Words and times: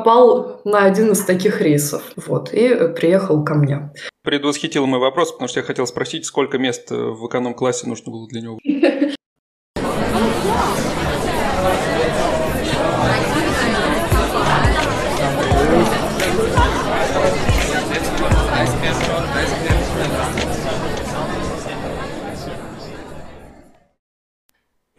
попал 0.00 0.60
на 0.64 0.84
один 0.84 1.12
из 1.12 1.24
таких 1.24 1.60
рейсов, 1.60 2.02
вот, 2.16 2.52
и 2.52 2.88
приехал 2.94 3.44
ко 3.44 3.54
мне. 3.54 3.92
Предвосхитил 4.22 4.86
мой 4.86 5.00
вопрос, 5.00 5.32
потому 5.32 5.48
что 5.48 5.60
я 5.60 5.66
хотел 5.66 5.86
спросить, 5.86 6.24
сколько 6.26 6.58
мест 6.58 6.90
в 6.90 7.26
эконом-классе 7.26 7.86
нужно 7.86 8.12
было 8.12 8.26
для 8.28 8.40
него. 8.40 8.58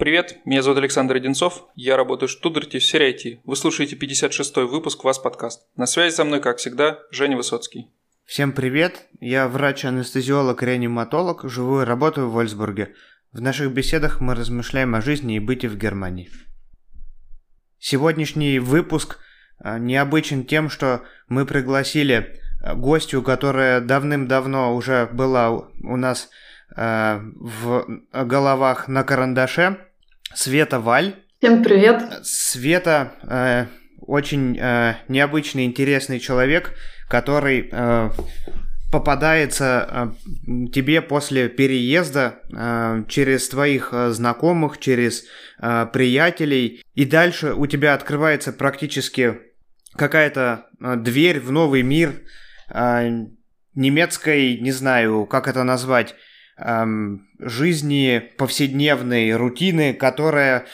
Привет, 0.02 0.38
меня 0.46 0.64
зовут 0.64 0.80
Александр 0.80 1.18
Одинцов, 1.18 1.70
я 1.76 1.96
работаю 1.96 2.28
в 2.28 2.32
Штутгарте 2.32 2.80
в 2.80 2.84
сфере 2.84 3.14
IT. 3.14 3.42
Вы 3.44 3.56
слушаете 3.56 3.96
56-й 3.96 4.66
выпуск 4.66 5.04
«Вас 5.04 5.20
подкаст». 5.20 5.68
На 5.76 5.86
связи 5.86 6.16
со 6.16 6.24
мной, 6.24 6.42
как 6.42 6.58
всегда, 6.58 6.98
Женя 7.12 7.38
Высоцкий. 7.38 7.92
Всем 8.26 8.52
привет, 8.52 9.06
я 9.20 9.48
врач-анестезиолог-реаниматолог, 9.48 11.48
живу 11.48 11.82
и 11.82 11.86
работаю 11.86 12.30
в 12.30 12.34
Вольсбурге. 12.34 12.96
В 13.32 13.42
наших 13.42 13.72
беседах 13.74 14.22
мы 14.22 14.34
размышляем 14.34 14.96
о 14.96 15.02
жизни 15.02 15.36
и 15.36 15.40
быте 15.40 15.68
в 15.68 15.78
Германии. 15.78 16.32
Сегодняшний 17.78 18.58
выпуск 18.58 19.20
а, 19.60 19.78
необычен 19.78 20.46
тем, 20.46 20.72
что 20.72 21.04
мы 21.28 21.46
пригласили 21.46 22.40
а, 22.60 22.74
гостью, 22.74 23.22
которая 23.22 23.82
давным-давно 23.82 24.76
уже 24.76 25.08
была 25.14 25.52
у 25.52 25.96
нас 25.96 26.32
а, 26.76 27.22
в 27.36 27.86
головах 28.12 28.88
на 28.88 29.04
карандаше. 29.04 29.91
Света 30.36 30.80
Валь. 30.80 31.16
Всем 31.40 31.64
привет. 31.64 32.26
Света 32.26 33.14
э, 33.24 33.66
очень 34.00 34.58
э, 34.58 34.96
необычный, 35.08 35.66
интересный 35.66 36.20
человек, 36.20 36.74
который 37.10 37.70
э, 37.72 38.10
попадается 38.92 39.88
э, 39.90 40.68
тебе 40.72 41.02
после 41.02 41.50
переезда 41.50 42.40
э, 42.54 43.04
через 43.08 43.50
твоих 43.50 43.90
э, 43.92 44.10
знакомых, 44.12 44.80
через 44.80 45.26
э, 45.62 45.88
приятелей, 45.92 46.84
и 46.94 47.06
дальше 47.06 47.54
у 47.54 47.66
тебя 47.66 47.94
открывается 47.94 48.54
практически 48.54 49.40
какая-то 49.96 50.68
э, 50.80 50.96
дверь 50.98 51.40
в 51.40 51.52
новый 51.52 51.82
мир 51.82 52.22
э, 52.70 53.10
немецкой, 53.76 54.60
не 54.60 54.72
знаю, 54.72 55.26
как 55.26 55.48
это 55.48 55.64
назвать, 55.64 56.16
эм, 56.64 57.28
жизни 57.40 58.24
повседневной 58.38 59.36
рутины, 59.36 59.94
которая 59.94 60.66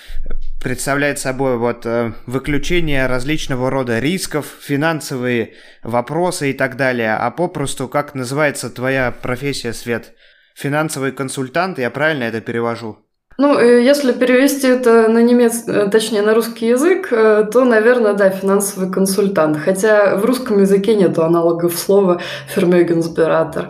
представляет 0.61 1.19
собой 1.19 1.57
вот 1.57 1.85
э, 1.85 2.13
выключение 2.25 3.07
различного 3.07 3.69
рода 3.69 3.99
рисков, 3.99 4.45
финансовые 4.59 5.53
вопросы 5.83 6.51
и 6.51 6.53
так 6.53 6.75
далее, 6.75 7.15
а 7.15 7.31
попросту, 7.31 7.87
как 7.87 8.15
называется 8.15 8.69
твоя 8.69 9.11
профессия, 9.11 9.73
Свет? 9.73 10.13
Финансовый 10.55 11.11
консультант, 11.11 11.79
я 11.79 11.89
правильно 11.89 12.23
это 12.23 12.41
перевожу? 12.41 12.97
Ну, 13.37 13.59
э, 13.59 13.83
если 13.83 14.13
перевести 14.13 14.67
это 14.67 15.07
на 15.07 15.21
немецкий, 15.21 15.71
э, 15.71 15.89
точнее, 15.89 16.23
на 16.23 16.33
русский 16.33 16.67
язык, 16.67 17.09
э, 17.11 17.47
то, 17.51 17.65
наверное, 17.65 18.13
да, 18.13 18.31
финансовый 18.31 18.91
консультант. 18.91 19.57
Хотя 19.57 20.15
в 20.15 20.25
русском 20.25 20.59
языке 20.59 20.95
нет 20.95 21.19
аналогов 21.19 21.77
слова 21.77 22.19
«фермёгенсбератор». 22.47 23.69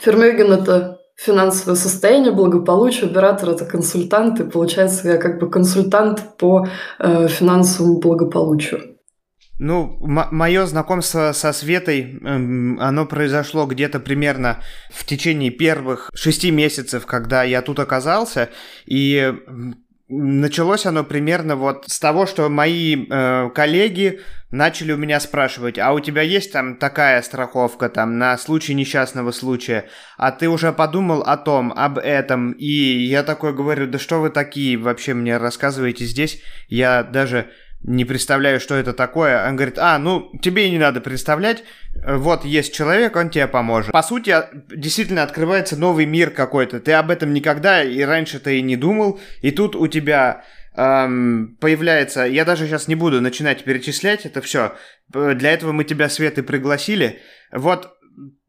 Фермёген– 0.00 0.52
это 0.54 1.01
финансовое 1.24 1.76
состояние, 1.76 2.32
благополучие, 2.32 3.10
оператор– 3.10 3.50
это 3.50 3.64
консультант, 3.64 4.40
и 4.40 4.44
получается 4.44 5.08
я 5.08 5.16
как 5.18 5.38
бы 5.38 5.48
консультант 5.48 6.36
по 6.38 6.66
э, 6.98 7.28
финансовому 7.28 8.00
благополучию. 8.00 8.92
Ну, 9.58 9.96
мое 10.00 10.66
знакомство 10.66 11.30
со 11.32 11.52
Светой, 11.52 12.18
эм, 12.20 12.80
оно 12.80 13.06
произошло 13.06 13.66
где-то 13.66 14.00
примерно 14.00 14.58
в 14.90 15.06
течение 15.06 15.52
первых 15.52 16.10
шести 16.14 16.50
месяцев, 16.50 17.06
когда 17.06 17.44
я 17.44 17.62
тут 17.62 17.78
оказался, 17.78 18.50
и 18.86 19.32
началось 20.12 20.86
оно 20.86 21.04
примерно 21.04 21.56
вот 21.56 21.84
с 21.88 21.98
того, 21.98 22.26
что 22.26 22.48
мои 22.48 23.06
э, 23.08 23.50
коллеги 23.54 24.20
начали 24.50 24.92
у 24.92 24.98
меня 24.98 25.18
спрашивать, 25.18 25.78
а 25.78 25.92
у 25.92 26.00
тебя 26.00 26.20
есть 26.20 26.52
там 26.52 26.76
такая 26.76 27.22
страховка 27.22 27.88
там 27.88 28.18
на 28.18 28.36
случай 28.36 28.74
несчастного 28.74 29.32
случая, 29.32 29.88
а 30.18 30.30
ты 30.30 30.48
уже 30.48 30.72
подумал 30.72 31.22
о 31.22 31.38
том, 31.38 31.72
об 31.74 31.98
этом, 31.98 32.52
и 32.52 32.66
я 32.66 33.22
такой 33.22 33.54
говорю, 33.54 33.86
да 33.86 33.98
что 33.98 34.20
вы 34.20 34.28
такие 34.28 34.76
вообще 34.76 35.14
мне 35.14 35.38
рассказываете 35.38 36.04
здесь, 36.04 36.42
я 36.68 37.02
даже 37.02 37.50
не 37.84 38.04
представляю, 38.04 38.60
что 38.60 38.74
это 38.74 38.92
такое. 38.92 39.46
Он 39.46 39.56
говорит, 39.56 39.78
а, 39.78 39.98
ну, 39.98 40.30
тебе 40.40 40.68
и 40.68 40.70
не 40.70 40.78
надо 40.78 41.00
представлять, 41.00 41.64
вот 41.94 42.44
есть 42.44 42.74
человек, 42.74 43.16
он 43.16 43.30
тебе 43.30 43.46
поможет. 43.46 43.92
По 43.92 44.02
сути, 44.02 44.34
действительно 44.74 45.22
открывается 45.22 45.76
новый 45.76 46.06
мир 46.06 46.30
какой-то. 46.30 46.80
Ты 46.80 46.92
об 46.92 47.10
этом 47.10 47.32
никогда 47.32 47.82
и 47.82 48.00
раньше-то 48.02 48.50
и 48.50 48.62
не 48.62 48.76
думал, 48.76 49.20
и 49.40 49.50
тут 49.50 49.74
у 49.74 49.88
тебя 49.88 50.44
эм, 50.76 51.56
появляется... 51.60 52.22
Я 52.22 52.44
даже 52.44 52.66
сейчас 52.66 52.88
не 52.88 52.94
буду 52.94 53.20
начинать 53.20 53.64
перечислять 53.64 54.26
это 54.26 54.40
все. 54.40 54.76
Для 55.08 55.52
этого 55.52 55.72
мы 55.72 55.84
тебя, 55.84 56.08
Свет, 56.08 56.38
и 56.38 56.42
пригласили. 56.42 57.20
Вот, 57.50 57.96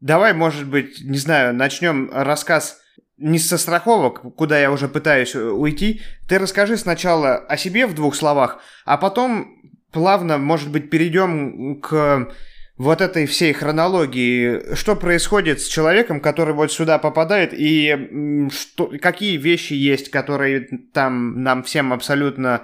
давай, 0.00 0.32
может 0.32 0.66
быть, 0.66 1.00
не 1.02 1.18
знаю, 1.18 1.54
начнем 1.54 2.10
рассказ 2.12 2.80
не 3.16 3.38
со 3.38 3.58
страховок, 3.58 4.22
куда 4.36 4.58
я 4.58 4.70
уже 4.70 4.88
пытаюсь 4.88 5.34
уйти. 5.34 6.00
Ты 6.28 6.38
расскажи 6.38 6.76
сначала 6.76 7.36
о 7.36 7.56
себе 7.56 7.86
в 7.86 7.94
двух 7.94 8.14
словах, 8.14 8.60
а 8.84 8.96
потом 8.96 9.62
плавно, 9.92 10.38
может 10.38 10.70
быть, 10.70 10.90
перейдем 10.90 11.80
к 11.80 12.28
вот 12.76 13.00
этой 13.00 13.26
всей 13.26 13.52
хронологии, 13.52 14.74
что 14.74 14.96
происходит 14.96 15.60
с 15.60 15.68
человеком, 15.68 16.20
который 16.20 16.54
вот 16.54 16.72
сюда 16.72 16.98
попадает, 16.98 17.52
и 17.52 18.48
что, 18.52 18.90
какие 19.00 19.36
вещи 19.36 19.74
есть, 19.74 20.10
которые 20.10 20.66
там 20.92 21.42
нам 21.42 21.62
всем 21.62 21.92
абсолютно 21.92 22.62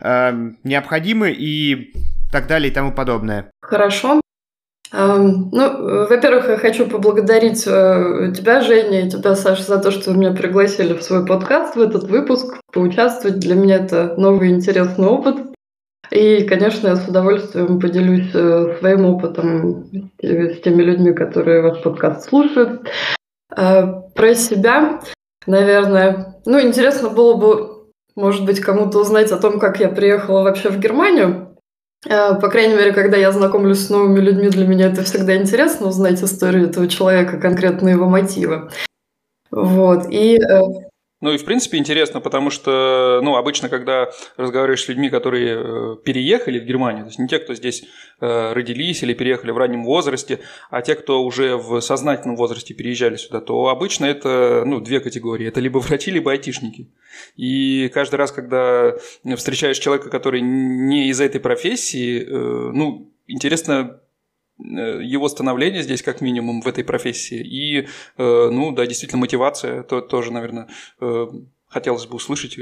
э, 0.00 0.32
необходимы 0.62 1.32
и 1.32 1.92
так 2.30 2.46
далее 2.46 2.70
и 2.70 2.74
тому 2.74 2.92
подобное. 2.92 3.50
Хорошо. 3.60 4.20
Эм, 4.90 5.50
ну, 5.52 6.06
во-первых, 6.06 6.48
я 6.48 6.56
хочу 6.56 6.86
поблагодарить 6.86 7.66
э, 7.66 8.32
тебя, 8.34 8.62
Женя, 8.62 9.06
и 9.06 9.10
тебя, 9.10 9.34
Саша, 9.34 9.62
за 9.62 9.78
то, 9.78 9.90
что 9.90 10.10
вы 10.10 10.18
меня 10.18 10.32
пригласили 10.32 10.94
в 10.94 11.02
свой 11.02 11.26
подкаст, 11.26 11.76
в 11.76 11.80
этот 11.80 12.04
выпуск, 12.04 12.56
поучаствовать. 12.72 13.38
Для 13.38 13.54
меня 13.54 13.76
это 13.76 14.14
новый 14.16 14.50
интересный 14.50 15.06
опыт. 15.06 15.36
И, 16.10 16.44
конечно, 16.44 16.88
я 16.88 16.96
с 16.96 17.06
удовольствием 17.06 17.78
поделюсь 17.80 18.30
э, 18.32 18.76
своим 18.78 19.04
опытом 19.04 19.90
с 20.22 20.60
теми 20.60 20.82
людьми, 20.82 21.12
которые 21.12 21.60
ваш 21.60 21.82
подкаст 21.82 22.28
слушают. 22.28 22.88
Э, 23.54 23.84
про 24.14 24.34
себя, 24.34 25.00
наверное. 25.46 26.40
Ну, 26.46 26.60
интересно 26.60 27.10
было 27.10 27.34
бы, 27.34 27.88
может 28.16 28.46
быть, 28.46 28.60
кому-то 28.60 29.00
узнать 29.00 29.32
о 29.32 29.36
том, 29.36 29.58
как 29.58 29.80
я 29.80 29.90
приехала 29.90 30.42
вообще 30.44 30.70
в 30.70 30.78
Германию. 30.78 31.47
Э, 32.06 32.34
по 32.40 32.48
крайней 32.48 32.74
мере, 32.74 32.92
когда 32.92 33.16
я 33.16 33.32
знакомлюсь 33.32 33.86
с 33.86 33.90
новыми 33.90 34.20
людьми, 34.20 34.48
для 34.48 34.66
меня 34.66 34.86
это 34.86 35.02
всегда 35.02 35.36
интересно 35.36 35.88
узнать 35.88 36.22
историю 36.22 36.68
этого 36.68 36.86
человека, 36.88 37.38
конкретно 37.38 37.88
его 37.88 38.08
мотивы. 38.08 38.70
Вот. 39.50 40.06
И 40.10 40.38
ну 41.20 41.32
и 41.32 41.36
в 41.36 41.44
принципе 41.44 41.78
интересно, 41.78 42.20
потому 42.20 42.50
что, 42.50 43.20
ну, 43.24 43.34
обычно, 43.34 43.68
когда 43.68 44.08
разговариваешь 44.36 44.84
с 44.84 44.88
людьми, 44.88 45.10
которые 45.10 45.56
э, 45.56 45.96
переехали 46.04 46.60
в 46.60 46.64
Германию, 46.64 47.04
то 47.04 47.08
есть 47.08 47.18
не 47.18 47.26
те, 47.26 47.40
кто 47.40 47.54
здесь 47.54 47.84
э, 48.20 48.52
родились 48.52 49.02
или 49.02 49.14
переехали 49.14 49.50
в 49.50 49.58
раннем 49.58 49.84
возрасте, 49.84 50.38
а 50.70 50.80
те, 50.80 50.94
кто 50.94 51.24
уже 51.24 51.56
в 51.56 51.80
сознательном 51.80 52.36
возрасте 52.36 52.72
переезжали 52.72 53.16
сюда, 53.16 53.40
то 53.40 53.66
обычно 53.66 54.04
это, 54.04 54.62
ну, 54.64 54.80
две 54.80 55.00
категории. 55.00 55.48
Это 55.48 55.58
либо 55.60 55.78
врачи, 55.78 56.12
либо 56.12 56.30
айтишники. 56.30 56.88
И 57.36 57.90
каждый 57.92 58.16
раз, 58.16 58.30
когда 58.30 58.94
встречаешь 59.36 59.78
человека, 59.78 60.10
который 60.10 60.40
не 60.40 61.08
из 61.08 61.20
этой 61.20 61.40
профессии, 61.40 62.22
э, 62.22 62.70
ну, 62.72 63.12
интересно 63.26 64.00
его 64.58 65.28
становление 65.28 65.82
здесь, 65.82 66.02
как 66.02 66.20
минимум, 66.20 66.60
в 66.60 66.66
этой 66.66 66.84
профессии. 66.84 67.40
И, 67.40 67.86
э, 68.16 68.48
ну, 68.50 68.72
да, 68.72 68.86
действительно, 68.86 69.20
мотивация, 69.20 69.82
то 69.82 70.00
тоже, 70.00 70.32
наверное, 70.32 70.68
э, 71.00 71.26
хотелось 71.68 72.06
бы 72.06 72.16
услышать, 72.16 72.58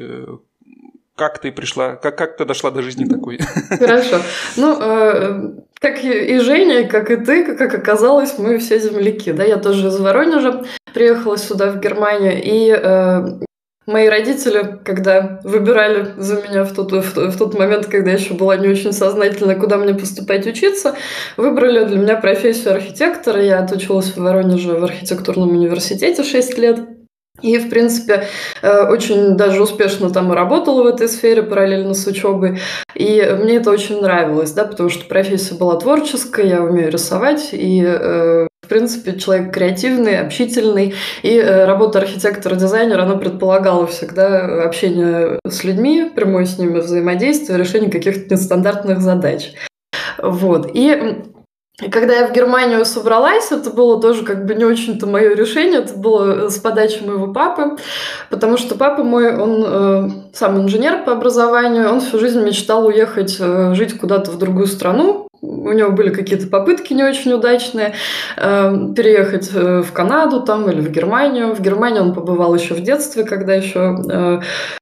как 1.16 1.40
ты 1.40 1.50
пришла, 1.50 1.96
как, 1.96 2.18
как 2.18 2.36
ты 2.36 2.44
дошла 2.44 2.70
до 2.70 2.82
жизни 2.82 3.06
такой? 3.06 3.38
Хорошо. 3.70 4.20
Ну, 4.56 4.78
э, 4.80 5.54
как 5.80 6.04
и 6.04 6.38
Женя, 6.38 6.86
как 6.86 7.10
и 7.10 7.16
ты, 7.16 7.56
как 7.56 7.74
оказалось, 7.74 8.38
мы 8.38 8.58
все 8.58 8.78
земляки. 8.78 9.32
Да? 9.32 9.42
Я 9.42 9.56
тоже 9.56 9.88
из 9.88 9.98
Воронежа 9.98 10.64
приехала 10.92 11.38
сюда, 11.38 11.70
в 11.70 11.80
Германию, 11.80 12.42
и 12.42 12.70
э, 12.70 13.45
Мои 13.86 14.08
родители, 14.08 14.80
когда 14.84 15.40
выбирали 15.44 16.08
за 16.16 16.42
меня 16.42 16.64
в 16.64 16.74
тот, 16.74 16.90
в, 16.90 17.16
в 17.16 17.38
тот 17.38 17.56
момент, 17.56 17.86
когда 17.86 18.10
я 18.10 18.16
еще 18.16 18.34
была 18.34 18.56
не 18.56 18.66
очень 18.66 18.92
сознательна, 18.92 19.54
куда 19.54 19.76
мне 19.76 19.94
поступать 19.94 20.44
учиться, 20.44 20.96
выбрали 21.36 21.84
для 21.84 21.96
меня 21.96 22.16
профессию 22.16 22.74
архитектора. 22.74 23.40
Я 23.40 23.60
отучилась 23.60 24.06
в 24.06 24.16
Воронеже 24.16 24.72
в 24.72 24.82
архитектурном 24.82 25.50
университете 25.50 26.24
6 26.24 26.58
лет. 26.58 26.80
И, 27.42 27.58
в 27.58 27.68
принципе, 27.68 28.26
э, 28.62 28.88
очень 28.88 29.36
даже 29.36 29.62
успешно 29.62 30.10
там 30.10 30.32
работала 30.32 30.82
в 30.82 30.86
этой 30.86 31.08
сфере 31.08 31.42
параллельно 31.44 31.94
с 31.94 32.06
учебой. 32.06 32.58
И 32.94 33.22
мне 33.38 33.56
это 33.56 33.70
очень 33.70 34.00
нравилось, 34.00 34.52
да, 34.52 34.64
потому 34.64 34.88
что 34.88 35.04
профессия 35.04 35.54
была 35.54 35.76
творческая, 35.76 36.46
я 36.46 36.62
умею 36.62 36.90
рисовать, 36.90 37.50
и 37.52 37.84
э, 37.84 38.48
в 38.66 38.68
принципе, 38.68 39.16
человек 39.16 39.54
креативный, 39.54 40.18
общительный, 40.18 40.94
и 41.22 41.36
э, 41.38 41.64
работа 41.66 42.00
архитектора-дизайнера, 42.00 43.02
она 43.02 43.16
предполагала 43.16 43.86
всегда 43.86 44.64
общение 44.64 45.38
с 45.48 45.62
людьми, 45.62 46.10
прямое 46.12 46.46
с 46.46 46.58
ними 46.58 46.80
взаимодействие, 46.80 47.58
решение 47.58 47.92
каких-то 47.92 48.34
нестандартных 48.34 49.00
задач. 49.00 49.52
Вот. 50.18 50.68
И 50.74 51.22
когда 51.92 52.14
я 52.14 52.26
в 52.26 52.32
Германию 52.32 52.84
собралась, 52.84 53.52
это 53.52 53.70
было 53.70 54.00
тоже 54.00 54.24
как 54.24 54.46
бы 54.46 54.56
не 54.56 54.64
очень-то 54.64 55.06
мое 55.06 55.36
решение, 55.36 55.80
это 55.80 55.94
было 55.94 56.48
с 56.48 56.58
подачи 56.58 57.04
моего 57.04 57.32
папы, 57.32 57.76
потому 58.30 58.56
что 58.56 58.74
папа 58.74 59.04
мой, 59.04 59.36
он 59.36 59.64
э, 59.64 60.10
сам 60.32 60.60
инженер 60.60 61.04
по 61.04 61.12
образованию, 61.12 61.90
он 61.90 62.00
всю 62.00 62.18
жизнь 62.18 62.42
мечтал 62.42 62.86
уехать 62.86 63.36
э, 63.38 63.74
жить 63.74 63.96
куда-то 63.96 64.32
в 64.32 64.38
другую 64.38 64.66
страну, 64.66 65.25
у 65.46 65.72
него 65.72 65.92
были 65.92 66.10
какие-то 66.10 66.48
попытки 66.48 66.92
не 66.92 67.04
очень 67.04 67.32
удачные 67.32 67.94
э, 68.36 68.76
переехать 68.94 69.52
в 69.52 69.92
Канаду 69.92 70.40
там 70.42 70.70
или 70.70 70.80
в 70.80 70.90
Германию. 70.90 71.54
В 71.54 71.60
Германии 71.60 72.00
он 72.00 72.14
побывал 72.14 72.54
еще 72.54 72.74
в 72.74 72.80
детстве, 72.80 73.24
когда 73.24 73.54
еще 73.54 73.98
э, 74.10 74.40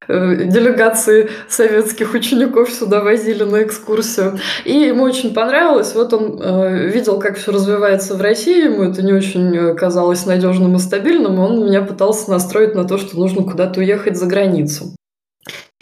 э, 0.09 0.45
делегации 0.45 1.31
советских 1.49 2.15
учеников 2.15 2.71
сюда 2.71 3.01
возили 3.01 3.45
на 3.45 3.63
экскурсию. 3.63 4.39
И 4.65 4.73
ему 4.73 5.05
очень 5.05 5.35
понравилось. 5.35 5.95
Вот 5.95 6.13
он 6.13 6.41
э, 6.43 6.89
видел, 6.89 7.19
как 7.19 7.37
все 7.37 7.53
развивается 7.53 8.15
в 8.15 8.21
России, 8.21 8.65
ему 8.65 8.85
это 8.85 9.03
не 9.03 9.13
очень 9.13 9.57
э, 9.57 9.75
казалось 9.75 10.27
надежным 10.27 10.77
и 10.77 10.79
стабильным, 10.79 11.39
он 11.39 11.65
меня 11.65 11.83
пытался 11.83 12.31
настроить 12.31 12.75
на 12.75 12.85
то, 12.85 12.99
что 12.99 13.19
нужно 13.19 13.43
куда-то 13.43 13.81
уехать 13.81 14.17
за 14.17 14.27
границу. 14.27 14.95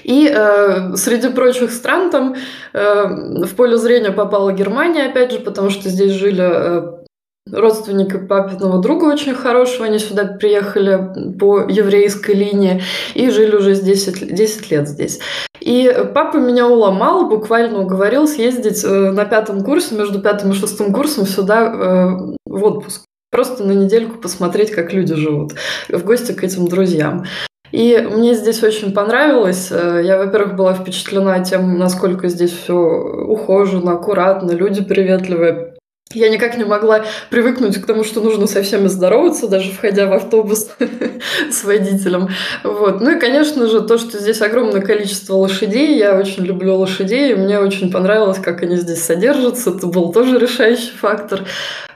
И 0.04 0.28
э, 0.28 0.96
среди 0.96 1.28
прочих 1.28 1.70
стран 1.70 2.10
там 2.10 2.34
э, 2.72 3.04
в 3.44 3.54
поле 3.54 3.76
зрения 3.76 4.10
попала 4.10 4.52
Германия, 4.52 5.04
опять 5.04 5.32
же, 5.32 5.38
потому 5.38 5.70
что 5.70 5.88
здесь 5.88 6.12
жили 6.12 6.42
э, 6.42 7.02
родственники 7.50 8.18
папиного 8.18 8.80
друга 8.80 9.04
очень 9.06 9.34
хорошего. 9.34 9.86
Они 9.86 9.98
сюда 9.98 10.24
приехали 10.24 11.36
по 11.38 11.60
еврейской 11.68 12.34
линии 12.34 12.82
и 13.14 13.30
жили 13.30 13.56
уже 13.56 13.74
10, 13.74 14.34
10 14.34 14.70
лет 14.70 14.88
здесь. 14.88 15.20
И 15.60 15.94
папа 16.14 16.38
меня 16.38 16.66
уломал, 16.66 17.28
буквально 17.28 17.80
уговорил 17.80 18.26
съездить 18.26 18.84
э, 18.84 18.88
на 18.88 19.24
пятом 19.24 19.62
курсе, 19.62 19.94
между 19.94 20.20
пятым 20.20 20.50
и 20.50 20.54
шестым 20.54 20.92
курсом 20.92 21.26
сюда 21.26 21.64
э, 21.64 22.34
в 22.46 22.64
отпуск. 22.64 23.04
Просто 23.30 23.64
на 23.64 23.72
недельку 23.72 24.18
посмотреть, 24.18 24.72
как 24.72 24.92
люди 24.92 25.14
живут, 25.14 25.52
в 25.88 26.04
гости 26.04 26.32
к 26.32 26.44
этим 26.44 26.68
друзьям. 26.68 27.24
И 27.72 27.96
мне 27.98 28.34
здесь 28.34 28.62
очень 28.62 28.92
понравилось. 28.92 29.72
Э, 29.72 30.02
я, 30.04 30.18
во-первых, 30.18 30.56
была 30.56 30.74
впечатлена 30.74 31.42
тем, 31.42 31.78
насколько 31.78 32.28
здесь 32.28 32.52
все 32.52 32.74
ухожено, 32.74 33.92
аккуратно, 33.92 34.52
люди 34.52 34.84
приветливые. 34.84 35.71
Я 36.14 36.28
никак 36.28 36.56
не 36.56 36.64
могла 36.64 37.04
привыкнуть 37.30 37.80
к 37.80 37.86
тому, 37.86 38.04
что 38.04 38.20
нужно 38.20 38.46
со 38.46 38.62
всеми 38.62 38.88
здороваться, 38.88 39.48
даже 39.48 39.72
входя 39.72 40.06
в 40.06 40.12
автобус 40.12 40.70
с 41.50 41.64
водителем. 41.64 42.28
Вот. 42.64 43.00
Ну 43.00 43.16
и, 43.16 43.20
конечно 43.20 43.68
же, 43.68 43.80
то, 43.80 43.98
что 43.98 44.18
здесь 44.18 44.40
огромное 44.40 44.80
количество 44.80 45.34
лошадей. 45.34 45.98
Я 45.98 46.16
очень 46.16 46.44
люблю 46.44 46.76
лошадей, 46.76 47.32
и 47.32 47.34
мне 47.34 47.58
очень 47.58 47.90
понравилось, 47.90 48.38
как 48.38 48.62
они 48.62 48.76
здесь 48.76 49.02
содержатся. 49.02 49.70
Это 49.70 49.86
был 49.86 50.12
тоже 50.12 50.38
решающий 50.38 50.92
фактор. 50.96 51.44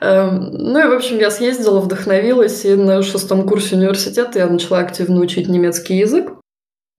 Эм, 0.00 0.50
ну 0.52 0.78
и, 0.78 0.88
в 0.88 0.92
общем, 0.92 1.19
я 1.19 1.30
съездила, 1.30 1.80
вдохновилась, 1.80 2.64
и 2.64 2.74
на 2.74 3.02
шестом 3.02 3.46
курсе 3.46 3.76
университета 3.76 4.38
я 4.38 4.46
начала 4.46 4.78
активно 4.78 5.20
учить 5.20 5.48
немецкий 5.48 5.96
язык. 5.96 6.30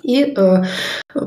И 0.08 0.34
э, 0.38 0.64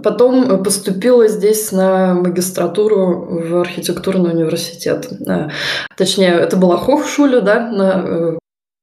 потом 0.02 0.64
поступила 0.64 1.28
здесь 1.28 1.70
на 1.70 2.14
магистратуру 2.14 3.28
в 3.30 3.60
архитектурный 3.60 4.30
университет. 4.30 5.06
Э, 5.28 5.50
точнее, 5.98 6.30
это 6.30 6.56
была 6.56 6.78
Хохшуля, 6.78 7.42
да, 7.42 7.70
на, 7.70 8.04
э, 8.06 8.38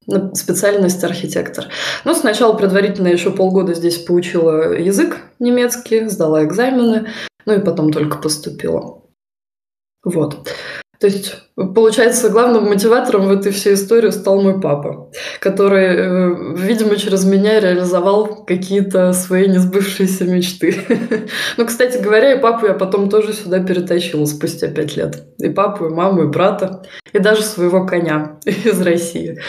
на 0.05 0.35
специальность 0.35 1.03
архитектор. 1.03 1.65
Но 2.05 2.13
сначала 2.13 2.53
предварительно 2.53 3.07
еще 3.07 3.31
полгода 3.31 3.73
здесь 3.73 3.97
поучила 3.97 4.71
язык 4.73 5.17
немецкий, 5.39 6.07
сдала 6.07 6.43
экзамены, 6.43 7.07
ну 7.47 7.53
и 7.53 7.59
потом 7.59 7.91
только 7.91 8.19
поступила. 8.19 9.01
Вот. 10.03 10.47
То 10.99 11.07
есть, 11.07 11.35
получается, 11.55 12.29
главным 12.29 12.65
мотиватором 12.65 13.27
в 13.27 13.31
этой 13.31 13.51
всей 13.51 13.75
истории 13.75 14.09
стал 14.09 14.41
мой 14.41 14.59
папа, 14.59 15.11
который, 15.39 15.85
э, 15.85 16.55
видимо, 16.57 16.95
через 16.95 17.23
меня 17.23 17.59
реализовал 17.59 18.45
какие-то 18.45 19.13
свои 19.13 19.47
несбывшиеся 19.47 20.25
мечты. 20.25 20.75
Ну, 21.57 21.65
кстати 21.65 21.97
говоря, 21.97 22.33
и 22.33 22.39
папу 22.39 22.65
я 22.65 22.73
потом 22.73 23.09
тоже 23.09 23.33
сюда 23.33 23.59
перетащила 23.59 24.25
спустя 24.25 24.67
пять 24.67 24.95
лет. 24.95 25.23
И 25.39 25.49
папу, 25.49 25.87
и 25.87 25.89
маму, 25.89 26.23
и 26.23 26.27
брата, 26.27 26.83
и 27.13 27.19
даже 27.19 27.41
своего 27.41 27.85
коня 27.85 28.39
из 28.45 28.81
России. 28.81 29.39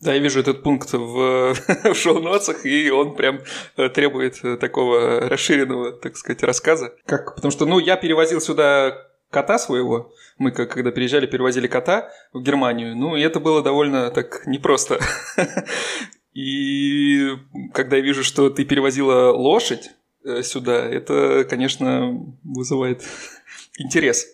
Да, 0.00 0.14
я 0.14 0.20
вижу 0.20 0.40
этот 0.40 0.62
пункт 0.62 0.92
в, 0.92 1.54
в 1.84 1.94
шоу-ноцах, 1.94 2.64
и 2.64 2.90
он 2.90 3.16
прям 3.16 3.40
э, 3.76 3.88
требует 3.90 4.40
такого 4.58 5.28
расширенного, 5.28 5.92
так 5.92 6.16
сказать, 6.16 6.42
рассказа. 6.42 6.94
Как? 7.06 7.34
Потому 7.34 7.52
что, 7.52 7.66
ну, 7.66 7.78
я 7.78 7.96
перевозил 7.96 8.40
сюда 8.40 9.09
кота 9.30 9.58
своего. 9.58 10.12
Мы, 10.38 10.50
как, 10.50 10.70
когда 10.70 10.90
переезжали, 10.90 11.26
перевозили 11.26 11.66
кота 11.66 12.10
в 12.32 12.42
Германию. 12.42 12.96
Ну, 12.96 13.16
и 13.16 13.22
это 13.22 13.40
было 13.40 13.62
довольно 13.62 14.10
так 14.10 14.46
непросто. 14.46 14.98
И 16.32 17.36
когда 17.72 17.96
я 17.96 18.02
вижу, 18.02 18.22
что 18.22 18.50
ты 18.50 18.64
перевозила 18.64 19.32
лошадь 19.32 19.90
э, 20.24 20.42
сюда, 20.42 20.86
это, 20.86 21.44
конечно, 21.48 22.24
вызывает 22.44 23.02
интерес. 23.78 24.26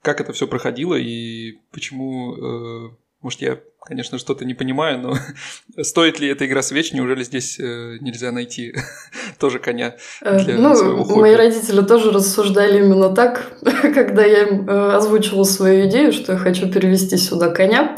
Как 0.00 0.20
это 0.20 0.32
все 0.32 0.46
проходило 0.46 0.94
и 0.94 1.58
почему, 1.72 2.36
э, 2.36 2.90
может, 3.20 3.40
я 3.40 3.60
Конечно, 3.84 4.18
что-то 4.18 4.44
не 4.44 4.54
понимаю, 4.54 4.98
но 4.98 5.14
стоит 5.82 6.18
ли 6.18 6.28
эта 6.28 6.46
игра 6.46 6.62
свеч? 6.62 6.92
Неужели 6.92 7.22
здесь 7.22 7.58
э, 7.60 7.98
нельзя 8.00 8.32
найти 8.32 8.74
тоже 9.38 9.58
коня 9.58 9.96
э, 10.22 10.44
для 10.44 10.56
ну, 10.56 10.74
своего 10.74 11.04
хобби? 11.04 11.20
Мои 11.20 11.34
родители 11.34 11.82
тоже 11.82 12.10
рассуждали 12.10 12.78
именно 12.78 13.14
так, 13.14 13.52
когда 13.62 14.24
я 14.24 14.44
им 14.44 14.68
э, 14.68 14.94
озвучила 14.94 15.44
свою 15.44 15.88
идею, 15.88 16.12
что 16.12 16.32
я 16.32 16.38
хочу 16.38 16.70
перевести 16.70 17.16
сюда 17.16 17.50
коня. 17.50 17.96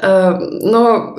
Но 0.00 1.16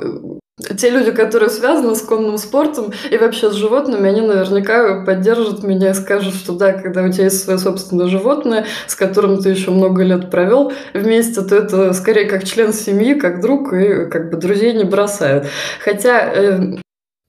те 0.76 0.90
люди, 0.90 1.12
которые 1.12 1.50
связаны 1.50 1.94
с 1.94 2.02
конным 2.02 2.36
спортом 2.36 2.92
и 3.10 3.16
вообще 3.16 3.50
с 3.50 3.54
животными, 3.54 4.08
они 4.08 4.20
наверняка 4.20 5.04
поддержат 5.04 5.62
меня 5.62 5.90
и 5.90 5.94
скажут, 5.94 6.34
что 6.34 6.52
да, 6.52 6.72
когда 6.72 7.04
у 7.04 7.12
тебя 7.12 7.24
есть 7.24 7.42
свое 7.42 7.58
собственное 7.58 8.08
животное, 8.08 8.66
с 8.86 8.94
которым 8.94 9.40
ты 9.40 9.50
еще 9.50 9.70
много 9.70 10.02
лет 10.02 10.30
провел 10.30 10.72
вместе, 10.94 11.42
то 11.42 11.56
это 11.56 11.92
скорее 11.92 12.26
как 12.26 12.44
член 12.44 12.72
семьи, 12.72 13.14
как 13.14 13.40
друг, 13.40 13.72
и 13.72 14.06
как 14.06 14.30
бы 14.30 14.36
друзей 14.36 14.72
не 14.72 14.84
бросают. 14.84 15.46
Хотя 15.80 16.28
э, 16.32 16.76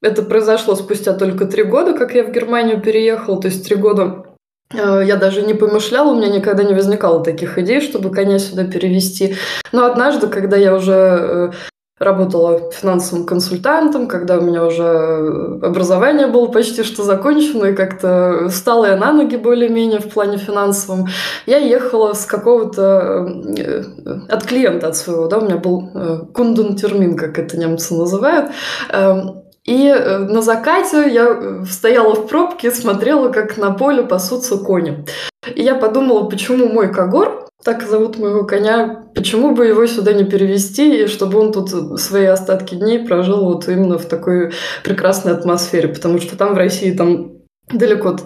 это 0.02 0.24
произошло 0.24 0.76
спустя 0.76 1.14
только 1.14 1.46
три 1.46 1.64
года, 1.64 1.94
как 1.94 2.16
я 2.16 2.24
в 2.24 2.32
Германию 2.32 2.82
переехал, 2.82 3.40
то 3.40 3.48
есть 3.48 3.66
три 3.66 3.76
года 3.76 4.26
э, 4.74 5.04
я 5.06 5.18
даже 5.18 5.44
не 5.44 5.54
помышляла, 5.54 6.14
у 6.14 6.16
меня 6.16 6.30
никогда 6.30 6.64
не 6.64 6.74
возникало 6.74 7.24
таких 7.24 7.60
идей, 7.60 7.80
чтобы 7.82 8.10
коня 8.10 8.40
сюда 8.40 8.64
перевести. 8.64 9.36
Но 9.72 9.86
однажды, 9.86 10.28
когда 10.28 10.58
я 10.58 10.74
уже 10.74 10.94
э, 10.94 11.52
работала 12.00 12.72
финансовым 12.72 13.26
консультантом, 13.26 14.08
когда 14.08 14.38
у 14.38 14.42
меня 14.42 14.66
уже 14.66 15.60
образование 15.62 16.28
было 16.28 16.48
почти 16.48 16.84
что 16.84 17.04
закончено, 17.04 17.66
и 17.66 17.76
как-то 17.76 18.48
встала 18.50 18.86
я 18.86 18.96
на 18.96 19.12
ноги 19.12 19.36
более-менее 19.36 20.00
в 20.00 20.10
плане 20.10 20.38
финансовом, 20.38 21.08
я 21.46 21.58
ехала 21.58 22.14
с 22.14 22.26
какого-то... 22.26 23.28
Э, 23.58 23.84
от 24.30 24.44
клиента 24.46 24.88
от 24.88 24.96
своего, 24.96 25.28
да, 25.28 25.40
у 25.40 25.46
меня 25.46 25.58
был 25.58 25.90
э, 25.94 26.20
кунден-термин, 26.34 27.18
как 27.18 27.38
это 27.38 27.58
немцы 27.58 27.94
называют, 27.94 28.52
эм, 28.92 29.44
и 29.70 29.86
э, 29.86 30.18
на 30.18 30.42
закате 30.42 31.14
я 31.14 31.64
стояла 31.70 32.16
в 32.16 32.28
пробке, 32.28 32.72
смотрела, 32.72 33.30
как 33.30 33.56
на 33.58 33.70
поле 33.70 34.02
пасутся 34.02 34.58
кони. 34.58 35.06
И 35.54 35.62
я 35.62 35.76
подумала, 35.76 36.28
почему 36.28 36.68
мой 36.70 36.92
когор, 36.92 37.46
так 37.64 37.84
зовут 37.84 38.18
моего 38.18 38.46
коня, 38.46 39.06
почему 39.14 39.54
бы 39.54 39.68
его 39.68 39.86
сюда 39.86 40.14
не 40.14 40.24
перевести, 40.24 41.04
и 41.04 41.08
чтобы 41.08 41.40
он 41.40 41.52
тут 41.52 42.00
свои 42.02 42.26
остатки 42.26 42.74
дней 42.74 43.06
прожил 43.06 43.46
вот 43.46 43.68
именно 43.68 44.00
в 44.00 44.06
такой 44.06 44.54
прекрасной 44.84 45.34
атмосфере, 45.34 45.90
потому 45.90 46.20
что 46.20 46.36
там 46.36 46.56
в 46.56 46.58
России 46.58 46.92
там 46.92 47.34
далеко 47.72 48.18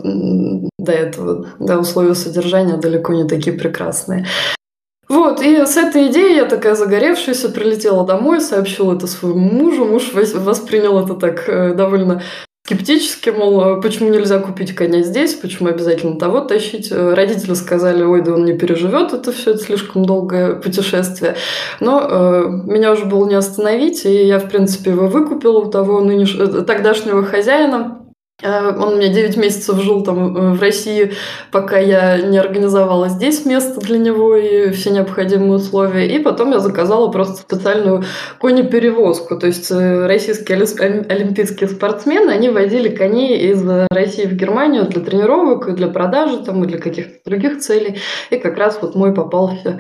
до 0.80 0.92
этого, 0.94 1.48
до 1.60 1.78
условия 1.78 2.16
содержания 2.16 2.78
далеко 2.78 3.14
не 3.14 3.28
такие 3.28 3.58
прекрасные. 3.58 4.26
Вот, 5.34 5.42
и 5.42 5.66
с 5.66 5.78
этой 5.78 6.12
идеей 6.12 6.36
я 6.36 6.46
такая 6.46 6.76
загоревшаяся, 6.76 7.50
прилетела 7.50 8.06
домой, 8.06 8.40
сообщила 8.40 8.96
это 8.96 9.08
своему 9.08 9.40
мужу. 9.40 9.86
Муж 9.86 10.12
воспринял 10.14 11.04
это 11.04 11.16
так 11.16 11.50
э, 11.50 11.74
довольно 11.74 12.22
скептически, 12.68 13.32
мол, 13.32 13.82
почему 13.82 14.10
нельзя 14.10 14.38
купить 14.38 14.76
коня 14.76 15.02
здесь, 15.02 15.34
почему 15.34 15.70
обязательно 15.70 16.20
того 16.20 16.42
тащить. 16.42 16.92
Родители 16.92 17.56
сказали, 17.56 18.04
ой, 18.04 18.22
да 18.22 18.34
он 18.34 18.46
не 18.46 18.54
переживет 18.54 19.12
это 19.12 19.32
все, 19.32 19.52
это 19.52 19.60
слишком 19.64 20.06
долгое 20.06 20.54
путешествие. 20.54 21.36
Но 21.80 22.08
э, 22.08 22.44
меня 22.66 22.92
уже 22.92 23.06
было 23.06 23.28
не 23.28 23.36
остановить, 23.36 24.06
и 24.06 24.28
я, 24.28 24.38
в 24.38 24.48
принципе, 24.50 24.92
его 24.92 25.08
выкупила 25.08 25.60
у 25.60 25.72
того 25.72 26.00
нынеш... 26.02 26.38
тогдашнего 26.68 27.24
хозяина. 27.24 28.03
Э, 28.44 28.76
он 28.76 28.94
у 28.94 28.98
меня 28.98 29.08
9 29.10 29.38
месяцев 29.38 29.82
жил 29.82 30.04
там 30.04 30.36
э, 30.36 30.54
в 30.54 30.62
России, 30.62 31.14
пока 31.52 31.78
я 31.78 32.22
не 32.22 32.38
организовала 32.38 33.10
здесь 33.10 33.46
место 33.46 33.80
для 33.80 33.98
него 33.98 34.36
и 34.36 34.72
все 34.72 34.92
необходимые 34.92 35.54
условия. 35.54 36.14
И 36.14 36.20
потом 36.20 36.52
я 36.52 36.60
заказала 36.60 37.10
просто 37.10 37.38
специальную 37.38 38.04
конеперевозку. 38.40 39.38
То 39.38 39.48
есть 39.48 39.72
э, 39.72 40.06
российские 40.06 40.58
олимпийские 40.58 41.70
спортсмены, 41.70 42.32
они 42.32 42.50
возили 42.50 42.94
коней 42.94 43.52
из 43.52 43.64
России 43.90 44.26
в 44.26 44.34
Германию 44.34 44.86
для 44.86 45.02
тренировок, 45.02 45.70
и 45.70 45.72
для 45.72 45.88
продажи 45.88 46.44
там, 46.44 46.64
и 46.64 46.68
для 46.68 46.78
каких-то 46.78 47.30
других 47.30 47.60
целей. 47.60 48.00
И 48.30 48.38
как 48.38 48.58
раз 48.58 48.80
вот 48.82 48.96
мой 48.96 49.14
попался, 49.14 49.80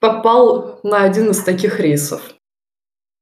попал 0.00 0.80
на 0.82 1.02
один 1.02 1.30
из 1.30 1.42
таких 1.42 1.80
рейсов. 1.80 2.20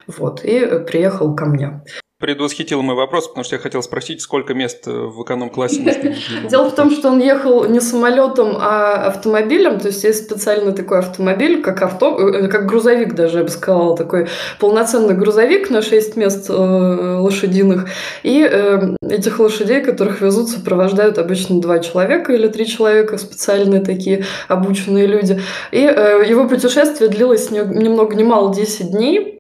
Вот, 0.07 0.45
и 0.45 0.61
приехал 0.87 1.35
ко 1.37 1.45
мне 1.45 1.83
предвосхитил 2.19 2.83
мой 2.83 2.97
вопрос, 2.97 3.29
потому 3.29 3.45
что 3.45 3.55
я 3.55 3.63
хотел 3.63 3.81
спросить, 3.81 4.21
сколько 4.21 4.53
мест 4.53 4.89
э, 4.89 4.91
в 4.91 5.23
эконом-классе. 5.23 6.17
Дело 6.51 6.69
в 6.69 6.75
том, 6.75 6.91
что 6.91 7.11
он 7.11 7.21
ехал 7.21 7.65
не 7.67 7.81
самолетом, 7.81 8.57
а 8.59 9.07
автомобилем. 9.07 9.79
То 9.79 9.89
есть 9.89 10.03
есть 10.03 10.25
специальный 10.25 10.73
такой 10.73 10.99
автомобиль, 10.99 11.63
как 11.63 11.81
авто, 11.81 12.19
э, 12.19 12.49
как 12.49 12.67
грузовик 12.67 13.15
даже, 13.15 13.39
я 13.39 13.45
бы 13.45 13.51
сказала, 13.51 13.97
такой 13.97 14.27
полноценный 14.59 15.15
грузовик 15.15 15.71
на 15.71 15.81
6 15.81 16.17
мест 16.17 16.51
э, 16.51 16.53
лошадиных. 16.53 17.87
И 18.25 18.39
этих 19.03 19.39
лошадей, 19.39 19.81
которых 19.81 20.21
везут, 20.21 20.49
сопровождают 20.49 21.19
обычно 21.19 21.61
два 21.61 21.79
человека 21.79 22.33
или 22.33 22.49
три 22.49 22.67
человека, 22.67 23.17
специальные 23.17 23.81
такие 23.81 24.25
обученные 24.49 25.07
люди. 25.07 25.41
И 25.71 25.81
его 25.81 26.49
путешествие 26.49 27.09
длилось 27.09 27.51
ни, 27.51 27.59
ни 27.59 27.89
много 27.89 28.17
ни 28.17 28.25
мало 28.25 28.53
10 28.53 28.91
дней 28.91 29.38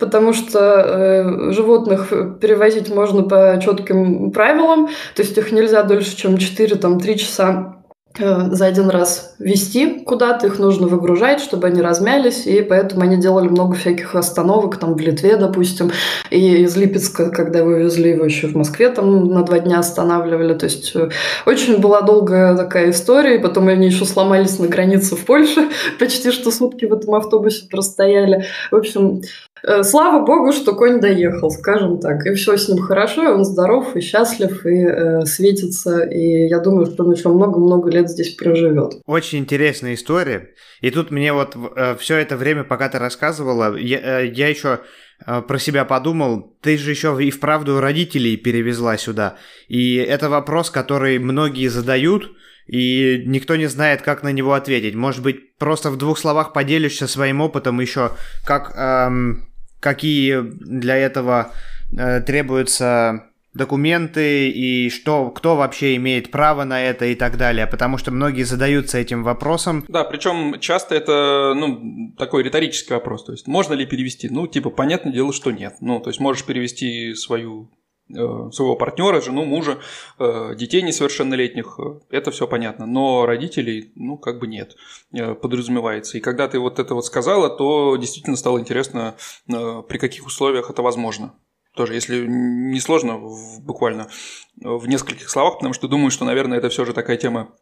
потому 0.00 0.32
что 0.32 0.58
э, 0.58 1.52
животных 1.52 2.12
перевозить 2.40 2.92
можно 2.92 3.22
по 3.22 3.60
четким 3.62 4.32
правилам, 4.32 4.88
то 5.14 5.22
есть 5.22 5.36
их 5.38 5.52
нельзя 5.52 5.82
дольше, 5.82 6.16
чем 6.16 6.34
4-3 6.34 7.14
часа 7.16 7.80
Э, 8.18 8.50
за 8.50 8.66
один 8.66 8.90
раз 8.90 9.36
вести 9.38 10.00
куда-то, 10.00 10.48
их 10.48 10.58
нужно 10.58 10.88
выгружать, 10.88 11.40
чтобы 11.40 11.68
они 11.68 11.80
размялись, 11.80 12.44
и 12.44 12.60
поэтому 12.60 13.02
они 13.02 13.16
делали 13.16 13.48
много 13.48 13.76
всяких 13.76 14.16
остановок, 14.16 14.78
там 14.78 14.94
в 14.94 15.00
Литве, 15.00 15.36
допустим, 15.36 15.92
и 16.30 16.62
из 16.62 16.76
Липецка, 16.76 17.30
когда 17.30 17.62
вывезли 17.62 18.08
его 18.08 18.24
еще 18.24 18.48
в 18.48 18.56
Москве, 18.56 18.90
там 18.90 19.28
на 19.28 19.42
два 19.44 19.60
дня 19.60 19.78
останавливали, 19.78 20.54
то 20.54 20.64
есть 20.64 20.90
э, 20.96 21.10
очень 21.46 21.78
была 21.78 22.00
долгая 22.00 22.56
такая 22.56 22.90
история, 22.90 23.36
и 23.36 23.40
потом 23.40 23.68
они 23.68 23.86
еще 23.86 24.04
сломались 24.04 24.58
на 24.58 24.66
границе 24.66 25.14
в 25.14 25.24
Польше, 25.24 25.68
почти 26.00 26.32
что 26.32 26.50
сутки 26.50 26.86
в 26.86 26.92
этом 26.92 27.14
автобусе 27.14 27.68
простояли. 27.68 28.44
В 28.72 28.76
общем, 28.76 29.22
э, 29.49 29.49
слава 29.82 30.24
богу, 30.24 30.52
что 30.52 30.74
конь 30.74 31.00
доехал, 31.00 31.50
скажем 31.50 32.00
так, 32.00 32.26
и 32.26 32.34
все 32.34 32.56
с 32.56 32.68
ним 32.68 32.78
хорошо, 32.78 33.22
и 33.22 33.32
он 33.32 33.44
здоров, 33.44 33.94
и 33.94 34.00
счастлив, 34.00 34.66
и 34.66 34.84
э, 34.84 35.24
светится, 35.26 36.02
и 36.02 36.48
я 36.48 36.58
думаю, 36.58 36.86
что 36.86 37.04
он 37.04 37.12
еще 37.12 37.28
много-много 37.28 37.88
лет 37.90 38.00
лет 38.00 38.10
здесь 38.10 38.34
проживет. 38.34 38.94
Очень 39.06 39.40
интересная 39.40 39.94
история. 39.94 40.50
И 40.80 40.90
тут 40.90 41.10
мне 41.10 41.32
вот 41.32 41.56
э, 41.56 41.96
все 41.96 42.16
это 42.16 42.36
время, 42.36 42.64
пока 42.64 42.88
ты 42.88 42.98
рассказывала, 42.98 43.76
я, 43.76 44.22
э, 44.22 44.26
я 44.32 44.48
еще 44.48 44.80
э, 45.26 45.42
про 45.42 45.58
себя 45.58 45.84
подумал, 45.84 46.56
ты 46.60 46.76
же 46.76 46.90
еще 46.90 47.16
и 47.20 47.30
вправду 47.30 47.80
родителей 47.80 48.36
перевезла 48.36 48.96
сюда. 48.96 49.36
И 49.68 49.96
это 49.96 50.28
вопрос, 50.28 50.70
который 50.70 51.18
многие 51.18 51.68
задают, 51.68 52.30
и 52.66 53.24
никто 53.26 53.56
не 53.56 53.66
знает, 53.66 54.02
как 54.02 54.22
на 54.22 54.32
него 54.32 54.54
ответить. 54.54 54.94
Может 54.94 55.22
быть, 55.22 55.56
просто 55.58 55.90
в 55.90 55.96
двух 55.96 56.18
словах 56.18 56.52
поделишься 56.52 57.06
своим 57.06 57.40
опытом 57.40 57.80
еще, 57.80 58.12
как, 58.46 58.72
эм, 58.76 59.49
какие 59.80 60.40
для 60.40 60.96
этого 60.96 61.52
э, 61.96 62.20
требуются 62.20 63.30
документы 63.52 64.48
и 64.48 64.90
что, 64.90 65.30
кто 65.30 65.56
вообще 65.56 65.96
имеет 65.96 66.30
право 66.30 66.64
на 66.64 66.80
это 66.82 67.06
и 67.06 67.14
так 67.14 67.36
далее, 67.36 67.66
потому 67.66 67.98
что 67.98 68.12
многие 68.12 68.44
задаются 68.44 68.98
этим 68.98 69.24
вопросом. 69.24 69.84
Да, 69.88 70.04
причем 70.04 70.60
часто 70.60 70.94
это, 70.94 71.54
ну, 71.56 72.14
такой 72.16 72.44
риторический 72.44 72.94
вопрос, 72.94 73.24
то 73.24 73.32
есть 73.32 73.48
можно 73.48 73.74
ли 73.74 73.86
перевести? 73.86 74.28
Ну, 74.28 74.46
типа, 74.46 74.70
понятное 74.70 75.12
дело, 75.12 75.32
что 75.32 75.50
нет. 75.50 75.74
Ну, 75.80 76.00
то 76.00 76.10
есть 76.10 76.20
можешь 76.20 76.44
перевести 76.44 77.14
свою 77.14 77.70
своего 78.12 78.76
партнера, 78.76 79.20
жену, 79.20 79.44
мужа, 79.44 79.78
э, 80.18 80.54
детей 80.56 80.82
несовершеннолетних, 80.82 81.78
э, 81.78 82.00
это 82.10 82.30
все 82.30 82.46
понятно. 82.46 82.86
Но 82.86 83.26
родителей, 83.26 83.92
ну, 83.94 84.16
как 84.16 84.38
бы 84.38 84.46
нет, 84.46 84.76
подразумевается. 85.10 86.18
И 86.18 86.20
когда 86.20 86.48
ты 86.48 86.58
вот 86.58 86.78
это 86.78 86.94
вот 86.94 87.06
сказала, 87.06 87.50
то 87.50 87.96
действительно 87.96 88.36
стало 88.36 88.58
интересно, 88.58 89.14
при 89.46 89.98
каких 89.98 90.26
условиях 90.26 90.70
это 90.70 90.82
возможно 90.82 91.34
тоже, 91.76 91.94
если 91.94 92.26
не 92.26 92.80
сложно, 92.80 93.16
в, 93.16 93.62
буквально 93.64 94.08
в 94.56 94.88
нескольких 94.88 95.30
словах, 95.30 95.58
потому 95.58 95.72
что 95.72 95.88
думаю, 95.88 96.10
что, 96.10 96.24
наверное, 96.24 96.58
это 96.58 96.68
все 96.68 96.84
же 96.84 96.92
такая 96.92 97.16
тема 97.16 97.52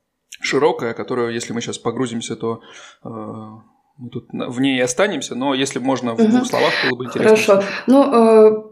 широкая, 0.40 0.94
которую, 0.94 1.32
если 1.32 1.52
мы 1.52 1.60
сейчас 1.60 1.78
погрузимся, 1.78 2.36
то 2.36 2.60
э, 3.04 3.08
мы 3.08 4.10
тут 4.10 4.28
в 4.30 4.60
ней 4.60 4.78
и 4.78 4.80
останемся, 4.80 5.34
но 5.34 5.54
если 5.54 5.78
можно 5.78 6.14
в 6.14 6.18
двух 6.18 6.46
словах, 6.46 6.72
было 6.84 6.96
бы 6.96 7.04
интересно. 7.04 7.36
Хорошо. 7.36 7.62
Ну, 7.86 8.12
э, 8.12 8.67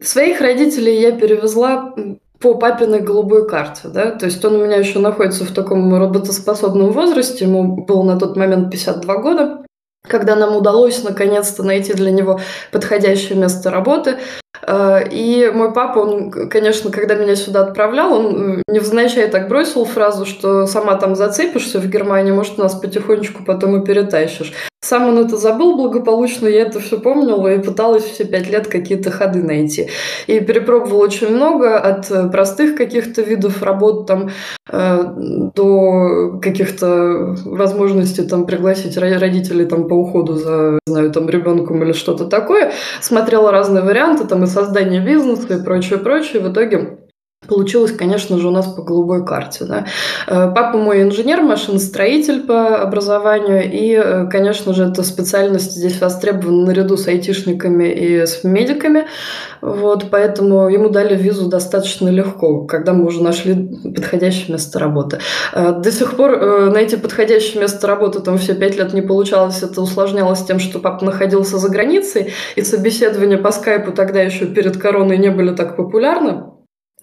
своих 0.00 0.40
родителей 0.40 1.00
я 1.00 1.12
перевезла 1.12 1.94
по 2.40 2.54
папиной 2.54 3.00
голубой 3.00 3.48
карте, 3.48 3.82
да, 3.84 4.10
то 4.10 4.26
есть 4.26 4.44
он 4.44 4.56
у 4.56 4.64
меня 4.64 4.76
еще 4.76 4.98
находится 4.98 5.44
в 5.44 5.52
таком 5.52 5.94
работоспособном 5.96 6.90
возрасте, 6.90 7.44
ему 7.44 7.84
было 7.84 8.02
на 8.02 8.18
тот 8.18 8.36
момент 8.36 8.70
52 8.70 9.16
года, 9.18 9.62
когда 10.06 10.34
нам 10.34 10.56
удалось 10.56 11.04
наконец-то 11.04 11.62
найти 11.62 11.94
для 11.94 12.10
него 12.10 12.40
подходящее 12.72 13.38
место 13.38 13.70
работы. 13.70 14.18
Э, 14.66 15.08
и 15.08 15.50
мой 15.54 15.72
папа, 15.72 16.00
он, 16.00 16.30
конечно, 16.48 16.90
когда 16.90 17.14
меня 17.14 17.36
сюда 17.36 17.62
отправлял, 17.62 18.12
он 18.12 18.62
невзначай 18.66 19.28
так 19.28 19.48
бросил 19.48 19.84
фразу, 19.84 20.26
что 20.26 20.66
сама 20.66 20.96
там 20.96 21.14
зацепишься 21.14 21.78
в 21.78 21.86
Германии, 21.86 22.32
может, 22.32 22.58
нас 22.58 22.74
потихонечку 22.74 23.44
потом 23.44 23.80
и 23.80 23.86
перетащишь. 23.86 24.52
Сам 24.84 25.08
он 25.08 25.18
это 25.18 25.36
забыл 25.36 25.76
благополучно, 25.76 26.48
я 26.48 26.62
это 26.62 26.80
все 26.80 26.98
помнила 26.98 27.46
и 27.54 27.62
пыталась 27.62 28.02
все 28.02 28.24
пять 28.24 28.50
лет 28.50 28.66
какие-то 28.66 29.12
ходы 29.12 29.40
найти. 29.40 29.88
И 30.26 30.40
перепробовала 30.40 31.04
очень 31.04 31.28
много, 31.28 31.78
от 31.78 32.10
э, 32.10 32.28
простых 32.28 32.76
каких-то 32.76 33.22
видов 33.22 33.62
работ 33.62 34.08
там, 34.08 34.30
э, 34.68 35.04
до 35.54 36.40
каких-то 36.42 37.36
возможностей 37.44 38.24
там, 38.24 38.44
пригласить 38.44 38.98
родителей 38.98 39.66
там, 39.66 39.86
по 39.86 39.94
уходу 39.94 40.34
за, 40.34 40.80
знаю, 40.86 41.12
там, 41.12 41.28
ребенком 41.28 41.80
или 41.84 41.92
что-то 41.92 42.24
такое. 42.24 42.72
Смотрела 43.00 43.52
разные 43.52 43.84
варианты, 43.84 44.24
там, 44.24 44.42
и 44.42 44.48
создание 44.48 45.00
бизнеса 45.00 45.54
и 45.54 45.62
прочее, 45.62 46.00
прочее. 46.00 46.42
В 46.42 46.50
итоге 46.50 46.98
Получилось, 47.48 47.90
конечно 47.90 48.38
же, 48.38 48.46
у 48.46 48.50
нас 48.52 48.66
по 48.66 48.82
голубой 48.82 49.26
карте. 49.26 49.64
Да. 49.64 49.86
Э, 50.28 50.52
папа 50.54 50.78
мой 50.78 51.02
инженер, 51.02 51.42
машиностроитель 51.42 52.42
по 52.42 52.76
образованию, 52.76 53.68
и, 53.68 53.94
э, 53.94 54.28
конечно 54.30 54.72
же, 54.72 54.84
эта 54.84 55.02
специальность 55.02 55.72
здесь 55.72 56.00
востребована 56.00 56.66
наряду 56.66 56.96
с 56.96 57.08
айтишниками 57.08 57.88
и 57.88 58.26
с 58.26 58.44
медиками, 58.44 59.06
вот, 59.60 60.06
поэтому 60.08 60.68
ему 60.68 60.88
дали 60.88 61.16
визу 61.16 61.48
достаточно 61.48 62.10
легко, 62.10 62.64
когда 62.64 62.92
мы 62.92 63.06
уже 63.06 63.20
нашли 63.20 63.76
подходящее 63.82 64.52
место 64.52 64.78
работы. 64.78 65.18
Э, 65.52 65.72
до 65.72 65.90
сих 65.90 66.16
пор 66.16 66.70
найти 66.70 66.96
подходящее 66.96 67.60
место 67.60 67.88
работы 67.88 68.20
там 68.20 68.38
все 68.38 68.54
пять 68.54 68.76
лет 68.76 68.92
не 68.92 69.02
получалось, 69.02 69.64
это 69.64 69.80
усложнялось 69.80 70.44
тем, 70.44 70.60
что 70.60 70.78
папа 70.78 71.04
находился 71.04 71.58
за 71.58 71.68
границей, 71.68 72.32
и 72.54 72.62
собеседования 72.62 73.36
по 73.36 73.50
скайпу 73.50 73.90
тогда 73.90 74.22
еще 74.22 74.46
перед 74.46 74.76
короной 74.76 75.18
не 75.18 75.30
были 75.30 75.56
так 75.56 75.74
популярны, 75.74 76.51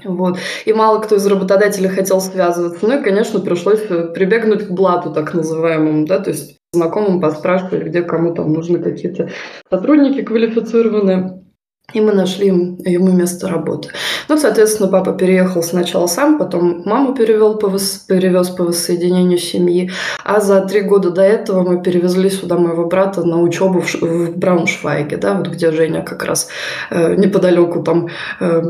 вот. 0.03 0.37
И 0.65 0.73
мало 0.73 0.99
кто 0.99 1.15
из 1.15 1.25
работодателей 1.25 1.89
хотел 1.89 2.21
связываться. 2.21 2.87
Ну 2.87 2.99
и, 2.99 3.03
конечно, 3.03 3.39
пришлось 3.39 3.81
э, 3.89 4.11
прибегнуть 4.13 4.67
к 4.67 4.71
блату 4.71 5.11
так 5.11 5.33
называемому, 5.33 6.05
да, 6.05 6.19
то 6.19 6.29
есть 6.29 6.57
знакомым 6.71 7.19
поспрашивать, 7.19 7.87
где 7.87 8.01
кому 8.01 8.33
там 8.33 8.53
нужны 8.53 8.79
какие-то 8.79 9.29
сотрудники 9.69 10.21
квалифицированные. 10.21 11.43
И 11.93 12.01
мы 12.01 12.11
нашли 12.11 12.47
ему 12.47 13.11
место 13.11 13.47
работы. 13.47 13.89
Ну, 14.27 14.37
соответственно, 14.37 14.89
папа 14.89 15.13
переехал 15.13 15.63
сначала 15.63 16.07
сам, 16.07 16.37
потом 16.37 16.83
маму 16.85 17.13
перевел 17.13 17.57
по 17.57 17.67
вос... 17.67 18.05
перевез 18.07 18.49
по 18.49 18.63
воссоединению 18.63 19.37
семьи. 19.39 19.91
А 20.23 20.39
за 20.39 20.61
три 20.61 20.81
года 20.81 21.09
до 21.09 21.21
этого 21.21 21.67
мы 21.67 21.81
перевезли 21.81 22.29
сюда 22.29 22.57
моего 22.57 22.85
брата 22.85 23.23
на 23.23 23.41
учебу 23.41 23.81
в, 23.81 23.93
в 24.01 24.37
Брауншвайге, 24.37 25.17
да, 25.17 25.33
вот 25.33 25.47
где 25.47 25.71
Женя 25.71 26.03
как 26.03 26.23
раз 26.23 26.49
э, 26.91 27.15
неподалеку 27.15 27.83
там 27.83 28.09
э, 28.39 28.61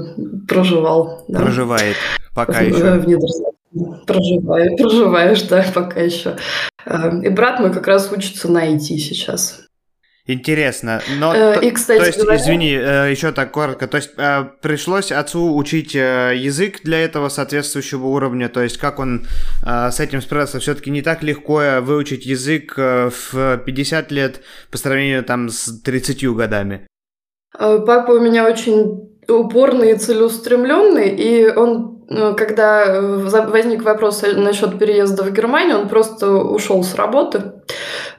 проживал. 0.47 1.25
Да. 1.27 1.39
Проживает 1.41 1.95
пока 2.33 2.53
в, 2.53 2.61
еще. 2.61 2.99
В 2.99 3.07
Нидерландах. 3.07 4.05
Проживаю, 4.07 4.75
проживаешь, 4.77 5.41
да, 5.43 5.65
пока 5.73 5.99
еще. 5.99 6.37
Э, 6.85 7.21
и 7.21 7.29
брат 7.29 7.59
мой 7.59 7.71
как 7.71 7.87
раз 7.87 8.11
учится 8.11 8.51
на 8.51 8.67
IT 8.67 8.79
сейчас. 8.79 9.68
Интересно, 10.31 11.01
но 11.17 11.33
э, 11.33 11.65
и, 11.65 11.71
кстати, 11.71 11.97
то 11.97 12.05
есть, 12.05 12.21
говоря... 12.21 12.39
извини, 12.39 12.75
э, 12.75 13.09
еще 13.09 13.31
так 13.31 13.51
коротко, 13.51 13.87
то 13.87 13.97
есть 13.97 14.11
э, 14.15 14.43
пришлось 14.61 15.11
отцу 15.11 15.55
учить 15.55 15.95
язык 15.95 16.81
для 16.83 17.03
этого 17.03 17.29
соответствующего 17.29 18.05
уровня, 18.05 18.47
то 18.47 18.61
есть 18.61 18.77
как 18.77 18.99
он 18.99 19.25
с 19.63 19.99
этим 19.99 20.21
справился, 20.21 20.59
все-таки 20.59 20.91
не 20.91 21.01
так 21.01 21.23
легко 21.23 21.79
выучить 21.81 22.27
язык 22.27 22.77
в 22.77 23.57
50 23.65 24.11
лет 24.11 24.41
по 24.69 24.77
сравнению 24.77 25.23
там 25.23 25.49
с 25.49 25.81
30 25.81 26.23
годами. 26.27 26.85
Папа 27.57 28.11
у 28.11 28.19
меня 28.19 28.45
очень 28.45 29.09
упорный 29.27 29.93
и 29.93 29.97
целеустремленный, 29.97 31.09
и 31.09 31.47
он 31.47 31.99
когда 32.37 32.85
э, 32.85 33.45
возник 33.47 33.83
вопрос 33.83 34.23
насчет 34.35 34.79
переезда 34.79 35.23
в 35.23 35.31
Германию, 35.31 35.79
он 35.79 35.89
просто 35.89 36.31
ушел 36.31 36.83
с 36.83 36.95
работы, 36.95 37.58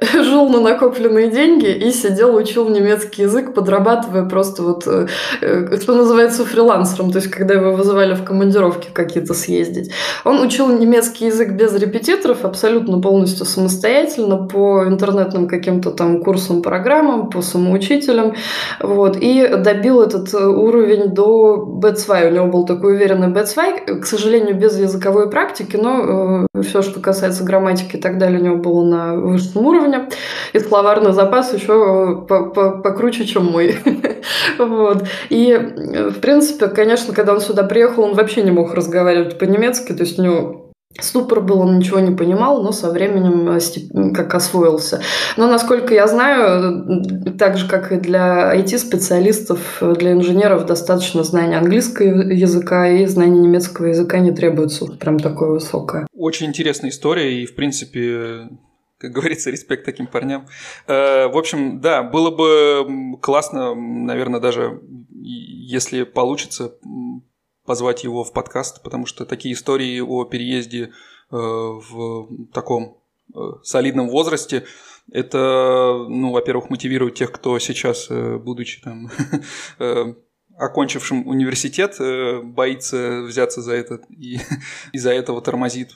жил 0.14 0.48
на 0.48 0.60
накопленные 0.60 1.30
деньги 1.30 1.68
и 1.68 1.90
сидел, 1.90 2.34
учил 2.34 2.68
немецкий 2.68 3.22
язык, 3.22 3.54
подрабатывая 3.54 4.24
просто 4.24 4.62
вот, 4.62 4.86
э, 4.86 5.06
э, 5.40 5.78
что 5.80 5.94
называется, 5.94 6.44
фрилансером, 6.44 7.10
то 7.10 7.18
есть 7.18 7.30
когда 7.30 7.54
его 7.54 7.72
вызывали 7.72 8.14
в 8.14 8.24
командировки 8.24 8.88
какие-то 8.92 9.34
съездить. 9.34 9.92
Он 10.24 10.40
учил 10.40 10.68
немецкий 10.68 11.26
язык 11.26 11.50
без 11.50 11.74
репетиторов, 11.74 12.44
абсолютно 12.44 13.00
полностью 13.00 13.46
самостоятельно, 13.46 14.36
по 14.46 14.84
интернетным 14.86 15.48
каким-то 15.48 15.90
там 15.90 16.22
курсам, 16.22 16.62
программам, 16.62 17.30
по 17.30 17.42
самоучителям, 17.42 18.34
вот, 18.80 19.16
и 19.20 19.46
добил 19.48 20.00
этот 20.00 20.32
уровень 20.34 21.10
до 21.10 21.78
B2. 21.82 22.28
У 22.28 22.34
него 22.34 22.46
был 22.46 22.64
такой 22.64 22.94
уверенный 22.94 23.28
B2, 23.28 24.00
к 24.00 24.06
сожалению, 24.06 24.56
без 24.56 24.78
языковой 24.78 25.30
практики, 25.30 25.76
но 25.76 26.46
э, 26.54 26.62
все, 26.62 26.82
что 26.82 27.00
касается 27.00 27.44
грамматики 27.44 27.96
и 27.96 28.00
так 28.00 28.18
далее, 28.18 28.40
у 28.40 28.44
него 28.44 28.56
было 28.56 28.84
на 28.84 29.14
высшем 29.40 29.66
уровне. 29.66 30.08
И 30.52 30.58
словарный 30.58 31.12
запас 31.12 31.52
еще 31.52 32.26
покруче, 32.26 33.24
чем 33.26 33.46
мой. 33.46 33.76
вот. 34.58 35.04
И, 35.28 35.50
э, 35.50 36.10
в 36.10 36.20
принципе, 36.20 36.68
конечно, 36.68 37.14
когда 37.14 37.32
он 37.32 37.40
сюда 37.40 37.64
приехал, 37.64 38.04
он 38.04 38.14
вообще 38.14 38.42
не 38.42 38.50
мог 38.50 38.74
разговаривать 38.74 39.38
по-немецки, 39.38 39.92
то 39.92 40.02
есть 40.02 40.18
у 40.18 40.22
него 40.22 40.70
Ступор 40.98 41.40
был, 41.40 41.60
он 41.60 41.78
ничего 41.78 42.00
не 42.00 42.14
понимал, 42.14 42.62
но 42.64 42.72
со 42.72 42.90
временем 42.90 43.48
э, 43.48 44.12
как 44.12 44.34
освоился. 44.34 45.00
Но, 45.36 45.46
насколько 45.46 45.94
я 45.94 46.08
знаю, 46.08 47.04
так 47.38 47.58
же, 47.58 47.68
как 47.68 47.92
и 47.92 47.96
для 47.96 48.52
IT-специалистов, 48.56 49.80
для 49.80 50.12
инженеров 50.12 50.66
достаточно 50.66 51.22
знания 51.22 51.58
английского 51.58 52.06
языка 52.06 52.88
и 52.88 53.06
знания 53.06 53.38
немецкого 53.38 53.86
языка 53.86 54.18
не 54.18 54.32
требуется 54.32 54.86
прям 54.86 55.20
такое 55.20 55.50
высокое. 55.50 56.08
Очень 56.12 56.46
интересная 56.46 56.90
история 56.90 57.40
и, 57.40 57.46
в 57.46 57.54
принципе, 57.54 58.48
как 59.00 59.12
говорится, 59.12 59.50
респект 59.50 59.86
таким 59.86 60.06
парням. 60.06 60.46
Э, 60.86 61.26
в 61.26 61.38
общем, 61.38 61.80
да, 61.80 62.02
было 62.02 62.30
бы 62.30 63.18
классно, 63.22 63.74
наверное, 63.74 64.40
даже 64.40 64.82
если 65.10 66.02
получится 66.02 66.74
позвать 67.64 68.04
его 68.04 68.24
в 68.24 68.32
подкаст, 68.34 68.82
потому 68.82 69.06
что 69.06 69.24
такие 69.24 69.54
истории 69.54 70.00
о 70.00 70.24
переезде 70.24 70.84
э, 70.84 70.90
в 71.30 72.28
таком 72.52 72.98
э, 73.34 73.38
солидном 73.62 74.10
возрасте, 74.10 74.66
это, 75.10 76.06
ну, 76.08 76.32
во-первых, 76.32 76.68
мотивирует 76.68 77.14
тех, 77.14 77.32
кто 77.32 77.58
сейчас, 77.58 78.08
будучи 78.08 78.82
там 78.82 79.10
окончившим 80.60 81.26
университет, 81.26 81.96
боится 82.44 83.22
взяться 83.22 83.62
за 83.62 83.74
это 83.74 84.00
и 84.10 84.38
из-за 84.92 85.12
этого 85.12 85.40
тормозит 85.40 85.92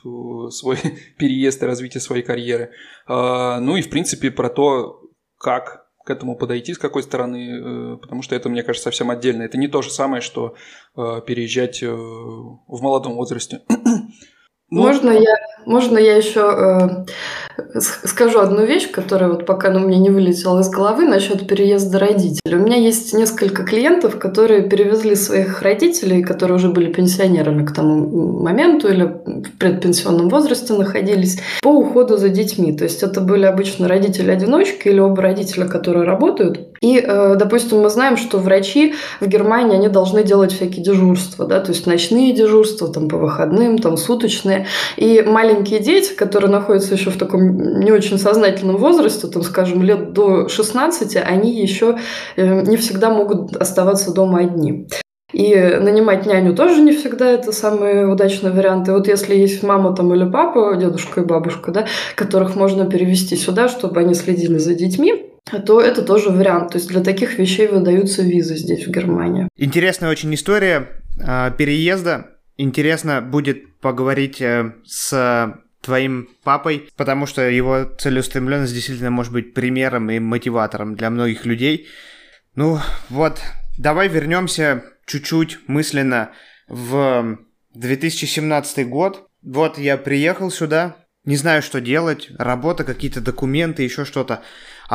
свой 0.50 0.78
переезд 1.18 1.62
и 1.62 1.66
развитие 1.66 2.00
своей 2.00 2.22
карьеры. 2.22 2.70
А, 3.06 3.60
ну 3.60 3.76
и, 3.76 3.82
в 3.82 3.90
принципе, 3.90 4.30
про 4.30 4.48
то, 4.48 5.00
как 5.38 5.84
к 6.04 6.10
этому 6.10 6.36
подойти, 6.36 6.74
с 6.74 6.78
какой 6.78 7.02
стороны, 7.02 7.94
э, 7.94 7.96
потому 7.96 8.22
что 8.22 8.34
это, 8.36 8.48
мне 8.48 8.62
кажется, 8.62 8.84
совсем 8.84 9.10
отдельно. 9.10 9.42
Это 9.42 9.56
не 9.56 9.68
то 9.68 9.80
же 9.80 9.90
самое, 9.90 10.20
что 10.20 10.54
э, 10.96 11.20
переезжать 11.26 11.82
э, 11.82 11.90
в 11.90 12.82
молодом 12.82 13.14
возрасте. 13.14 13.62
Ну, 14.74 14.82
можно 14.82 15.10
я, 15.10 15.36
можно 15.66 15.98
я 15.98 16.16
еще 16.16 17.06
э, 17.60 17.78
скажу 17.78 18.40
одну 18.40 18.64
вещь, 18.64 18.90
которая 18.90 19.30
вот 19.30 19.46
пока 19.46 19.70
ну, 19.70 19.78
мне 19.78 19.98
не 19.98 20.10
вылетела 20.10 20.60
из 20.62 20.68
головы 20.68 21.04
насчет 21.04 21.46
переезда 21.46 22.00
родителей. 22.00 22.56
У 22.56 22.58
меня 22.58 22.76
есть 22.76 23.14
несколько 23.14 23.62
клиентов, 23.62 24.18
которые 24.18 24.68
перевезли 24.68 25.14
своих 25.14 25.62
родителей, 25.62 26.24
которые 26.24 26.56
уже 26.56 26.70
были 26.70 26.92
пенсионерами 26.92 27.64
к 27.64 27.72
тому 27.72 28.40
моменту 28.40 28.88
или 28.88 29.04
в 29.04 29.58
предпенсионном 29.58 30.28
возрасте 30.28 30.72
находились, 30.72 31.40
по 31.62 31.68
уходу 31.68 32.16
за 32.16 32.28
детьми. 32.28 32.76
То 32.76 32.82
есть 32.82 33.04
это 33.04 33.20
были 33.20 33.44
обычно 33.44 33.86
родители-одиночки 33.86 34.88
или 34.88 34.98
оба 34.98 35.22
родителя, 35.22 35.66
которые 35.66 36.04
работают. 36.04 36.73
И, 36.84 36.98
э, 36.98 37.36
допустим, 37.36 37.80
мы 37.80 37.88
знаем, 37.88 38.18
что 38.18 38.36
врачи 38.36 38.94
в 39.18 39.26
Германии, 39.26 39.74
они 39.74 39.88
должны 39.88 40.22
делать 40.22 40.52
всякие 40.52 40.84
дежурства, 40.84 41.46
да, 41.46 41.60
то 41.60 41.72
есть 41.72 41.86
ночные 41.86 42.34
дежурства, 42.34 42.92
там 42.92 43.08
по 43.08 43.16
выходным, 43.16 43.78
там 43.78 43.96
суточные. 43.96 44.66
И 44.98 45.24
маленькие 45.26 45.80
дети, 45.80 46.12
которые 46.12 46.50
находятся 46.50 46.92
еще 46.92 47.08
в 47.08 47.16
таком 47.16 47.80
не 47.80 47.90
очень 47.90 48.18
сознательном 48.18 48.76
возрасте, 48.76 49.28
там, 49.28 49.42
скажем, 49.42 49.82
лет 49.82 50.12
до 50.12 50.46
16, 50.50 51.16
они 51.16 51.58
еще 51.58 51.96
э, 52.36 52.60
не 52.66 52.76
всегда 52.76 53.08
могут 53.08 53.56
оставаться 53.56 54.12
дома 54.12 54.40
одни. 54.40 54.86
И 55.32 55.54
нанимать 55.56 56.26
няню 56.26 56.54
тоже 56.54 56.82
не 56.82 56.92
всегда 56.92 57.30
это 57.30 57.50
самый 57.52 58.12
удачный 58.12 58.52
вариант. 58.52 58.88
И 58.88 58.90
вот 58.90 59.08
если 59.08 59.34
есть 59.34 59.62
мама 59.62 59.96
там 59.96 60.14
или 60.14 60.30
папа, 60.30 60.76
дедушка 60.76 61.22
и 61.22 61.24
бабушка, 61.24 61.72
да, 61.72 61.86
которых 62.14 62.56
можно 62.56 62.84
перевести 62.84 63.36
сюда, 63.36 63.68
чтобы 63.68 64.00
они 64.00 64.12
следили 64.12 64.58
за 64.58 64.74
детьми, 64.74 65.33
то 65.44 65.80
это 65.80 66.02
тоже 66.02 66.30
вариант. 66.30 66.72
То 66.72 66.78
есть 66.78 66.88
для 66.88 67.02
таких 67.02 67.38
вещей 67.38 67.66
выдаются 67.66 68.22
визы 68.22 68.56
здесь, 68.56 68.86
в 68.86 68.90
Германии. 68.90 69.48
Интересная 69.56 70.10
очень 70.10 70.34
история 70.34 70.88
э, 71.18 71.50
переезда. 71.56 72.30
Интересно 72.56 73.20
будет 73.20 73.78
поговорить 73.80 74.40
э, 74.40 74.72
с 74.84 75.54
твоим 75.82 76.30
папой, 76.42 76.88
потому 76.96 77.26
что 77.26 77.42
его 77.42 77.84
целеустремленность 77.84 78.72
действительно 78.72 79.10
может 79.10 79.32
быть 79.32 79.52
примером 79.52 80.10
и 80.10 80.18
мотиватором 80.18 80.96
для 80.96 81.10
многих 81.10 81.44
людей. 81.44 81.88
Ну 82.54 82.78
вот, 83.10 83.40
давай 83.76 84.08
вернемся 84.08 84.84
чуть-чуть 85.06 85.58
мысленно 85.66 86.30
в 86.68 87.38
2017 87.74 88.88
год. 88.88 89.28
Вот 89.42 89.76
я 89.76 89.98
приехал 89.98 90.50
сюда, 90.50 90.96
не 91.24 91.36
знаю, 91.36 91.62
что 91.62 91.80
делать, 91.80 92.30
работа, 92.38 92.84
какие-то 92.84 93.20
документы, 93.20 93.82
еще 93.82 94.04
что-то. 94.04 94.42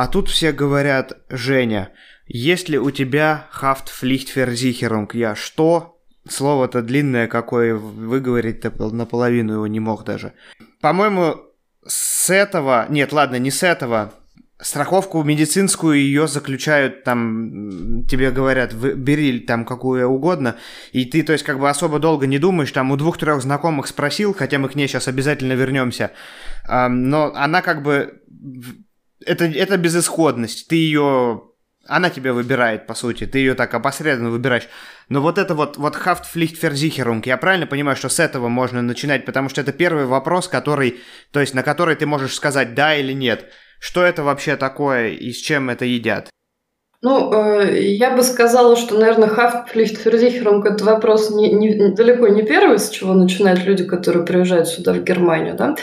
А 0.00 0.06
тут 0.06 0.30
все 0.30 0.52
говорят, 0.52 1.12
Женя, 1.28 1.90
есть 2.26 2.70
ли 2.70 2.78
у 2.78 2.90
тебя 2.90 3.48
Haftpflichtversicherung? 3.52 5.10
Я 5.12 5.34
что? 5.34 6.00
Слово-то 6.26 6.80
длинное 6.80 7.26
какое, 7.26 7.74
выговорить-то 7.74 8.70
наполовину 8.94 9.52
его 9.52 9.66
не 9.66 9.78
мог 9.78 10.06
даже. 10.06 10.32
По-моему, 10.80 11.36
с 11.86 12.30
этого... 12.30 12.86
Нет, 12.88 13.12
ладно, 13.12 13.36
не 13.36 13.50
с 13.50 13.62
этого. 13.62 14.14
Страховку 14.58 15.22
медицинскую 15.22 15.98
ее 15.98 16.28
заключают 16.28 17.04
там, 17.04 18.06
тебе 18.06 18.30
говорят, 18.30 18.72
бери 18.72 19.40
там 19.40 19.66
какую 19.66 20.08
угодно, 20.08 20.56
и 20.92 21.04
ты, 21.04 21.22
то 21.22 21.34
есть, 21.34 21.44
как 21.44 21.58
бы 21.58 21.68
особо 21.68 21.98
долго 21.98 22.26
не 22.26 22.38
думаешь, 22.38 22.72
там 22.72 22.90
у 22.90 22.96
двух-трех 22.96 23.42
знакомых 23.42 23.86
спросил, 23.86 24.32
хотя 24.32 24.58
мы 24.58 24.70
к 24.70 24.76
ней 24.76 24.88
сейчас 24.88 25.08
обязательно 25.08 25.52
вернемся, 25.52 26.12
но 26.66 27.34
она 27.34 27.60
как 27.60 27.82
бы, 27.82 28.22
это, 29.24 29.44
это 29.44 29.76
безысходность, 29.76 30.68
ты 30.68 30.76
ее 30.76 31.50
она 31.86 32.10
тебя 32.10 32.32
выбирает, 32.32 32.86
по 32.86 32.94
сути, 32.94 33.26
ты 33.26 33.38
ее 33.38 33.54
так 33.54 33.74
опосредованно 33.74 34.30
выбираешь. 34.30 34.68
Но 35.08 35.20
вот 35.20 35.38
это 35.38 35.54
вот, 35.54 35.76
вот 35.76 35.96
Haftpflichtversicherung, 35.96 37.22
я 37.24 37.36
правильно 37.36 37.66
понимаю, 37.66 37.96
что 37.96 38.08
с 38.08 38.20
этого 38.20 38.48
можно 38.48 38.80
начинать, 38.82 39.24
потому 39.24 39.48
что 39.48 39.60
это 39.60 39.72
первый 39.72 40.04
вопрос, 40.04 40.46
который, 40.46 41.00
то 41.32 41.40
есть 41.40 41.54
на 41.54 41.62
который 41.62 41.96
ты 41.96 42.06
можешь 42.06 42.34
сказать 42.34 42.74
да 42.74 42.94
или 42.94 43.12
нет. 43.12 43.50
Что 43.80 44.04
это 44.04 44.22
вообще 44.22 44.56
такое 44.56 45.08
и 45.08 45.32
с 45.32 45.38
чем 45.38 45.70
это 45.70 45.84
едят? 45.84 46.30
Ну, 47.02 47.32
э, 47.32 47.80
я 47.80 48.14
бы 48.14 48.22
сказала, 48.22 48.76
что, 48.76 48.98
наверное, 48.98 49.28
Haftpflichtversicherung– 49.28 50.62
это 50.66 50.84
вопрос 50.84 51.30
не, 51.30 51.50
не, 51.50 51.88
далеко 51.92 52.28
не 52.28 52.42
первый, 52.42 52.78
с 52.78 52.90
чего 52.90 53.14
начинают 53.14 53.64
люди, 53.64 53.84
которые 53.84 54.26
приезжают 54.26 54.68
сюда, 54.68 54.92
в 54.92 55.02
Германию. 55.02 55.54
Да? 55.56 55.76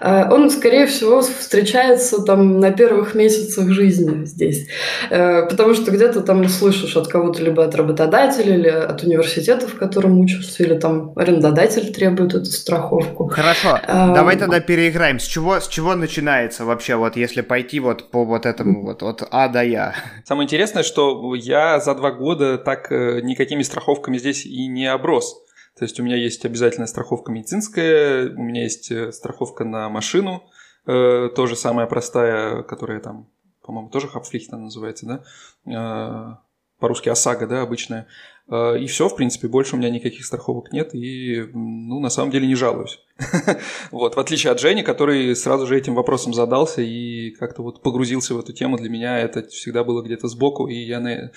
Э, 0.00 0.30
он, 0.30 0.50
скорее 0.50 0.86
всего, 0.86 1.22
встречается 1.22 2.20
там 2.20 2.60
на 2.60 2.70
первых 2.70 3.14
месяцах 3.14 3.70
жизни 3.70 4.26
здесь. 4.26 4.68
Э, 5.08 5.46
потому 5.48 5.72
что 5.72 5.90
где-то 5.90 6.20
там 6.20 6.46
слышишь 6.48 6.98
от 6.98 7.08
кого-то, 7.08 7.42
либо 7.42 7.64
от 7.64 7.74
работодателя, 7.74 8.54
или 8.54 8.68
от 8.68 9.02
университета, 9.04 9.68
в 9.68 9.74
котором 9.78 10.20
учишься, 10.20 10.64
или 10.64 10.74
там 10.74 11.14
арендодатель 11.16 11.94
требует 11.94 12.34
эту 12.34 12.44
страховку. 12.44 13.28
Хорошо, 13.28 13.80
давай 13.86 14.36
тогда 14.36 14.60
переиграем. 14.60 15.18
С 15.18 15.24
чего, 15.24 15.60
с 15.60 15.66
чего 15.66 15.94
начинается 15.94 16.66
вообще, 16.66 16.96
вот 16.96 17.16
если 17.16 17.40
пойти 17.40 17.80
вот 17.80 18.10
по 18.10 18.26
вот 18.26 18.44
этому 18.44 18.82
вот 18.82 19.02
от 19.02 19.22
А 19.30 19.48
до 19.48 19.64
Я? 19.64 19.94
Самое 20.26 20.44
интересное, 20.44 20.57
интересное, 20.58 20.82
что 20.82 21.36
я 21.36 21.78
за 21.78 21.94
два 21.94 22.10
года 22.10 22.58
так 22.58 22.90
э, 22.90 23.20
никакими 23.20 23.62
страховками 23.62 24.18
здесь 24.18 24.44
и 24.44 24.66
не 24.66 24.86
оброс. 24.86 25.40
То 25.78 25.84
есть 25.84 26.00
у 26.00 26.02
меня 26.02 26.16
есть 26.16 26.44
обязательная 26.44 26.88
страховка 26.88 27.30
медицинская, 27.30 28.28
у 28.30 28.42
меня 28.42 28.64
есть 28.64 28.90
э, 28.90 29.12
страховка 29.12 29.64
на 29.64 29.88
машину, 29.88 30.42
э, 30.84 31.28
тоже 31.36 31.54
самая 31.54 31.86
простая, 31.86 32.64
которая 32.64 32.98
там 32.98 33.28
по-моему, 33.62 33.88
тоже 33.90 34.08
Хапфлихт 34.08 34.50
называется, 34.50 35.22
да? 35.64 36.40
По-русски 36.80 37.10
ОСАГО, 37.10 37.46
да, 37.46 37.62
обычная. 37.62 38.08
И 38.50 38.86
все, 38.86 39.10
в 39.10 39.16
принципе, 39.16 39.46
больше 39.46 39.76
у 39.76 39.78
меня 39.78 39.90
никаких 39.90 40.24
страховок 40.24 40.72
нет, 40.72 40.94
и, 40.94 41.50
ну, 41.52 42.00
на 42.00 42.08
самом 42.08 42.30
деле 42.30 42.46
не 42.46 42.54
жалуюсь. 42.54 42.98
Вот, 43.90 44.16
в 44.16 44.20
отличие 44.20 44.52
от 44.52 44.60
Жени, 44.60 44.82
который 44.82 45.36
сразу 45.36 45.66
же 45.66 45.76
этим 45.76 45.94
вопросом 45.94 46.32
задался 46.32 46.80
и 46.80 47.30
как-то 47.32 47.62
вот 47.62 47.82
погрузился 47.82 48.34
в 48.34 48.38
эту 48.38 48.54
тему, 48.54 48.78
для 48.78 48.88
меня 48.88 49.18
это 49.18 49.46
всегда 49.48 49.84
было 49.84 50.02
где-то 50.02 50.28
сбоку, 50.28 50.66
и 50.66 50.76
я 50.76 51.30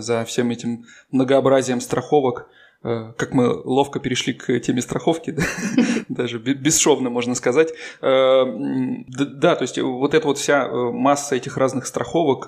за 0.00 0.24
всем 0.24 0.50
этим 0.50 0.84
многообразием 1.10 1.80
страховок 1.80 2.46
Э, 2.46 2.63
как 3.16 3.32
мы 3.32 3.48
ловко 3.48 3.98
перешли 3.98 4.34
к 4.34 4.60
теме 4.60 4.82
страховки, 4.82 5.36
даже 6.08 6.38
бесшовно 6.38 7.10
можно 7.10 7.34
сказать. 7.34 7.72
Э, 8.02 8.44
да, 9.08 9.56
то 9.56 9.62
есть 9.62 9.78
вот 9.78 10.14
эта 10.14 10.26
вот 10.26 10.38
вся 10.38 10.66
э, 10.66 10.90
масса 10.92 11.36
этих 11.36 11.56
разных 11.56 11.86
страховок, 11.86 12.46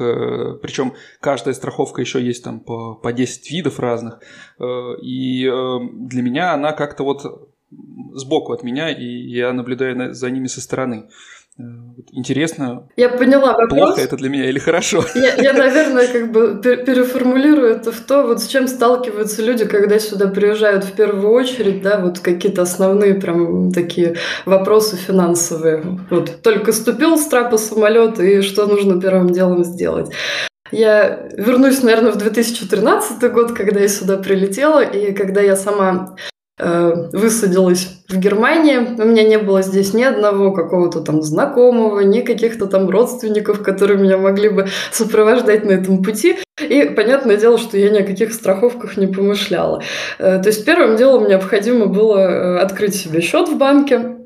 причем 0.61 0.95
каждая 1.21 1.55
страховка 1.55 2.01
еще 2.01 2.23
есть 2.23 2.45
там 2.45 2.61
по, 2.61 2.95
по 2.95 3.13
10 3.13 3.51
видов 3.51 3.81
разных, 3.81 4.21
и 5.03 5.45
для 5.45 6.23
меня 6.23 6.53
она 6.53 6.73
как-то 6.73 7.05
вот 7.05 7.51
сбоку 8.15 8.53
от 8.53 8.63
меня, 8.63 8.91
и 8.91 9.05
я 9.05 9.53
наблюдаю 9.53 10.15
за 10.15 10.31
ними 10.31 10.47
со 10.47 10.61
стороны. 10.61 11.09
Э, 11.59 11.63
интересно. 12.13 12.89
Я 12.97 13.09
поняла 13.09 13.55
вопрос. 13.55 13.71
Плохо 13.71 14.01
это 14.03 14.17
для 14.17 14.29
меня 14.29 14.49
или 14.49 14.59
хорошо? 14.59 15.05
Я, 15.15 15.35
я, 15.37 15.53
наверное, 15.55 16.07
как 16.07 16.31
бы 16.31 16.61
переформулирую 16.63 17.71
это 17.71 17.93
в 17.93 18.01
то, 18.01 18.27
вот 18.27 18.43
с 18.43 18.47
чем 18.47 18.69
сталкиваются 18.69 19.43
люди, 19.43 19.65
когда 19.65 19.99
сюда 19.99 20.29
приезжают 20.29 20.85
в 20.85 20.93
первую 20.93 21.31
очередь, 21.33 21.83
да, 21.83 21.99
вот 21.99 22.19
какие-то 22.19 22.63
основные 22.63 23.15
прям 23.15 23.73
такие 23.73 24.17
вопросы 24.45 24.97
финансовые. 24.97 25.83
Вот 26.11 26.43
только 26.43 26.73
ступил 26.73 27.17
с 27.17 27.27
трапа 27.27 27.57
самолет 27.57 28.21
и 28.21 28.43
что 28.43 28.67
нужно 28.67 29.01
первым 29.01 29.31
делом 29.31 29.65
сделать. 29.65 30.11
Я 30.73 31.29
вернусь, 31.37 31.83
наверное, 31.83 32.13
в 32.13 32.17
2013 32.17 33.33
год, 33.33 33.53
когда 33.53 33.81
я 33.81 33.89
сюда 33.89 34.19
прилетела, 34.19 34.81
и 34.81 35.13
когда 35.13 35.41
я 35.41 35.57
сама 35.57 36.17
высадилась 36.59 37.89
в 38.09 38.17
Германии. 38.17 38.79
У 38.79 39.05
меня 39.05 39.25
не 39.25 39.39
было 39.39 39.63
здесь 39.63 39.93
ни 39.93 40.03
одного 40.03 40.53
какого-то 40.53 41.01
там 41.01 41.23
знакомого, 41.23 42.01
ни 42.01 42.21
каких-то 42.21 42.67
там 42.67 42.89
родственников, 42.89 43.63
которые 43.63 43.99
меня 43.99 44.17
могли 44.17 44.49
бы 44.49 44.69
сопровождать 44.91 45.65
на 45.65 45.73
этом 45.73 46.03
пути. 46.03 46.37
И 46.61 46.85
понятное 46.85 47.37
дело, 47.37 47.59
что 47.59 47.77
я 47.77 47.91
ни 47.91 47.99
о 47.99 48.07
каких 48.07 48.33
страховках 48.33 48.97
не 48.97 49.07
помышляла. 49.07 49.83
Э, 50.19 50.41
то 50.41 50.49
есть 50.49 50.65
первым 50.65 50.97
делом 50.97 51.29
необходимо 51.29 51.87
было 51.87 52.19
э, 52.19 52.59
открыть 52.61 52.95
себе 52.95 53.21
счет 53.21 53.49
в 53.49 53.59
банке, 53.59 53.77
Э, 53.97 54.26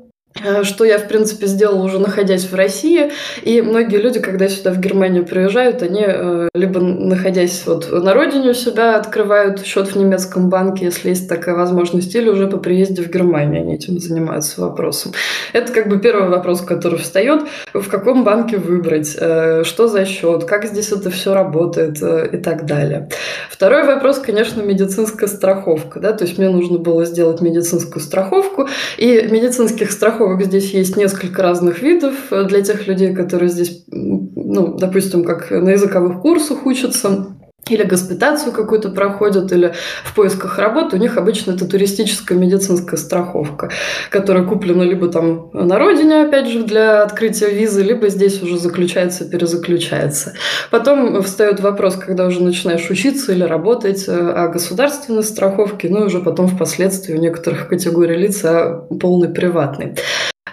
что 0.63 0.85
я, 0.85 0.97
в 0.97 1.07
принципе, 1.07 1.45
сделала 1.47 1.83
уже 1.83 1.99
находясь 1.99 2.45
в 2.45 2.55
России. 2.55 3.11
И 3.43 3.61
многие 3.61 3.97
люди, 3.97 4.19
когда 4.19 4.47
сюда 4.47 4.71
в 4.71 4.79
Германию 4.79 5.25
приезжают, 5.25 5.83
они 5.83 6.03
э, 6.05 6.49
либо 6.53 6.79
находясь 6.79 7.63
вот 7.65 7.91
на 7.91 8.13
родине 8.13 8.51
у 8.51 8.53
себя 8.53 8.95
открывают 8.95 9.65
счет 9.65 9.89
в 9.89 9.95
немецком 9.95 10.49
банке, 10.49 10.85
если 10.85 11.09
есть 11.09 11.27
такая 11.29 11.55
возможность, 11.55 12.15
или 12.15 12.29
уже 12.29 12.47
по 12.47 12.57
приезде 12.57 13.01
в 13.01 13.09
Германию 13.09 13.61
они 13.61 13.75
этим 13.75 13.99
занимаются 13.99 14.61
вопросом. 14.61 15.11
Это 15.53 15.71
как 15.71 15.89
бы 15.89 15.99
первый 15.99 16.29
вопрос, 16.29 16.61
который 16.61 16.97
встает. 16.99 17.41
В 17.73 17.87
каком 17.89 18.23
банке 18.23 18.57
выбрать? 18.57 19.15
Э, 19.19 19.63
что 19.63 19.87
за 19.87 20.05
счет? 20.05 20.45
Как 20.45 20.65
здесь 20.65 20.91
это 20.91 21.09
все 21.11 21.33
работает? 21.33 22.01
И 22.01 22.37
так 22.37 22.65
далее. 22.65 23.09
Второй 23.49 23.83
вопрос, 23.83 24.19
конечно, 24.19 24.61
медицинская 24.61 25.27
страховка. 25.27 25.99
Да? 25.99 26.13
То 26.13 26.25
есть 26.25 26.37
мне 26.37 26.49
нужно 26.49 26.77
было 26.77 27.05
сделать 27.05 27.41
медицинскую 27.41 28.01
страховку. 28.01 28.67
И 28.97 29.27
медицинских 29.29 29.91
страховок 29.91 30.20
страховок 30.21 30.43
здесь 30.45 30.71
есть 30.73 30.97
несколько 30.97 31.41
разных 31.41 31.81
видов 31.81 32.13
для 32.29 32.61
тех 32.61 32.87
людей, 32.87 33.13
которые 33.13 33.49
здесь, 33.49 33.83
ну, 33.89 34.77
допустим, 34.77 35.23
как 35.23 35.49
на 35.49 35.69
языковых 35.69 36.21
курсах 36.21 36.65
учатся 36.65 37.35
или 37.71 37.83
госпитацию 37.83 38.51
какую-то 38.51 38.89
проходят, 38.89 39.51
или 39.51 39.73
в 40.03 40.13
поисках 40.13 40.57
работы, 40.57 40.97
у 40.97 40.99
них 40.99 41.17
обычно 41.17 41.51
это 41.51 41.65
туристическая 41.65 42.37
медицинская 42.37 42.99
страховка, 42.99 43.71
которая 44.09 44.43
куплена 44.43 44.83
либо 44.83 45.07
там 45.07 45.49
на 45.53 45.79
родине, 45.79 46.23
опять 46.23 46.47
же, 46.47 46.63
для 46.63 47.03
открытия 47.03 47.49
визы, 47.49 47.83
либо 47.83 48.09
здесь 48.09 48.41
уже 48.41 48.57
заключается, 48.57 49.25
перезаключается. 49.25 50.33
Потом 50.69 51.21
встает 51.23 51.59
вопрос, 51.59 51.95
когда 51.95 52.25
уже 52.25 52.43
начинаешь 52.43 52.89
учиться 52.89 53.31
или 53.31 53.43
работать 53.43 54.05
э, 54.07 54.11
о 54.11 54.47
государственной 54.47 55.23
страховке, 55.23 55.89
ну 55.89 56.03
и 56.03 56.05
уже 56.05 56.19
потом 56.19 56.47
впоследствии 56.47 57.13
у 57.13 57.19
некоторых 57.19 57.67
категорий 57.67 58.17
лиц 58.17 58.43
о 58.43 58.87
полной 58.99 59.29
приватной. 59.29 59.95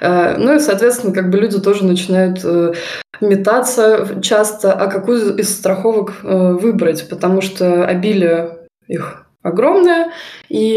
Э, 0.00 0.36
ну 0.36 0.54
и, 0.54 0.58
соответственно, 0.58 1.12
как 1.12 1.30
бы 1.30 1.38
люди 1.38 1.58
тоже 1.60 1.84
начинают 1.84 2.40
э, 2.44 2.72
метаться 3.20 4.20
часто, 4.22 4.72
а 4.72 4.86
какую 4.86 5.36
из 5.36 5.54
страховок 5.54 6.20
э, 6.22 6.52
выбрать, 6.52 7.08
потому 7.08 7.40
что 7.40 7.84
обилие 7.84 8.58
их 8.86 9.26
огромное, 9.42 10.10
и 10.48 10.76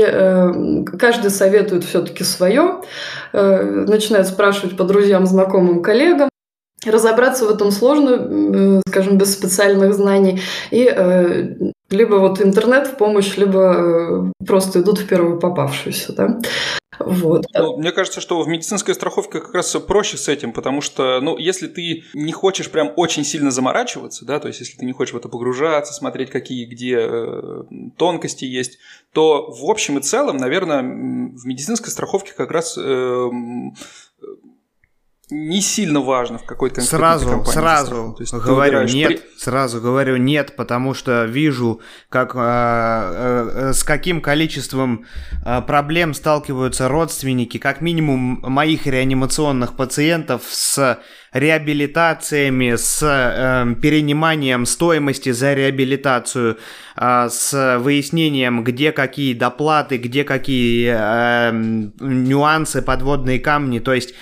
каждый 1.00 1.32
советует 1.32 1.84
все-таки 1.84 2.24
свое, 2.24 2.82
начинает 3.34 4.28
спрашивать 4.28 4.78
по 4.78 4.84
друзьям, 4.84 5.26
знакомым, 5.26 5.82
коллегам, 5.82 6.30
Разобраться 6.86 7.46
в 7.46 7.50
этом 7.50 7.72
сложно, 7.72 8.82
скажем, 8.88 9.17
без 9.17 9.34
специальных 9.34 9.94
знаний. 9.94 10.41
И 10.72 10.84
либо 11.91 12.15
вот 12.15 12.41
интернет 12.41 12.88
в 12.88 12.98
помощь, 12.98 13.38
либо 13.38 14.32
просто 14.46 14.82
идут 14.82 15.00
в 15.00 15.08
первую 15.08 15.39
попавшуюся. 15.39 16.13
Да? 16.13 16.39
Вот. 17.06 17.46
Ну, 17.54 17.78
мне 17.78 17.91
кажется, 17.91 18.22
что 18.22 18.41
в 18.41 18.48
медицинской 18.48 18.94
страховке 18.94 19.39
как 19.39 19.54
раз 19.54 19.72
проще 19.88 20.17
с 20.17 20.28
этим, 20.28 20.54
потому 20.54 20.82
что, 20.82 21.20
ну, 21.22 21.38
если 21.38 21.67
ты 21.67 22.04
не 22.13 22.32
хочешь 22.32 22.70
прям 22.70 22.91
очень 22.96 23.24
сильно 23.24 23.52
заморачиваться, 23.52 24.26
да, 24.26 24.39
то 24.39 24.48
есть 24.48 24.60
если 24.60 24.78
ты 24.78 24.86
не 24.86 24.94
хочешь 24.94 25.13
в 25.13 25.17
это 25.17 25.30
погружаться, 25.30 25.94
смотреть, 25.94 26.30
какие 26.30 26.65
где 26.65 26.98
э, 27.00 27.63
тонкости 27.98 28.46
есть, 28.46 28.78
то 29.13 29.50
в 29.50 29.70
общем 29.70 29.98
и 29.98 30.02
целом, 30.02 30.38
наверное, 30.38 30.82
в 30.82 31.46
медицинской 31.46 31.91
страховке 31.91 32.34
как 32.34 32.52
раз 32.52 32.78
э, 32.78 33.30
не 35.32 35.62
сильно 35.62 36.02
важно 36.02 36.38
в 36.38 36.44
какой 36.44 36.70
конкретной 36.70 37.00
сразу, 37.00 37.30
компании. 37.30 37.52
Сразу, 37.52 38.17
сразу 38.26 38.46
говорю 38.46 38.84
нет, 38.84 39.22
при... 39.22 39.39
сразу 39.39 39.82
говорю 39.82 40.17
нет, 40.17 40.56
потому 40.58 40.94
что 40.94 41.24
вижу, 41.24 41.80
как, 42.10 42.36
э, 42.36 42.39
э, 42.39 43.74
с 43.74 43.84
каким 43.84 44.22
количеством 44.22 45.06
э, 45.46 45.62
проблем 45.62 46.13
сталкиваются 46.13 46.89
родственники, 46.89 47.58
как 47.58 47.80
минимум 47.82 48.41
моих 48.44 48.86
реанимационных 48.86 49.78
пациентов 49.78 50.44
с 50.50 51.00
реабилитациями, 51.32 52.76
с 52.76 53.02
э, 53.02 53.76
перениманием 53.82 54.65
стоимости 54.65 55.32
за 55.32 55.54
реабилитацию, 55.54 56.58
э, 56.98 57.30
с 57.30 57.78
выяснением, 57.80 58.65
где 58.65 58.91
какие 58.91 59.34
доплаты, 59.34 59.96
где 59.98 60.26
какие 60.26 60.94
э, 60.94 61.52
нюансы, 62.02 62.82
подводные 62.82 63.39
камни, 63.39 63.80
то 63.80 63.94
есть 63.94 64.13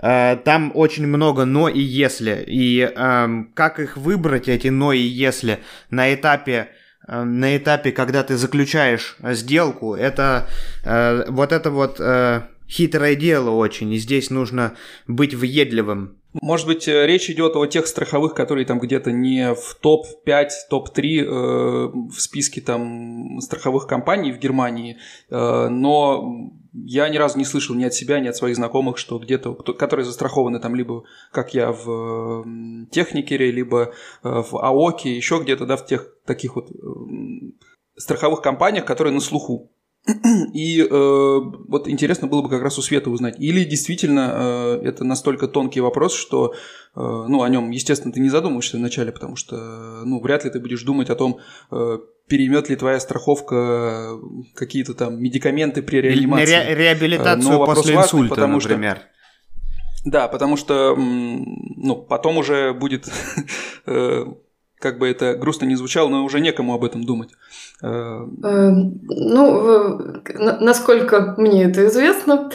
там 0.00 0.72
очень 0.74 1.06
много 1.06 1.44
«но» 1.44 1.68
и 1.68 1.80
«если». 1.80 2.44
И 2.46 2.80
эм, 2.80 3.50
как 3.54 3.80
их 3.80 3.96
выбрать, 3.96 4.48
эти 4.48 4.68
«но» 4.68 4.92
и 4.92 5.00
«если» 5.00 5.58
на 5.90 6.14
этапе 6.14 6.68
э, 7.06 7.22
на 7.22 7.56
этапе, 7.56 7.92
когда 7.92 8.22
ты 8.22 8.36
заключаешь 8.36 9.16
сделку, 9.22 9.94
это 9.94 10.48
э, 10.84 11.24
вот 11.28 11.52
это 11.52 11.70
вот 11.70 12.00
хитрое 12.68 13.14
дело 13.14 13.50
очень, 13.50 13.92
и 13.92 13.98
здесь 13.98 14.30
нужно 14.30 14.74
быть 15.06 15.34
въедливым. 15.34 16.18
Может 16.34 16.66
быть, 16.66 16.86
э, 16.86 17.06
речь 17.06 17.30
идет 17.30 17.56
о 17.56 17.66
тех 17.66 17.86
страховых, 17.86 18.34
которые 18.34 18.66
там 18.66 18.78
где-то 18.78 19.10
не 19.10 19.54
в 19.54 19.76
топ-5, 19.80 20.48
топ-3 20.68 21.02
э, 21.02 21.26
в 21.26 22.20
списке 22.20 22.60
там 22.60 23.40
страховых 23.40 23.86
компаний 23.86 24.32
в 24.32 24.38
Германии, 24.38 24.98
э, 25.30 25.68
но 25.68 26.52
я 26.72 27.08
ни 27.08 27.16
разу 27.16 27.38
не 27.38 27.44
слышал 27.44 27.74
ни 27.74 27.84
от 27.84 27.94
себя, 27.94 28.20
ни 28.20 28.28
от 28.28 28.36
своих 28.36 28.56
знакомых, 28.56 28.98
что 28.98 29.18
где-то, 29.18 29.54
которые 29.54 30.04
застрахованы 30.04 30.60
там 30.60 30.74
либо, 30.74 31.04
как 31.32 31.54
я, 31.54 31.72
в 31.72 32.44
Техникере, 32.90 33.50
либо 33.50 33.92
э, 34.22 34.28
в 34.28 34.56
АОКе, 34.56 35.14
еще 35.14 35.40
где-то, 35.42 35.66
да, 35.66 35.76
в 35.76 35.86
тех 35.86 36.12
таких 36.24 36.56
вот 36.56 36.70
э, 36.70 36.74
страховых 37.96 38.42
компаниях, 38.42 38.84
которые 38.84 39.14
на 39.14 39.20
слуху. 39.20 39.70
И 40.54 40.80
э, 40.80 40.88
вот 40.90 41.88
интересно 41.88 42.28
было 42.28 42.40
бы 42.40 42.48
как 42.48 42.62
раз 42.62 42.78
у 42.78 42.82
Света 42.82 43.10
узнать, 43.10 43.38
или 43.38 43.64
действительно 43.64 44.78
э, 44.82 44.88
это 44.88 45.04
настолько 45.04 45.48
тонкий 45.48 45.80
вопрос, 45.80 46.14
что 46.14 46.54
э, 46.54 46.54
ну, 46.94 47.42
о 47.42 47.48
нем, 47.48 47.70
естественно, 47.70 48.12
ты 48.12 48.20
не 48.20 48.30
задумываешься 48.30 48.78
вначале, 48.78 49.12
потому 49.12 49.36
что 49.36 49.56
ну, 50.04 50.20
вряд 50.20 50.44
ли 50.44 50.50
ты 50.50 50.60
будешь 50.60 50.82
думать 50.82 51.10
о 51.10 51.14
том, 51.14 51.40
э, 51.70 51.98
переймет 52.28 52.68
ли 52.68 52.76
твоя 52.76 53.00
страховка 53.00 54.18
какие-то 54.54 54.94
там 54.94 55.20
медикаменты 55.20 55.82
при 55.82 55.98
реанимации. 55.98 56.54
Ре- 56.54 56.74
реабилитацию 56.74 57.58
Но 57.58 57.64
после 57.66 57.94
важный, 57.94 58.06
инсульта, 58.06 58.34
потому 58.34 58.54
например. 58.60 58.96
Что, 58.96 60.10
да, 60.10 60.28
потому 60.28 60.56
что 60.56 60.94
ну, 60.96 61.96
потом 61.96 62.38
уже 62.38 62.72
будет 62.72 63.10
э, 63.86 64.24
как 64.78 64.98
бы 64.98 65.08
это 65.08 65.34
грустно 65.34 65.66
не 65.66 65.76
звучало, 65.76 66.08
но 66.08 66.24
уже 66.24 66.40
некому 66.40 66.74
об 66.74 66.84
этом 66.84 67.04
думать. 67.04 67.30
Э, 67.82 68.20
ну, 68.30 70.22
насколько 70.60 71.34
мне 71.38 71.64
это 71.64 71.86
известно, 71.86 72.50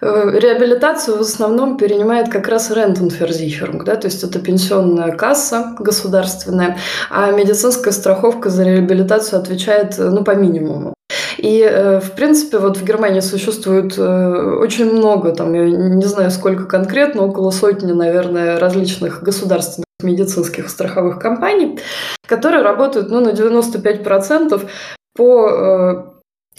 Реабилитацию 0.00 1.16
в 1.16 1.20
основном 1.20 1.76
перенимает 1.76 2.28
как 2.28 2.48
раз 2.48 2.70
Рентенферзихерунг, 2.70 3.84
да, 3.84 3.96
то 3.96 4.06
есть 4.06 4.22
это 4.22 4.38
пенсионная 4.38 5.12
касса 5.12 5.74
государственная, 5.78 6.78
а 7.10 7.30
медицинская 7.30 7.92
страховка 7.92 8.50
за 8.50 8.64
реабилитацию 8.64 9.40
отвечает 9.40 9.94
ну, 9.98 10.24
по 10.24 10.32
минимуму. 10.32 10.94
И, 11.38 11.60
э, 11.60 12.00
в 12.00 12.12
принципе, 12.12 12.58
вот 12.58 12.76
в 12.76 12.84
Германии 12.84 13.20
существует 13.20 13.98
э, 13.98 14.56
очень 14.60 14.90
много, 14.90 15.32
там, 15.32 15.52
я 15.52 15.68
не 15.68 16.06
знаю, 16.06 16.30
сколько 16.30 16.64
конкретно, 16.64 17.22
около 17.22 17.50
сотни, 17.50 17.92
наверное, 17.92 18.58
различных 18.58 19.22
государственных 19.22 19.84
медицинских 20.02 20.68
страховых 20.68 21.18
компаний, 21.18 21.78
которые 22.26 22.62
работают 22.62 23.10
ну, 23.10 23.20
на 23.20 23.30
95% 23.30 24.68
по 25.14 25.48
э, 25.48 26.13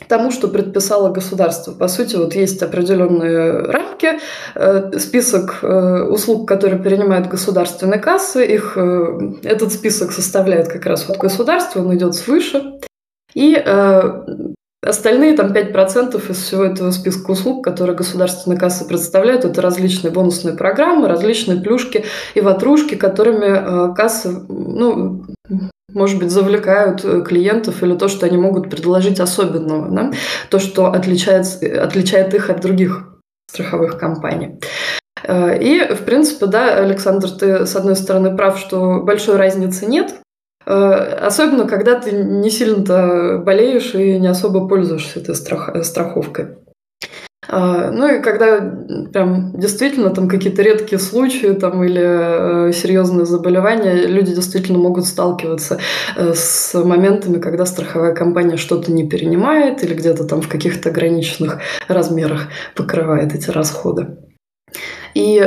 тому, 0.07 0.31
что 0.31 0.47
предписало 0.47 1.09
государство. 1.09 1.71
По 1.71 1.87
сути, 1.87 2.15
вот 2.15 2.35
есть 2.35 2.61
определенные 2.61 3.61
рамки, 3.61 4.19
список 4.99 5.63
услуг, 5.63 6.47
которые 6.47 6.81
принимают 6.81 7.27
государственные 7.27 7.99
кассы, 7.99 8.45
их, 8.45 8.77
этот 8.77 9.71
список 9.71 10.11
составляет 10.11 10.67
как 10.67 10.85
раз 10.85 11.07
вот 11.07 11.17
государство, 11.17 11.79
он 11.79 11.95
идет 11.95 12.13
свыше. 12.15 12.79
И 13.33 13.55
Остальные 14.85 15.35
там 15.35 15.51
5% 15.51 16.31
из 16.31 16.37
всего 16.37 16.63
этого 16.63 16.91
списка 16.91 17.31
услуг, 17.31 17.63
которые 17.63 17.95
государственные 17.95 18.59
кассы 18.59 18.87
представляют, 18.87 19.43
это 19.43 19.59
различные 19.59 20.11
бонусные 20.11 20.55
программы, 20.55 21.07
различные 21.07 21.59
плюшки 21.59 22.05
и 22.35 22.41
ватрушки, 22.41 22.93
которыми 22.93 23.89
э, 23.91 23.95
кассы, 23.95 24.29
ну, 24.47 25.25
может 25.95 26.19
быть, 26.19 26.29
завлекают 26.29 27.03
э, 27.03 27.23
клиентов 27.23 27.81
или 27.81 27.95
то, 27.95 28.07
что 28.07 28.27
они 28.27 28.37
могут 28.37 28.69
предложить 28.69 29.19
особенного, 29.19 29.89
да? 29.89 30.11
то, 30.49 30.59
что 30.59 30.91
отличает, 30.91 31.47
отличает 31.63 32.35
их 32.35 32.51
от 32.51 32.61
других 32.61 33.17
страховых 33.49 33.97
компаний. 33.97 34.59
Э, 35.23 35.57
и, 35.57 35.91
в 35.95 36.03
принципе, 36.03 36.45
да, 36.45 36.75
Александр, 36.77 37.31
ты, 37.31 37.65
с 37.65 37.75
одной 37.75 37.95
стороны, 37.95 38.37
прав, 38.37 38.59
что 38.59 39.01
большой 39.01 39.37
разницы 39.37 39.87
нет, 39.87 40.13
Э, 40.65 41.25
особенно, 41.27 41.67
когда 41.67 41.99
ты 41.99 42.11
не 42.11 42.49
сильно-то 42.49 43.41
болеешь 43.45 43.93
и 43.93 44.19
не 44.19 44.27
особо 44.27 44.67
пользуешься 44.67 45.19
этой 45.19 45.35
страх... 45.35 45.85
страховкой. 45.85 46.57
А, 47.47 47.91
ну 47.91 48.07
и 48.07 48.21
когда 48.21 48.59
прям 49.11 49.57
действительно 49.59 50.09
там 50.09 50.27
какие-то 50.27 50.61
редкие 50.61 50.99
случаи 50.99 51.53
там, 51.53 51.83
или 51.83 52.69
э, 52.69 52.71
серьезные 52.73 53.25
заболевания, 53.25 54.07
люди 54.07 54.33
действительно 54.33 54.79
могут 54.79 55.05
сталкиваться 55.05 55.79
э, 56.15 56.33
с 56.33 56.73
моментами, 56.73 57.39
когда 57.39 57.65
страховая 57.65 58.13
компания 58.13 58.57
что-то 58.57 58.91
не 58.91 59.07
перенимает 59.07 59.83
или 59.83 59.93
где-то 59.93 60.25
там 60.25 60.41
в 60.41 60.49
каких-то 60.49 60.89
ограниченных 60.89 61.59
размерах 61.87 62.47
покрывает 62.75 63.33
эти 63.33 63.49
расходы. 63.49 64.17
И 65.13 65.39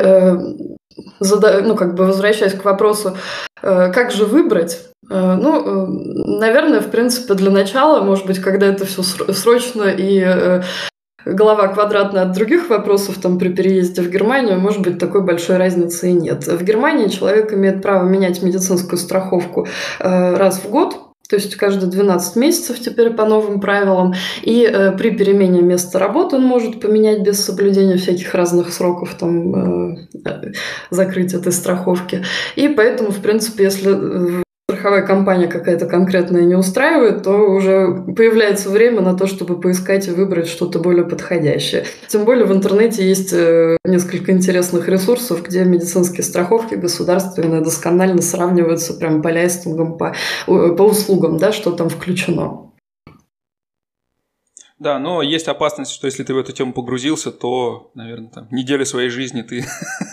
ну, 1.20 1.76
как 1.76 1.94
бы 1.94 2.06
возвращаясь 2.06 2.54
к 2.54 2.64
вопросу, 2.64 3.16
как 3.60 4.10
же 4.10 4.24
выбрать, 4.24 4.88
Э, 5.10 5.36
ну, 5.40 5.62
э, 5.62 5.86
наверное, 6.38 6.80
в 6.80 6.90
принципе, 6.90 7.34
для 7.34 7.50
начала, 7.50 8.02
может 8.02 8.26
быть, 8.26 8.38
когда 8.38 8.66
это 8.66 8.84
все 8.84 9.02
срочно 9.02 9.84
и 9.84 10.22
э, 10.24 10.62
голова 11.24 11.68
квадратная 11.68 12.22
от 12.22 12.32
других 12.32 12.70
вопросов 12.70 13.18
там 13.20 13.38
при 13.38 13.48
переезде 13.48 14.02
в 14.02 14.10
Германию, 14.10 14.58
может 14.58 14.82
быть, 14.82 14.98
такой 14.98 15.22
большой 15.22 15.56
разницы 15.56 16.10
и 16.10 16.12
нет. 16.12 16.46
В 16.46 16.62
Германии 16.64 17.08
человек 17.08 17.52
имеет 17.52 17.82
право 17.82 18.06
менять 18.06 18.42
медицинскую 18.42 18.98
страховку 18.98 19.66
раз 20.00 20.60
в 20.60 20.70
год, 20.70 21.08
то 21.28 21.36
есть 21.36 21.56
каждые 21.56 21.90
12 21.90 22.36
месяцев 22.36 22.80
теперь 22.80 23.10
по 23.10 23.26
новым 23.26 23.60
правилам. 23.60 24.14
И 24.42 24.64
э, 24.64 24.92
при 24.92 25.10
перемене 25.10 25.60
места 25.60 25.98
работы 25.98 26.36
он 26.36 26.44
может 26.44 26.80
поменять 26.80 27.20
без 27.20 27.44
соблюдения 27.44 27.98
всяких 27.98 28.34
разных 28.34 28.72
сроков 28.72 29.14
там, 29.14 29.98
э, 30.24 30.52
закрыть 30.90 31.34
этой 31.34 31.52
страховки. 31.52 32.24
И 32.56 32.68
поэтому, 32.68 33.10
в 33.10 33.20
принципе, 33.20 33.64
если 33.64 34.42
страховая 34.88 35.06
компания 35.06 35.48
какая-то 35.48 35.84
конкретная 35.86 36.42
не 36.42 36.54
устраивает, 36.54 37.22
то 37.22 37.32
уже 37.36 38.04
появляется 38.16 38.70
время 38.70 39.02
на 39.02 39.14
то, 39.14 39.26
чтобы 39.26 39.60
поискать 39.60 40.08
и 40.08 40.12
выбрать 40.12 40.48
что-то 40.48 40.78
более 40.78 41.04
подходящее. 41.04 41.84
Тем 42.06 42.24
более 42.24 42.46
в 42.46 42.52
интернете 42.52 43.06
есть 43.06 43.32
э, 43.34 43.76
несколько 43.84 44.32
интересных 44.32 44.88
ресурсов, 44.88 45.42
где 45.46 45.64
медицинские 45.64 46.22
страховки 46.22 46.74
государственные 46.74 47.60
досконально 47.60 48.22
сравниваются 48.22 48.94
прям 48.94 49.20
по 49.20 49.28
листингам, 49.28 49.98
по, 49.98 50.14
по 50.46 50.82
услугам, 50.82 51.36
да, 51.36 51.52
что 51.52 51.72
там 51.72 51.90
включено. 51.90 52.67
Да, 54.78 55.00
но 55.00 55.22
есть 55.22 55.48
опасность, 55.48 55.92
что 55.92 56.06
если 56.06 56.22
ты 56.22 56.34
в 56.34 56.38
эту 56.38 56.52
тему 56.52 56.72
погрузился, 56.72 57.32
то, 57.32 57.90
наверное, 57.94 58.30
там, 58.30 58.48
неделю 58.52 58.86
своей 58.86 59.08
жизни 59.08 59.42
ты 59.42 59.64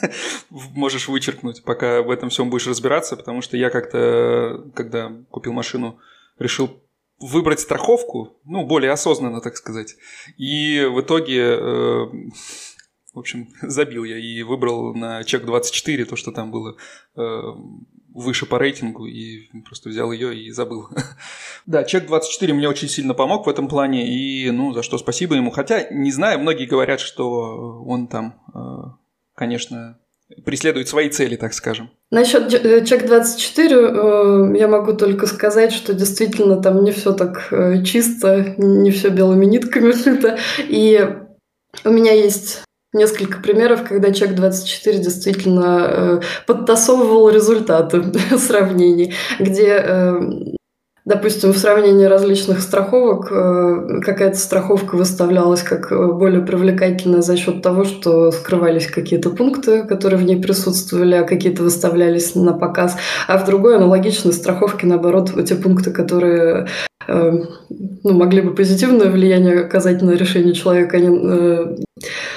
можешь 0.49 1.07
вычеркнуть, 1.07 1.63
пока 1.63 2.01
в 2.01 2.09
этом 2.09 2.29
всем 2.29 2.49
будешь 2.49 2.67
разбираться, 2.67 3.15
потому 3.15 3.41
что 3.41 3.57
я 3.57 3.69
как-то, 3.69 4.65
когда 4.73 5.11
купил 5.29 5.53
машину, 5.53 5.99
решил 6.39 6.81
выбрать 7.19 7.59
страховку, 7.59 8.37
ну, 8.43 8.65
более 8.65 8.91
осознанно, 8.91 9.39
так 9.39 9.55
сказать. 9.55 9.95
И 10.37 10.83
в 10.83 10.99
итоге, 11.01 11.41
э, 11.41 12.05
в 13.13 13.19
общем, 13.19 13.49
забил 13.61 14.03
я 14.03 14.17
и 14.17 14.41
выбрал 14.41 14.95
на 14.95 15.23
чек 15.23 15.45
24 15.45 16.05
то, 16.05 16.15
что 16.15 16.31
там 16.31 16.51
было 16.51 16.75
э, 17.15 17.41
выше 18.15 18.45
по 18.45 18.57
рейтингу 18.57 19.05
и 19.05 19.49
просто 19.65 19.89
взял 19.89 20.11
ее 20.11 20.35
и 20.35 20.49
забыл. 20.49 20.87
да, 21.65 21.83
чек 21.83 22.07
24 22.07 22.53
мне 22.53 22.69
очень 22.69 22.87
сильно 22.87 23.13
помог 23.13 23.45
в 23.45 23.49
этом 23.49 23.67
плане, 23.67 24.07
и 24.07 24.49
ну, 24.51 24.71
за 24.71 24.83
что 24.83 24.97
спасибо 24.97 25.35
ему. 25.35 25.51
Хотя, 25.51 25.87
не 25.91 26.11
знаю, 26.11 26.39
многие 26.39 26.65
говорят, 26.65 27.01
что 27.01 27.83
он 27.85 28.07
там, 28.07 28.41
э, 28.55 28.59
конечно, 29.35 29.99
преследует 30.45 30.87
свои 30.87 31.09
цели, 31.09 31.35
так 31.35 31.53
скажем. 31.53 31.91
Насчет 32.09 32.53
э, 32.53 32.85
чек 32.85 33.05
24 33.05 33.75
э, 33.75 34.57
я 34.59 34.67
могу 34.69 34.93
только 34.93 35.27
сказать, 35.27 35.73
что 35.73 35.93
действительно 35.93 36.61
там 36.61 36.85
не 36.85 36.91
все 36.91 37.11
так 37.11 37.53
чисто, 37.83 38.55
не 38.57 38.91
все 38.91 39.09
белыми 39.09 39.45
нитками 39.45 39.91
шито. 40.03 40.39
И 40.59 41.05
у 41.83 41.89
меня 41.89 42.13
есть 42.13 42.63
несколько 42.95 43.39
примеров, 43.39 43.83
когда 43.87 44.11
Чек-24 44.11 44.97
действительно 44.97 45.87
э, 45.87 46.21
подтасовывал 46.47 47.29
результаты 47.29 48.03
сравнений, 48.37 49.13
где 49.39 49.83
э, 49.85 50.19
Допустим, 51.05 51.53
в 51.53 51.57
сравнении 51.59 52.05
различных 52.05 52.61
страховок 52.61 53.31
э, 53.31 54.01
какая-то 54.01 54.37
страховка 54.37 54.95
выставлялась 54.95 55.61
как 55.61 55.91
э, 55.91 56.11
более 56.11 56.41
привлекательная 56.41 57.21
за 57.21 57.37
счет 57.37 57.61
того, 57.61 57.83
что 57.83 58.31
скрывались 58.31 58.87
какие-то 58.87 59.29
пункты, 59.29 59.83
которые 59.83 60.19
в 60.19 60.23
ней 60.23 60.41
присутствовали, 60.41 61.13
а 61.13 61.23
какие-то 61.23 61.61
выставлялись 61.61 62.33
на 62.33 62.53
показ. 62.53 62.97
А 63.27 63.37
в 63.37 63.45
другой 63.45 63.75
аналогичной 63.75 64.33
страховке, 64.33 64.87
наоборот, 64.87 65.29
эти 65.37 65.53
пункты, 65.53 65.91
которые 65.91 66.69
ну, 67.07 68.13
могли 68.13 68.41
бы 68.41 68.53
позитивное 68.53 69.09
влияние 69.09 69.61
оказать 69.61 70.01
на 70.01 70.11
решение 70.11 70.53
человека, 70.53 70.97
они 70.97 71.85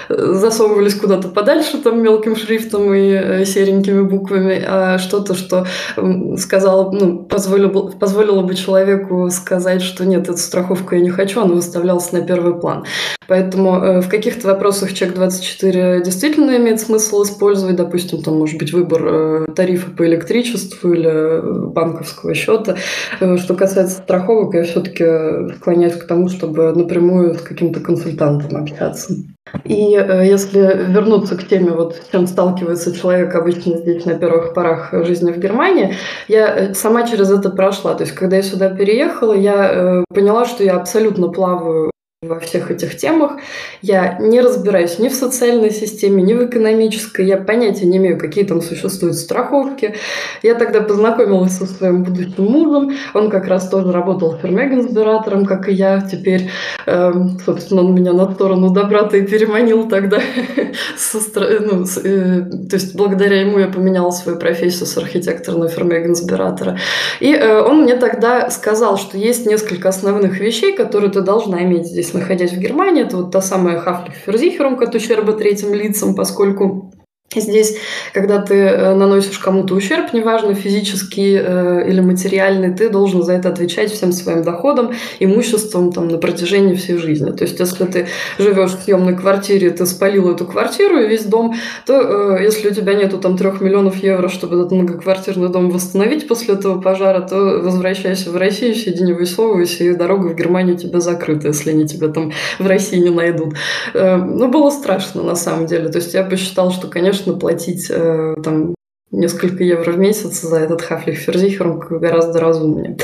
засовывались 0.08 0.94
куда-то 0.94 1.28
подальше 1.28 1.78
там 1.78 2.02
мелким 2.02 2.36
шрифтом 2.36 2.94
и 2.94 3.10
э, 3.10 3.44
серенькими 3.44 4.02
буквами, 4.02 4.62
а 4.66 4.98
что-то, 4.98 5.34
что 5.34 5.66
сказала, 6.38 6.90
ну, 6.92 7.24
позволило, 7.24 7.88
позволило 7.88 8.42
бы 8.42 8.54
человеку 8.54 9.28
сказать, 9.30 9.82
что 9.82 10.06
нет, 10.06 10.28
эту 10.28 10.38
страховку 10.38 10.94
я 10.94 11.00
не 11.00 11.10
хочу, 11.10 11.40
она 11.40 11.54
выставлялась 11.54 12.12
на 12.12 12.22
первый 12.22 12.58
план. 12.58 12.84
Поэтому 13.28 13.76
э, 13.76 14.00
в 14.00 14.08
каких-то 14.08 14.48
вопросах 14.48 14.94
чек 14.94 15.14
24 15.14 16.02
действительно 16.02 16.56
имеет 16.56 16.80
смысл 16.80 17.22
использовать, 17.22 17.76
допустим, 17.76 18.22
там 18.22 18.38
может 18.38 18.58
быть 18.58 18.72
выбор 18.72 19.02
э, 19.04 19.46
тарифа 19.54 19.90
по 19.90 20.06
электричеству 20.06 20.92
или 20.92 21.68
банковского 21.68 22.34
счета. 22.34 22.76
Что 23.20 23.54
касается 23.54 23.98
страховок, 23.98 24.54
я 24.54 24.64
все-таки 24.64 25.04
склоняюсь 25.56 25.94
к 25.94 26.06
тому, 26.06 26.28
чтобы 26.28 26.72
напрямую 26.72 27.34
с 27.34 27.42
каким-то 27.42 27.80
консультантом 27.80 28.56
общаться. 28.56 29.14
И 29.64 29.94
э, 29.94 30.26
если 30.26 30.60
вернуться 30.88 31.36
к 31.36 31.46
теме, 31.46 31.72
вот 31.72 31.96
с 31.96 32.10
чем 32.10 32.26
сталкивается 32.26 32.94
человек 32.94 33.34
обычно 33.34 33.76
здесь 33.78 34.04
на 34.04 34.14
первых 34.14 34.54
порах 34.54 34.90
жизни 35.04 35.32
в 35.32 35.38
Германии, 35.38 35.94
я 36.28 36.54
э, 36.54 36.74
сама 36.74 37.06
через 37.06 37.30
это 37.30 37.50
прошла. 37.50 37.94
То 37.94 38.04
есть, 38.04 38.14
когда 38.14 38.36
я 38.36 38.42
сюда 38.42 38.70
переехала, 38.70 39.34
я 39.34 39.70
э, 39.72 40.04
поняла, 40.14 40.44
что 40.46 40.64
я 40.64 40.76
абсолютно 40.76 41.28
плаваю 41.28 41.90
во 42.20 42.40
всех 42.40 42.72
этих 42.72 42.96
темах. 42.96 43.34
Я 43.80 44.18
не 44.18 44.40
разбираюсь 44.40 44.98
ни 44.98 45.08
в 45.08 45.14
социальной 45.14 45.70
системе, 45.70 46.20
ни 46.20 46.34
в 46.34 46.46
экономической. 46.46 47.24
Я 47.24 47.36
понятия 47.36 47.86
не 47.86 47.98
имею, 47.98 48.18
какие 48.18 48.42
там 48.42 48.60
существуют 48.60 49.14
страховки. 49.14 49.94
Я 50.42 50.56
тогда 50.56 50.80
познакомилась 50.80 51.52
со 51.52 51.66
своим 51.66 52.02
будущим 52.02 52.42
мужем. 52.42 52.96
Он 53.14 53.30
как 53.30 53.46
раз 53.46 53.68
тоже 53.68 53.92
работал 53.92 54.36
фермегенсбиратором, 54.36 55.46
как 55.46 55.68
и 55.68 55.72
я. 55.74 56.00
Теперь, 56.00 56.50
э, 56.86 57.12
собственно, 57.46 57.82
он 57.82 57.94
меня 57.94 58.12
на 58.12 58.34
сторону 58.34 58.70
добра-то 58.70 59.16
и 59.16 59.22
переманил 59.24 59.88
тогда. 59.88 60.18
ну, 61.14 61.84
э, 62.04 62.40
то 62.68 62.76
есть, 62.76 62.96
благодаря 62.96 63.42
ему 63.42 63.60
я 63.60 63.68
поменяла 63.68 64.10
свою 64.10 64.40
профессию 64.40 64.86
с 64.86 64.98
архитектора 64.98 65.56
на 65.56 65.68
фермегенсбиратора. 65.68 66.80
И 67.20 67.32
э, 67.32 67.60
он 67.60 67.82
мне 67.82 67.94
тогда 67.94 68.50
сказал, 68.50 68.98
что 68.98 69.16
есть 69.16 69.46
несколько 69.46 69.90
основных 69.90 70.40
вещей, 70.40 70.74
которые 70.74 71.12
ты 71.12 71.20
должна 71.20 71.62
иметь 71.62 71.86
здесь, 71.86 72.07
находясь 72.14 72.52
в 72.52 72.58
Германии. 72.58 73.04
Это 73.04 73.18
вот 73.18 73.30
та 73.30 73.40
самая 73.40 73.78
Хафлихферзихерунг 73.78 74.82
от 74.82 74.94
ущерба 74.94 75.32
третьим 75.32 75.74
лицам, 75.74 76.14
поскольку 76.14 76.92
Здесь, 77.36 77.76
когда 78.14 78.40
ты 78.40 78.54
э, 78.54 78.94
наносишь 78.94 79.38
кому-то 79.38 79.74
ущерб, 79.74 80.14
неважно 80.14 80.54
физический 80.54 81.38
э, 81.38 81.86
или 81.86 82.00
материальный, 82.00 82.74
ты 82.74 82.88
должен 82.88 83.22
за 83.22 83.34
это 83.34 83.50
отвечать 83.50 83.92
всем 83.92 84.12
своим 84.12 84.42
доходом, 84.42 84.94
имуществом 85.20 85.92
там, 85.92 86.08
на 86.08 86.16
протяжении 86.16 86.74
всей 86.74 86.96
жизни. 86.96 87.30
То 87.32 87.44
есть, 87.44 87.60
если 87.60 87.84
ты 87.84 88.06
живешь 88.38 88.70
в 88.70 88.82
съемной 88.82 89.14
квартире, 89.14 89.68
ты 89.68 89.84
спалил 89.84 90.30
эту 90.30 90.46
квартиру 90.46 91.02
и 91.02 91.06
весь 91.06 91.26
дом, 91.26 91.54
то 91.84 92.38
э, 92.38 92.44
если 92.44 92.70
у 92.70 92.74
тебя 92.74 92.94
нету 92.94 93.18
там 93.18 93.36
трех 93.36 93.60
миллионов 93.60 94.02
евро, 94.02 94.28
чтобы 94.28 94.56
этот 94.56 94.72
многоквартирный 94.72 95.50
дом 95.50 95.68
восстановить 95.68 96.28
после 96.28 96.54
этого 96.54 96.80
пожара, 96.80 97.20
то 97.20 97.36
возвращайся 97.62 98.30
в 98.30 98.38
Россию, 98.38 98.74
сиди 98.74 99.04
не 99.04 99.12
высовывайся, 99.12 99.84
и 99.84 99.92
дорога 99.92 100.28
в 100.28 100.34
Германию 100.34 100.78
тебя 100.78 101.00
закрыта, 101.00 101.48
если 101.48 101.72
они 101.72 101.86
тебя 101.86 102.08
там 102.08 102.32
в 102.58 102.66
России 102.66 102.96
не 102.96 103.10
найдут. 103.10 103.52
Э, 103.92 104.16
ну, 104.16 104.48
было 104.48 104.70
страшно 104.70 105.22
на 105.22 105.36
самом 105.36 105.66
деле. 105.66 105.90
То 105.90 105.98
есть, 105.98 106.14
я 106.14 106.22
бы 106.22 106.38
считал, 106.38 106.70
что, 106.70 106.88
конечно, 106.88 107.17
конечно, 107.18 107.34
платить 107.34 107.86
э, 107.90 108.34
там 108.42 108.74
несколько 109.10 109.64
евро 109.64 109.92
в 109.92 109.98
месяц 109.98 110.40
за 110.40 110.56
этот 110.58 110.82
Хафлих-Ферзихерунг 110.82 111.88
гораздо 111.98 112.40
разумнее. 112.40 112.98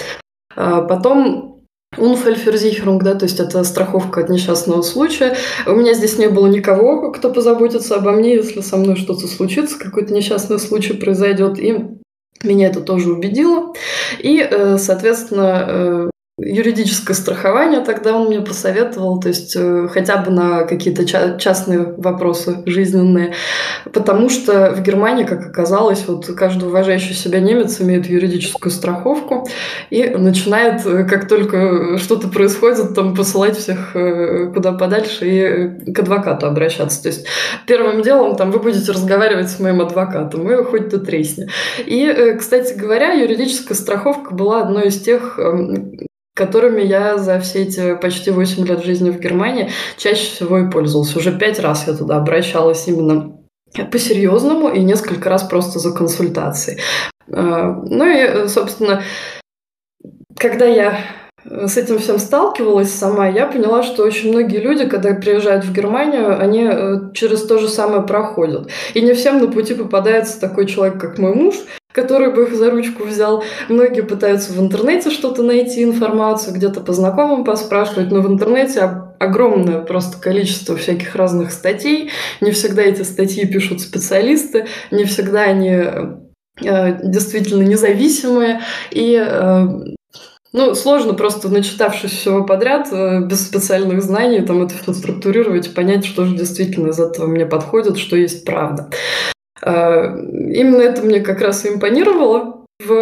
А 0.57 0.83
потом 0.83 1.62
Унфальферзихерунг, 1.96 3.05
да, 3.05 3.14
то 3.14 3.24
есть 3.24 3.38
это 3.38 3.62
страховка 3.62 4.20
от 4.20 4.29
несчастного 4.29 4.83
случая. 4.83 5.37
У 5.66 5.72
меня 5.72 5.94
здесь 5.94 6.18
не 6.18 6.29
было 6.29 6.48
никого, 6.48 7.12
кто 7.12 7.33
позаботится 7.33 7.96
обо 7.96 8.11
мне, 8.11 8.35
если 8.35 8.62
со 8.62 8.77
мной 8.77 8.96
что-то 8.96 9.29
случится, 9.29 9.79
какой-то 9.79 10.12
несчастный 10.12 10.59
случай 10.59 10.94
произойдет, 10.94 11.59
и 11.59 11.79
меня 12.42 12.66
это 12.66 12.81
тоже 12.81 13.12
убедило. 13.12 13.74
И, 14.18 14.40
э, 14.40 14.77
соответственно, 14.79 15.64
э, 15.68 16.11
юридическое 16.37 17.14
страхование 17.14 17.81
тогда 17.81 18.16
он 18.16 18.27
мне 18.27 18.40
посоветовал, 18.40 19.20
то 19.20 19.29
есть 19.29 19.55
э, 19.55 19.87
хотя 19.88 20.16
бы 20.16 20.33
на 20.33 20.64
какие-то 20.64 21.07
ча- 21.07 21.38
частные 21.38 21.94
вопросы 21.97 22.62
жизненные, 22.66 23.35
потому 23.92 24.29
что 24.29 24.73
в 24.75 24.83
Германии, 24.83 25.23
как 25.23 25.47
оказалось, 25.47 26.05
вот 26.09 26.27
каждый 26.37 26.68
уважающий 26.68 27.14
себя 27.14 27.38
немец 27.38 27.81
имеет 27.81 28.07
юридическую 28.07 28.73
страховку 28.73 29.49
и 29.90 30.09
начинает, 30.09 30.85
э, 30.85 31.05
как 31.05 31.29
только 31.29 31.99
что-то 31.99 32.27
происходит, 32.27 32.97
там 32.97 33.14
посылать 33.14 33.57
всех 33.57 33.94
э, 33.94 34.51
куда 34.53 34.73
подальше 34.73 35.29
и 35.29 35.92
к 35.92 35.99
адвокату 36.01 36.47
обращаться. 36.47 37.01
То 37.01 37.11
есть 37.11 37.27
первым 37.64 38.03
делом 38.03 38.35
там 38.35 38.51
вы 38.51 38.59
будете 38.59 38.90
разговаривать 38.90 39.51
с 39.51 39.61
моим 39.61 39.81
адвокатом, 39.81 40.51
и 40.51 40.64
хоть 40.64 40.88
ты 40.88 40.99
тресни. 40.99 41.47
И, 41.87 42.35
кстати 42.37 42.75
говоря, 42.75 43.12
юридическая 43.12 43.77
страховка 43.77 44.35
была 44.35 44.62
одной 44.62 44.88
из 44.88 45.01
тех 45.01 45.38
эм, 45.38 45.99
которыми 46.35 46.83
я 46.83 47.16
за 47.16 47.38
все 47.40 47.62
эти 47.62 47.94
почти 47.94 48.31
8 48.31 48.66
лет 48.66 48.85
жизни 48.85 49.11
в 49.11 49.20
Германии 49.20 49.70
чаще 49.97 50.27
всего 50.27 50.59
и 50.59 50.70
пользовался. 50.70 51.18
Уже 51.18 51.37
пять 51.38 51.61
раз 51.61 51.87
я 51.87 51.94
туда 51.94 52.16
обращалась 52.16 52.87
именно 52.88 53.38
по-серьезному 53.90 54.68
и 54.68 54.81
несколько 54.81 55.31
раз 55.31 55.44
просто 55.44 55.79
за 55.79 55.92
консультацией. 55.92 56.81
А, 57.33 57.73
ну 57.87 58.05
и, 58.05 58.49
собственно, 58.49 59.03
когда 60.37 60.66
я 60.66 60.99
с 61.44 61.77
этим 61.77 61.99
всем 61.99 62.18
сталкивалась 62.18 62.92
сама, 62.92 63.29
я 63.29 63.47
поняла, 63.47 63.83
что 63.83 64.03
очень 64.03 64.31
многие 64.31 64.59
люди, 64.59 64.88
когда 64.88 65.14
приезжают 65.14 65.64
в 65.64 65.73
Германию, 65.73 66.40
они 66.40 66.64
э, 66.64 67.12
через 67.12 67.47
то 67.47 67.59
же 67.59 67.68
самое 67.68 68.03
проходят. 68.03 68.70
И 68.94 69.03
не 69.03 69.12
всем 69.12 69.38
на 69.38 69.49
пути 69.49 69.75
попадается 69.75 70.40
такой 70.40 70.66
человек, 70.66 70.99
как 70.99 71.18
мой 71.18 71.35
муж, 71.35 71.57
который 71.94 72.35
бы 72.35 72.42
их 72.42 72.54
за 72.57 72.70
ручку 72.70 73.04
взял. 73.04 73.44
Многие 73.68 74.02
пытаются 74.02 74.52
в 74.52 74.61
интернете 74.61 75.11
что-то 75.11 75.44
найти, 75.44 75.85
информацию, 75.85 76.52
где-то 76.52 76.80
по 76.80 76.92
знакомым 76.92 77.44
поспрашивать, 77.44 78.11
но 78.11 78.20
в 78.20 78.26
интернете 78.26 78.80
огромное 79.20 79.80
просто 79.80 80.20
количество 80.20 80.76
всяких 80.76 81.14
разных 81.14 81.52
статей. 81.52 82.11
Не 82.40 82.50
всегда 82.50 82.83
эти 82.83 83.02
статьи 83.02 83.46
пишут 83.46 83.80
специалисты, 83.80 84.66
не 84.90 85.04
всегда 85.04 85.42
они 85.42 85.85
э, 86.62 87.09
действительно 87.09 87.62
независимые. 87.62 88.61
И 88.90 89.14
э, 89.16 89.64
ну, 90.52 90.74
сложно 90.74 91.14
просто, 91.14 91.48
начитавшись 91.48 92.11
всего 92.11 92.44
подряд, 92.44 92.88
э, 92.90 93.20
без 93.20 93.46
специальных 93.46 94.02
знаний, 94.02 94.40
там 94.40 94.64
это 94.64 94.92
структурировать, 94.92 95.72
понять, 95.72 96.04
что 96.04 96.24
же 96.24 96.37
действительно 96.37 96.88
из 96.88 96.98
этого 96.98 97.28
мне 97.28 97.46
подходит, 97.46 97.98
что 97.98 98.16
есть 98.16 98.44
правда. 98.44 98.90
Э, 99.64 100.14
именно 100.16 100.83
это 100.83 101.03
мне 101.03 101.20
как 101.20 101.40
раз 101.40 101.64
и 101.64 101.68
импонировало 101.68 102.63
в 102.81 102.93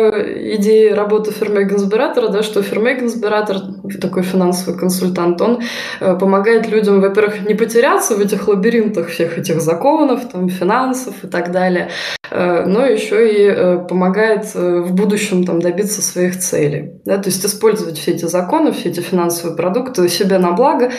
идее 0.54 0.92
работы 0.92 1.30
фермегенсбиратора, 1.30 2.28
да, 2.28 2.42
что 2.42 2.62
фермегенсбиратор, 2.62 3.56
такой 4.02 4.22
финансовый 4.22 4.78
консультант, 4.78 5.40
он 5.40 5.62
э, 6.00 6.14
помогает 6.18 6.68
людям, 6.68 7.00
во-первых, 7.00 7.48
не 7.48 7.54
потеряться 7.54 8.14
в 8.14 8.20
этих 8.20 8.48
лабиринтах 8.48 9.08
всех 9.08 9.38
этих 9.38 9.62
законов, 9.62 10.28
там, 10.30 10.50
финансов 10.50 11.24
и 11.24 11.26
так 11.26 11.52
далее, 11.52 11.88
э, 12.30 12.66
но 12.66 12.84
еще 12.84 13.32
и 13.32 13.46
э, 13.46 13.78
помогает 13.88 14.54
в 14.54 14.92
будущем 14.92 15.46
там, 15.46 15.58
добиться 15.62 16.02
своих 16.02 16.38
целей. 16.38 17.00
Да, 17.06 17.16
то 17.16 17.30
есть 17.30 17.44
использовать 17.46 17.96
все 17.96 18.12
эти 18.12 18.26
законы, 18.26 18.72
все 18.72 18.90
эти 18.90 19.00
финансовые 19.00 19.56
продукты 19.56 20.06
себе 20.10 20.36
на 20.38 20.52
благо, 20.52 20.90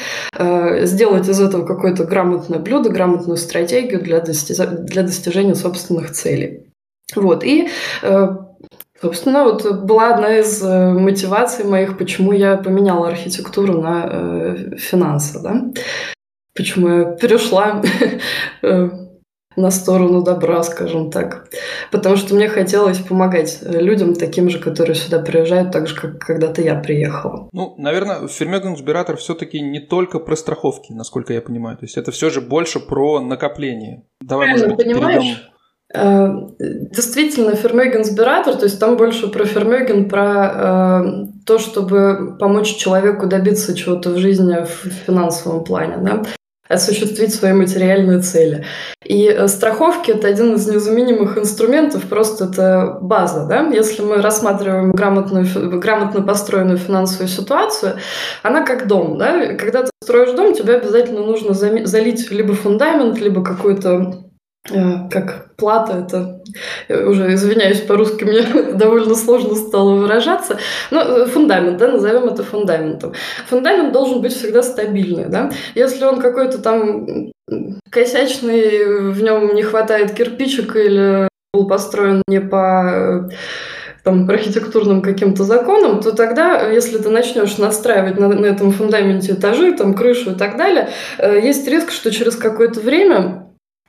сделать 0.81 1.29
из 1.29 1.39
этого 1.39 1.63
какое-то 1.65 2.05
грамотное 2.05 2.59
блюдо, 2.59 2.89
грамотную 2.89 3.37
стратегию 3.37 4.01
для, 4.01 4.19
достижения, 4.19 4.77
для 4.77 5.03
достижения 5.03 5.55
собственных 5.55 6.11
целей. 6.11 6.71
Вот. 7.15 7.43
И 7.43 7.69
Собственно, 9.03 9.43
вот 9.43 9.69
была 9.83 10.13
одна 10.13 10.37
из 10.37 10.63
э, 10.63 10.93
мотиваций 10.93 11.65
моих, 11.65 11.97
почему 11.97 12.31
я 12.31 12.55
поменяла 12.55 13.09
архитектуру 13.09 13.81
на 13.81 14.07
э, 14.09 14.77
финансы, 14.77 15.41
да? 15.43 15.61
Почему 16.55 16.87
я 16.87 17.03
перешла 17.11 17.81
э, 18.61 18.89
на 19.57 19.71
сторону 19.71 20.23
добра, 20.23 20.63
скажем 20.63 21.11
так. 21.11 21.49
Потому 21.91 22.15
что 22.15 22.33
мне 22.33 22.47
хотелось 22.47 22.99
помогать 22.99 23.59
людям, 23.61 24.15
таким 24.15 24.49
же, 24.49 24.59
которые 24.59 24.95
сюда 24.95 25.19
приезжают, 25.19 25.73
так 25.73 25.87
же, 25.87 25.95
как 25.99 26.19
когда-то 26.19 26.61
я 26.61 26.75
приехала. 26.75 27.49
Ну, 27.51 27.75
наверное, 27.77 28.29
Фермегенсбиратор 28.29 29.17
все-таки 29.17 29.59
не 29.59 29.81
только 29.81 30.19
про 30.19 30.37
страховки, 30.37 30.93
насколько 30.93 31.33
я 31.33 31.41
понимаю. 31.41 31.75
То 31.75 31.83
есть 31.83 31.97
это 31.97 32.13
все 32.13 32.29
же 32.29 32.39
больше 32.39 32.79
про 32.79 33.19
накопление. 33.19 34.03
Давай, 34.21 34.47
Правильно, 34.47 34.69
может 34.69 34.77
быть, 34.77 34.95
понимаешь? 34.95 35.23
перейдем 35.23 35.52
действительно, 35.93 37.55
фермеген-сбиратор, 37.55 38.55
то 38.55 38.65
есть 38.65 38.79
там 38.79 38.97
больше 38.97 39.27
про 39.27 39.45
фермеген, 39.45 40.09
про 40.09 40.51
э, 40.55 41.25
то, 41.45 41.59
чтобы 41.59 42.35
помочь 42.39 42.75
человеку 42.75 43.27
добиться 43.27 43.75
чего-то 43.75 44.09
в 44.09 44.17
жизни 44.17 44.65
в 44.65 44.89
финансовом 45.05 45.63
плане, 45.63 45.97
да? 45.97 46.23
осуществить 46.67 47.35
свои 47.35 47.53
материальные 47.53 48.21
цели. 48.21 48.65
И 49.05 49.27
э, 49.27 49.47
страховки– 49.47 50.09
это 50.13 50.27
один 50.27 50.55
из 50.55 50.67
незаменимых 50.67 51.37
инструментов, 51.37 52.07
просто 52.07 52.45
это 52.45 52.97
база. 52.99 53.45
Да? 53.45 53.67
Если 53.67 54.01
мы 54.01 54.15
рассматриваем 54.15 54.93
грамотную, 54.93 55.45
грамотно 55.79 56.23
построенную 56.23 56.79
финансовую 56.79 57.27
ситуацию, 57.27 57.97
она 58.41 58.65
как 58.65 58.87
дом. 58.87 59.19
Да? 59.19 59.53
Когда 59.53 59.83
ты 59.83 59.91
строишь 60.01 60.31
дом, 60.31 60.55
тебе 60.55 60.75
обязательно 60.75 61.19
нужно 61.19 61.53
залить 61.53 62.31
либо 62.31 62.55
фундамент, 62.55 63.19
либо 63.19 63.43
какой-то 63.43 64.23
Э, 64.23 64.32
как 64.65 65.55
плата, 65.57 66.05
это 66.05 66.41
я 66.87 67.05
уже 67.07 67.33
извиняюсь 67.33 67.81
по-русски, 67.81 68.23
мне 68.23 68.41
довольно 68.73 69.13
сложно 69.13 69.55
стало 69.55 69.95
выражаться, 69.95 70.57
но 70.89 71.01
э, 71.01 71.25
фундамент, 71.25 71.77
да, 71.77 71.89
назовем 71.89 72.29
это 72.29 72.43
фундаментом. 72.43 73.13
Фундамент 73.49 73.91
должен 73.91 74.21
быть 74.21 74.33
всегда 74.33 74.63
стабильный, 74.63 75.25
да. 75.25 75.51
Если 75.75 76.05
он 76.05 76.21
какой-то 76.21 76.59
там 76.59 77.31
косячный, 77.89 79.11
в 79.11 79.21
нем 79.21 79.53
не 79.53 79.63
хватает 79.63 80.13
кирпичика 80.13 80.79
или 80.79 81.27
был 81.53 81.67
построен 81.67 82.21
не 82.27 82.39
по 82.39 83.29
там, 84.05 84.29
архитектурным 84.29 85.01
каким-то 85.01 85.43
законам, 85.43 85.99
то 85.99 86.13
тогда, 86.13 86.69
если 86.69 86.97
ты 86.97 87.09
начнешь 87.09 87.57
настраивать 87.57 88.17
на, 88.17 88.29
на 88.29 88.45
этом 88.45 88.71
фундаменте 88.71 89.33
этажи, 89.33 89.73
там, 89.73 89.93
крышу 89.93 90.31
и 90.31 90.35
так 90.35 90.55
далее, 90.55 90.89
э, 91.17 91.41
есть 91.43 91.67
риск, 91.67 91.91
что 91.91 92.11
через 92.11 92.37
какое-то 92.37 92.79
время 92.79 93.42
Э, 93.42 93.42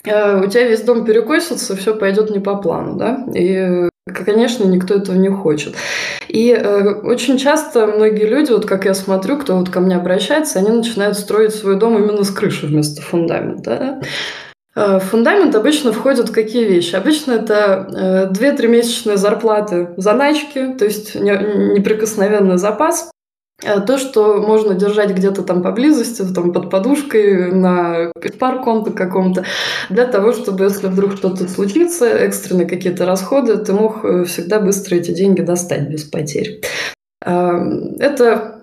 у 0.07 0.47
тебя 0.47 0.69
весь 0.69 0.83
дом 0.83 1.05
перекосится, 1.05 1.77
все 1.77 1.95
пойдет 1.95 2.31
не 2.31 2.39
по 2.39 2.57
плану, 2.57 2.97
да, 2.97 3.25
и, 3.35 3.89
конечно, 4.07 4.65
никто 4.65 4.95
этого 4.95 5.17
не 5.17 5.31
хочет. 5.31 5.75
И 6.29 6.51
э, 6.51 6.95
очень 7.03 7.39
часто 7.39 7.87
многие 7.87 8.27
люди, 8.27 8.51
вот 8.53 8.67
как 8.67 8.85
я 8.85 8.95
смотрю, 8.95 9.39
кто 9.39 9.57
вот 9.57 9.71
ко 9.71 9.81
мне 9.81 9.97
обращается, 9.97 10.59
они 10.59 10.71
начинают 10.71 11.17
строить 11.17 11.55
свой 11.55 11.77
дом 11.77 11.97
именно 11.97 12.25
с 12.25 12.31
крыши 12.31 12.67
вместо 12.67 13.01
фундамента. 13.03 14.01
Да? 14.75 14.97
Э, 14.97 14.99
в 14.99 15.05
фундамент 15.05 15.55
обычно 15.55 15.93
входят 15.93 16.31
какие 16.31 16.65
вещи? 16.65 16.97
Обычно 16.97 17.33
это 17.33 18.31
2-3 18.33 18.67
месячные 18.67 19.17
зарплаты 19.17 19.91
заначки, 19.97 20.75
то 20.79 20.85
есть 20.85 21.15
неприкосновенный 21.15 22.59
запас, 22.59 23.09
Э, 23.09 23.14
то, 23.87 23.99
что 23.99 24.41
можно 24.41 24.75
держать 24.75 25.11
где-то 25.11 25.43
там 25.43 25.63
поблизости, 25.63 26.23
там 26.33 26.53
под 26.53 26.71
подушкой, 26.71 27.53
на 27.53 28.13
парконте 28.39 28.91
каком-то, 28.91 29.45
для 29.91 30.07
того, 30.07 30.33
чтобы, 30.33 30.65
если 30.65 30.89
вдруг 30.89 31.13
что-то 31.17 31.49
случится, 31.49 32.07
экстренные 32.07 32.67
какие-то 32.67 33.07
расходы, 33.07 33.57
ты 33.59 33.73
мог 33.73 34.05
э, 34.05 34.25
всегда 34.25 34.61
быстро 34.61 34.97
эти 34.97 35.13
деньги 35.13 35.41
достать 35.41 35.89
без 35.89 36.05
потерь. 36.05 36.61
Эм, 37.25 37.97
это 37.99 38.54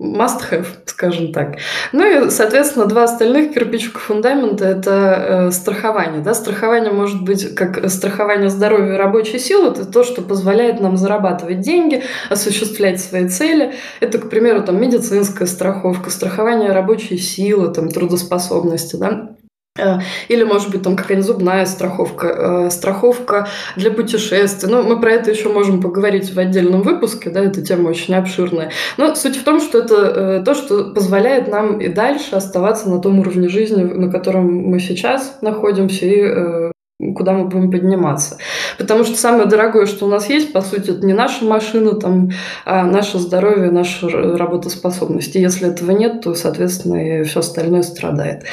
must 0.00 0.40
have, 0.50 0.66
скажем 0.86 1.32
так. 1.32 1.58
Ну 1.92 2.26
и, 2.26 2.30
соответственно, 2.30 2.86
два 2.86 3.04
остальных 3.04 3.52
кирпичика 3.52 4.00
фундамента– 4.00 4.64
это 4.66 4.90
э, 4.90 5.50
страхование. 5.50 6.22
Да? 6.22 6.34
Страхование 6.34 6.90
может 6.90 7.22
быть 7.22 7.54
как 7.54 7.88
страхование 7.90 8.48
здоровья 8.48 8.94
и 8.94 8.96
рабочей 8.96 9.38
силы, 9.38 9.68
это 9.68 9.84
то, 9.84 10.02
что 10.02 10.22
позволяет 10.22 10.80
нам 10.80 10.96
зарабатывать 10.96 11.60
деньги, 11.60 12.02
осуществлять 12.30 13.00
свои 13.00 13.28
цели. 13.28 13.74
Это, 14.00 14.18
к 14.18 14.30
примеру, 14.30 14.62
там, 14.62 14.80
медицинская 14.80 15.46
страховка, 15.46 16.10
страхование 16.10 16.72
рабочей 16.72 17.18
силы, 17.18 17.72
там, 17.72 17.88
трудоспособности. 17.88 18.96
Да? 18.96 19.36
Э, 19.78 19.98
или, 20.28 20.42
может 20.42 20.70
быть, 20.70 20.82
там 20.82 20.96
какая-нибудь 20.96 21.26
зубная 21.26 21.64
страховка, 21.64 22.26
э, 22.26 22.70
страховка 22.70 23.48
для 23.76 23.90
путешествий. 23.90 24.68
Ну, 24.68 24.82
мы 24.82 25.00
про 25.00 25.12
это 25.12 25.30
еще 25.30 25.48
можем 25.48 25.80
поговорить 25.80 26.34
в 26.34 26.38
отдельном 26.38 26.82
выпуске, 26.82 27.30
да, 27.30 27.40
эта 27.40 27.62
тема 27.62 27.88
очень 27.88 28.14
обширная. 28.14 28.72
Но 28.96 29.14
суть 29.14 29.36
в 29.36 29.44
том, 29.44 29.60
что 29.60 29.78
это 29.78 29.94
э, 29.94 30.42
то, 30.44 30.54
что 30.54 30.92
позволяет 30.92 31.48
нам 31.48 31.80
и 31.80 31.88
дальше 31.88 32.34
оставаться 32.34 32.88
на 32.88 33.00
том 33.00 33.20
уровне 33.20 33.48
жизни, 33.48 33.84
на 33.84 34.10
котором 34.10 34.52
мы 34.52 34.80
сейчас 34.80 35.38
находимся, 35.40 36.06
и 36.06 36.72
куда 37.14 37.32
мы 37.32 37.46
будем 37.46 37.70
подниматься. 37.70 38.36
Потому 38.76 39.04
что 39.04 39.16
самое 39.16 39.46
дорогое, 39.46 39.86
что 39.86 40.04
у 40.04 40.08
нас 40.08 40.28
есть, 40.28 40.52
по 40.52 40.60
сути, 40.60 40.90
это 40.90 41.06
не 41.06 41.14
наша 41.14 41.44
машина, 41.44 41.94
там, 41.94 42.30
а 42.66 42.84
наше 42.84 43.18
здоровье, 43.18 43.70
наша 43.70 44.08
работоспособность. 44.10 45.34
И 45.36 45.40
если 45.40 45.70
этого 45.70 45.92
нет, 45.92 46.20
то, 46.20 46.34
соответственно, 46.34 47.20
и 47.20 47.22
все 47.22 47.40
остальное 47.40 47.82
страдает. 47.82 48.44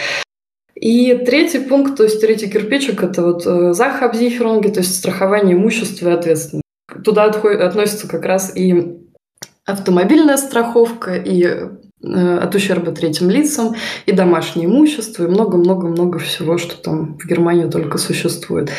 И 0.79 1.15
третий 1.25 1.59
пункт, 1.59 1.97
то 1.97 2.03
есть 2.03 2.21
третий 2.21 2.49
кирпичик, 2.49 3.03
это 3.03 3.23
вот 3.23 3.47
э, 3.47 3.73
захабзихеронги, 3.73 4.67
то 4.67 4.81
есть 4.81 4.95
страхование 4.95 5.55
имущества 5.55 6.09
и 6.09 6.13
ответственность. 6.13 6.63
Туда 7.03 7.25
относится 7.25 8.07
как 8.07 8.25
раз 8.25 8.55
и 8.55 8.97
автомобильная 9.65 10.37
страховка, 10.37 11.15
и 11.15 11.43
э, 11.43 12.37
от 12.37 12.53
ущерба 12.53 12.91
третьим 12.91 13.29
лицам, 13.29 13.75
и 14.05 14.11
домашнее 14.11 14.67
имущество, 14.67 15.23
и 15.23 15.27
много-много-много 15.27 16.19
всего, 16.19 16.59
что 16.59 16.77
там 16.81 17.17
в 17.17 17.25
Германии 17.25 17.69
только 17.69 17.97
существует. 17.97 18.69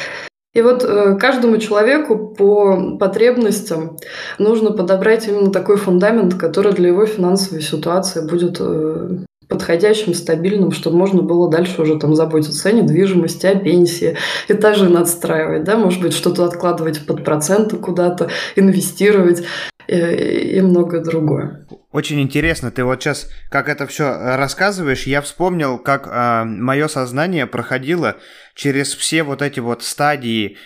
И 0.54 0.62
вот 0.62 0.84
э, 0.84 1.16
каждому 1.18 1.58
человеку 1.58 2.16
по 2.16 2.96
потребностям 2.96 3.96
нужно 4.38 4.70
подобрать 4.70 5.28
именно 5.28 5.50
такой 5.50 5.76
фундамент, 5.76 6.34
который 6.34 6.72
для 6.72 6.88
его 6.88 7.06
финансовой 7.06 7.60
ситуации 7.60 8.26
будет 8.26 8.56
э, 8.60 9.18
подходящим, 9.48 10.14
стабильным, 10.14 10.72
чтобы 10.72 10.96
можно 10.96 11.22
было 11.22 11.50
дальше 11.50 11.82
уже 11.82 11.98
там 11.98 12.14
заботиться 12.14 12.68
о 12.68 12.72
недвижимости, 12.72 13.46
о 13.46 13.54
пенсии, 13.54 14.16
этажи 14.46 14.88
надстраивать, 14.88 15.64
да, 15.64 15.76
может 15.76 16.00
быть, 16.00 16.12
что-то 16.12 16.44
откладывать 16.44 17.06
под 17.06 17.24
проценты 17.24 17.76
куда-то, 17.76 18.30
инвестировать 18.56 19.44
и, 19.86 19.96
и 19.96 20.60
многое 20.60 21.02
другое. 21.02 21.66
Очень 21.90 22.20
интересно, 22.20 22.70
ты 22.70 22.84
вот 22.84 23.02
сейчас, 23.02 23.28
как 23.50 23.68
это 23.68 23.86
все 23.86 24.36
рассказываешь, 24.36 25.06
я 25.06 25.22
вспомнил, 25.22 25.78
как 25.78 26.06
э, 26.06 26.44
мое 26.44 26.86
сознание 26.88 27.46
проходило 27.46 28.16
через 28.54 28.94
все 28.94 29.22
вот 29.22 29.40
эти 29.40 29.60
вот 29.60 29.82
стадии 29.82 30.58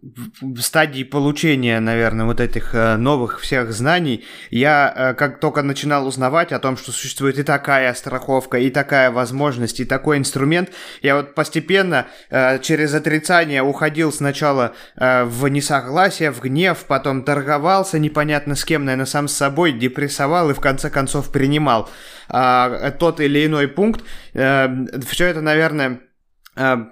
в 0.00 0.60
стадии 0.60 1.02
получения, 1.02 1.80
наверное, 1.80 2.24
вот 2.24 2.40
этих 2.40 2.72
э, 2.72 2.96
новых 2.96 3.40
всех 3.40 3.72
знаний, 3.72 4.24
я 4.50 4.92
э, 4.94 5.14
как 5.14 5.40
только 5.40 5.62
начинал 5.62 6.06
узнавать 6.06 6.52
о 6.52 6.60
том, 6.60 6.76
что 6.76 6.92
существует 6.92 7.38
и 7.38 7.42
такая 7.42 7.92
страховка, 7.94 8.58
и 8.58 8.70
такая 8.70 9.10
возможность, 9.10 9.80
и 9.80 9.84
такой 9.84 10.18
инструмент, 10.18 10.70
я 11.02 11.16
вот 11.16 11.34
постепенно 11.34 12.06
э, 12.30 12.60
через 12.60 12.94
отрицание 12.94 13.62
уходил 13.62 14.12
сначала 14.12 14.74
в 14.96 15.48
несогласие, 15.48 16.30
в 16.30 16.40
гнев, 16.40 16.84
потом 16.86 17.22
торговался 17.22 17.98
непонятно 17.98 18.54
с 18.54 18.64
кем, 18.64 18.84
наверное, 18.84 19.06
сам 19.06 19.26
с 19.26 19.32
собой, 19.32 19.72
депрессовал 19.72 20.50
и 20.50 20.54
в 20.54 20.60
конце 20.60 20.90
концов 20.90 21.32
принимал 21.32 21.88
а, 22.28 22.90
тот 22.92 23.20
или 23.20 23.46
иной 23.46 23.68
пункт. 23.68 24.02
Все 24.32 25.26
это, 25.26 25.40
наверное, 25.40 26.00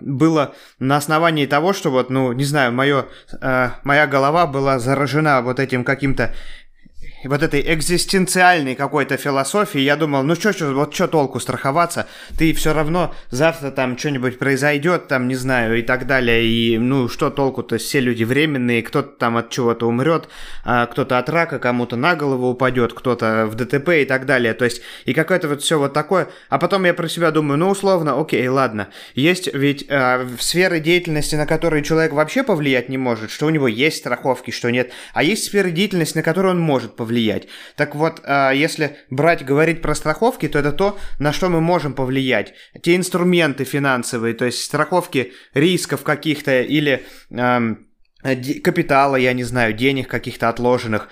было 0.01 0.55
на 0.79 0.97
основании 0.97 1.47
того, 1.47 1.73
что 1.73 1.91
вот, 1.91 2.11
ну, 2.11 2.33
не 2.33 2.45
знаю, 2.45 2.73
моё, 2.73 3.09
э, 3.41 3.71
моя 3.85 4.07
голова 4.07 4.47
была 4.47 4.79
заражена 4.79 5.43
вот 5.43 5.61
этим 5.61 5.85
каким-то 5.85 6.35
вот 7.27 7.43
этой 7.43 7.61
экзистенциальной 7.75 8.75
какой-то 8.75 9.17
философии, 9.17 9.81
я 9.81 9.97
думал, 9.97 10.23
ну 10.23 10.35
что, 10.35 10.53
что, 10.53 10.73
вот 10.73 10.95
что 10.95 11.09
толку 11.09 11.41
страховаться, 11.41 12.07
ты 12.39 12.53
все 12.53 12.73
равно 12.73 13.15
завтра 13.31 13.71
там 13.71 13.99
что-нибудь 13.99 14.39
произойдет, 14.39 15.09
там, 15.09 15.29
не 15.29 15.35
знаю, 15.35 15.79
и 15.79 15.83
так 15.83 16.07
далее, 16.07 16.45
и 16.47 16.79
ну 16.79 17.09
что 17.09 17.31
толку-то, 17.31 17.79
все 17.79 18.01
люди 18.01 18.25
временные, 18.25 18.83
кто-то 18.83 19.11
там 19.19 19.37
от 19.37 19.51
чего-то 19.51 19.89
умрет, 19.89 20.29
а 20.65 20.87
кто-то 20.87 21.19
от 21.19 21.29
рака, 21.29 21.59
кому-то 21.59 21.97
на 21.97 22.15
голову 22.15 22.49
упадет, 22.49 22.93
кто-то 22.93 23.47
в 23.47 23.55
ДТП 23.55 23.89
и 23.91 24.05
так 24.05 24.27
далее, 24.27 24.55
то 24.55 24.65
есть, 24.65 24.83
и 25.05 25.13
какое-то 25.13 25.49
вот 25.49 25.63
все 25.63 25.79
вот 25.79 25.93
такое, 25.93 26.29
а 26.49 26.59
потом 26.59 26.85
я 26.85 26.95
про 26.95 27.09
себя 27.09 27.31
думаю, 27.31 27.59
ну 27.59 27.71
условно, 27.71 28.21
окей, 28.21 28.47
ладно, 28.49 28.89
есть 29.15 29.53
ведь 29.53 29.87
э, 29.89 30.27
сферы 30.39 30.81
деятельности, 30.81 31.35
на 31.35 31.47
которые 31.47 31.83
человек 31.83 32.13
вообще 32.13 32.43
повлиять 32.43 32.89
не 32.89 32.99
может, 32.99 33.31
что 33.31 33.47
у 33.47 33.51
него 33.51 33.69
есть 33.69 33.99
страховки, 33.99 34.51
что 34.51 34.71
нет, 34.71 34.91
а 35.13 35.23
есть 35.23 35.45
сферы 35.45 35.71
деятельности, 35.71 36.19
на 36.19 36.23
которые 36.23 36.53
он 36.53 36.61
может 36.61 36.95
повлиять, 36.97 37.16
повлиять. 37.17 37.49
Так 37.77 37.95
вот, 37.95 38.21
а, 38.25 38.51
если 38.53 38.97
брать, 39.11 39.45
говорить 39.45 39.83
про 39.83 39.95
страховки, 39.95 40.49
то 40.49 40.59
это 40.59 40.73
то, 40.73 40.99
на 41.19 41.33
что 41.33 41.49
мы 41.49 41.61
можем 41.61 41.95
повлиять. 41.95 42.55
Те 42.83 42.97
инструменты 42.97 43.65
финансовые, 43.65 44.35
то 44.35 44.45
есть 44.45 44.63
страховки 44.63 45.33
рисков 45.55 46.03
каких-то 46.03 46.61
или 46.61 47.03
капитала, 48.65 49.17
я 49.17 49.33
не 49.33 49.45
знаю, 49.45 49.73
денег 49.73 50.09
каких-то 50.09 50.49
отложенных. 50.49 51.09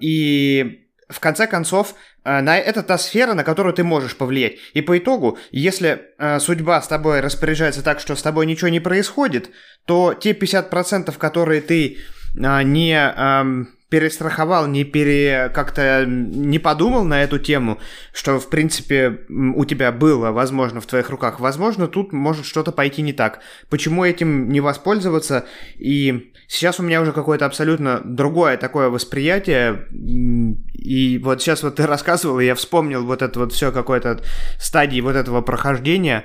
И 0.00 0.86
в 1.08 1.20
конце 1.20 1.46
концов, 1.46 1.94
а, 2.24 2.42
на, 2.42 2.58
это 2.58 2.82
та 2.82 2.98
сфера, 2.98 3.34
на 3.34 3.44
которую 3.44 3.72
ты 3.72 3.84
можешь 3.84 4.16
повлиять. 4.16 4.56
И 4.74 4.82
по 4.82 4.98
итогу, 4.98 5.38
если 5.52 6.00
э, 6.18 6.40
судьба 6.40 6.82
с 6.82 6.88
тобой 6.88 7.20
распоряжается 7.20 7.82
так, 7.82 8.00
что 8.00 8.14
с 8.14 8.22
тобой 8.22 8.46
ничего 8.46 8.68
не 8.68 8.80
происходит, 8.80 9.50
то 9.86 10.14
те 10.14 10.32
50%, 10.32 11.16
которые 11.18 11.60
ты 11.60 11.96
э, 12.36 12.62
не... 12.62 12.94
Э, 12.94 13.64
перестраховал, 13.90 14.66
не 14.66 14.84
пере... 14.84 15.50
как-то 15.52 16.04
не 16.06 16.58
подумал 16.58 17.04
на 17.04 17.22
эту 17.22 17.38
тему, 17.38 17.78
что, 18.12 18.38
в 18.38 18.48
принципе, 18.48 19.20
у 19.28 19.64
тебя 19.64 19.92
было, 19.92 20.30
возможно, 20.30 20.80
в 20.80 20.86
твоих 20.86 21.10
руках. 21.10 21.40
Возможно, 21.40 21.88
тут 21.88 22.12
может 22.12 22.46
что-то 22.46 22.72
пойти 22.72 23.02
не 23.02 23.12
так. 23.12 23.40
Почему 23.68 24.04
этим 24.04 24.48
не 24.48 24.60
воспользоваться? 24.60 25.44
И 25.76 26.32
сейчас 26.46 26.78
у 26.78 26.82
меня 26.82 27.02
уже 27.02 27.12
какое-то 27.12 27.46
абсолютно 27.46 28.00
другое 28.04 28.56
такое 28.56 28.88
восприятие. 28.88 29.86
И 29.92 31.18
вот 31.22 31.42
сейчас 31.42 31.62
вот 31.62 31.76
ты 31.76 31.86
рассказывал, 31.86 32.40
и 32.40 32.46
я 32.46 32.54
вспомнил 32.54 33.04
вот 33.04 33.22
это 33.22 33.40
вот 33.40 33.52
все 33.52 33.72
какое-то 33.72 34.20
стадии 34.58 35.00
вот 35.00 35.16
этого 35.16 35.42
прохождения. 35.42 36.24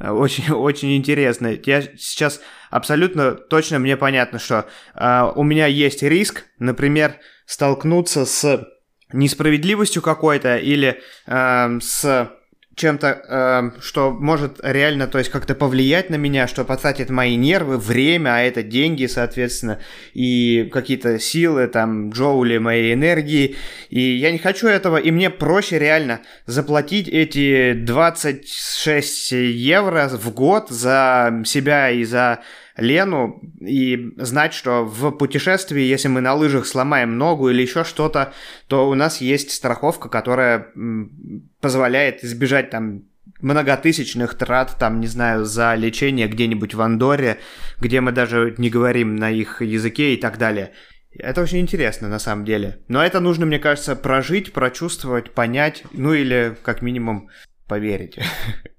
Очень, 0.00 0.52
очень 0.52 0.96
интересно. 0.96 1.58
Я 1.64 1.82
сейчас 1.82 2.40
абсолютно 2.70 3.32
точно 3.32 3.78
мне 3.78 3.96
понятно, 3.96 4.38
что 4.38 4.66
э, 4.94 5.32
у 5.34 5.42
меня 5.42 5.66
есть 5.66 6.02
риск, 6.02 6.44
например, 6.58 7.16
столкнуться 7.46 8.26
с 8.26 8.66
несправедливостью 9.12 10.02
какой-то 10.02 10.56
или 10.56 11.00
э, 11.26 11.78
с 11.80 12.30
чем-то, 12.76 13.72
э, 13.76 13.80
что 13.80 14.12
может 14.12 14.60
реально, 14.62 15.06
то 15.06 15.16
есть 15.18 15.30
как-то 15.30 15.54
повлиять 15.54 16.10
на 16.10 16.16
меня, 16.16 16.46
что 16.46 16.62
потратит 16.62 17.08
мои 17.08 17.34
нервы, 17.34 17.78
время, 17.78 18.36
а 18.36 18.40
это 18.40 18.62
деньги, 18.62 19.06
соответственно, 19.06 19.80
и 20.12 20.68
какие-то 20.70 21.18
силы, 21.18 21.68
там, 21.68 22.10
джоули 22.10 22.58
моей 22.58 22.92
энергии, 22.92 23.56
и 23.88 24.00
я 24.00 24.30
не 24.30 24.36
хочу 24.36 24.68
этого, 24.68 24.98
и 24.98 25.10
мне 25.10 25.30
проще 25.30 25.78
реально 25.78 26.20
заплатить 26.44 27.08
эти 27.08 27.72
26 27.72 29.32
евро 29.32 30.10
в 30.12 30.34
год 30.34 30.68
за 30.68 31.42
себя 31.46 31.90
и 31.90 32.04
за 32.04 32.42
Лену 32.76 33.40
и 33.60 34.12
знать, 34.16 34.52
что 34.52 34.84
в 34.84 35.10
путешествии, 35.12 35.80
если 35.80 36.08
мы 36.08 36.20
на 36.20 36.34
лыжах 36.34 36.66
сломаем 36.66 37.16
ногу 37.16 37.48
или 37.48 37.62
еще 37.62 37.84
что-то, 37.84 38.32
то 38.68 38.88
у 38.88 38.94
нас 38.94 39.20
есть 39.20 39.50
страховка, 39.50 40.08
которая 40.08 40.68
позволяет 41.60 42.22
избежать 42.22 42.70
там 42.70 43.04
многотысячных 43.40 44.34
трат, 44.34 44.76
там, 44.78 45.00
не 45.00 45.06
знаю, 45.06 45.44
за 45.44 45.74
лечение 45.74 46.28
где-нибудь 46.28 46.74
в 46.74 46.80
Андоре, 46.80 47.38
где 47.80 48.00
мы 48.00 48.12
даже 48.12 48.54
не 48.58 48.70
говорим 48.70 49.16
на 49.16 49.30
их 49.30 49.62
языке 49.62 50.14
и 50.14 50.16
так 50.16 50.38
далее. 50.38 50.72
Это 51.18 51.42
очень 51.42 51.60
интересно, 51.60 52.08
на 52.08 52.18
самом 52.18 52.44
деле. 52.44 52.80
Но 52.88 53.02
это 53.02 53.20
нужно, 53.20 53.46
мне 53.46 53.58
кажется, 53.58 53.96
прожить, 53.96 54.52
прочувствовать, 54.52 55.32
понять, 55.32 55.84
ну 55.92 56.12
или, 56.12 56.56
как 56.62 56.82
минимум, 56.82 57.28
поверить. 57.66 58.18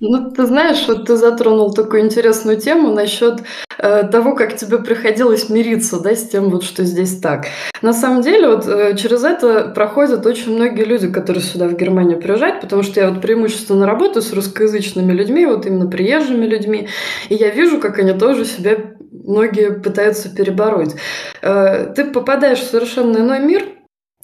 Ну, 0.00 0.30
ты 0.30 0.46
знаешь, 0.46 0.88
вот 0.88 1.06
ты 1.06 1.16
затронул 1.16 1.74
такую 1.74 2.02
интересную 2.02 2.56
тему 2.56 2.90
насчет 2.90 3.42
э, 3.76 4.04
того, 4.04 4.34
как 4.34 4.56
тебе 4.56 4.78
приходилось 4.78 5.50
мириться, 5.50 6.00
да, 6.00 6.14
с 6.14 6.26
тем, 6.26 6.48
вот, 6.48 6.64
что 6.64 6.84
здесь 6.84 7.20
так. 7.20 7.44
На 7.82 7.92
самом 7.92 8.22
деле, 8.22 8.48
вот 8.48 8.66
э, 8.66 8.96
через 8.96 9.24
это 9.24 9.70
проходят 9.74 10.24
очень 10.24 10.56
многие 10.56 10.84
люди, 10.84 11.12
которые 11.12 11.42
сюда 11.42 11.68
в 11.68 11.76
Германию 11.76 12.18
приезжают, 12.18 12.62
потому 12.62 12.82
что 12.82 12.98
я 12.98 13.10
вот 13.10 13.20
преимущественно 13.20 13.86
работаю 13.86 14.22
с 14.22 14.32
русскоязычными 14.32 15.12
людьми, 15.12 15.44
вот 15.44 15.66
именно 15.66 15.86
приезжими 15.86 16.46
людьми, 16.46 16.88
и 17.28 17.34
я 17.34 17.50
вижу, 17.50 17.78
как 17.78 17.98
они 17.98 18.14
тоже 18.14 18.46
себя 18.46 18.78
многие 19.12 19.70
пытаются 19.70 20.34
перебороть. 20.34 20.94
Э, 21.42 21.92
ты 21.94 22.06
попадаешь 22.06 22.60
в 22.60 22.70
совершенно 22.70 23.18
иной 23.18 23.40
мир, 23.40 23.64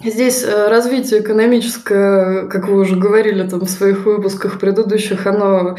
Здесь 0.05 0.45
э, 0.45 0.69
развитие 0.69 1.21
экономическое, 1.21 2.47
как 2.49 2.69
вы 2.69 2.81
уже 2.81 2.97
говорили 2.97 3.49
там 3.49 3.61
в 3.61 3.71
своих 3.71 4.05
выпусках 4.05 4.61
предыдущих, 4.61 5.27
оно 5.27 5.77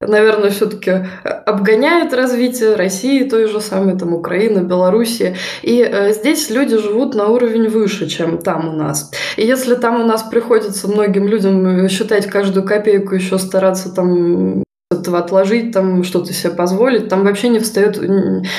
наверное, 0.00 0.50
все-таки 0.50 1.06
обгоняет 1.44 2.14
развитие 2.14 2.74
России, 2.74 3.28
той 3.28 3.46
же 3.46 3.60
самой 3.60 3.98
там 3.98 4.14
Украины, 4.14 4.60
Белоруссии. 4.60 5.36
И 5.62 5.82
э, 5.82 6.12
здесь 6.14 6.50
люди 6.50 6.78
живут 6.78 7.14
на 7.14 7.28
уровень 7.28 7.68
выше, 7.68 8.08
чем 8.08 8.38
там 8.38 8.68
у 8.70 8.72
нас. 8.72 9.12
И 9.36 9.46
если 9.46 9.74
там 9.74 10.00
у 10.00 10.04
нас 10.04 10.22
приходится 10.22 10.88
многим 10.88 11.28
людям 11.28 11.88
считать 11.88 12.26
каждую 12.26 12.64
копейку, 12.64 13.14
еще 13.14 13.38
стараться 13.38 13.94
там 13.94 14.64
этого 14.90 15.18
отложить, 15.18 15.72
там 15.72 16.02
что-то 16.02 16.32
себе 16.32 16.52
позволить. 16.52 17.08
Там 17.08 17.24
вообще 17.24 17.48
не 17.48 17.60
встает 17.60 18.00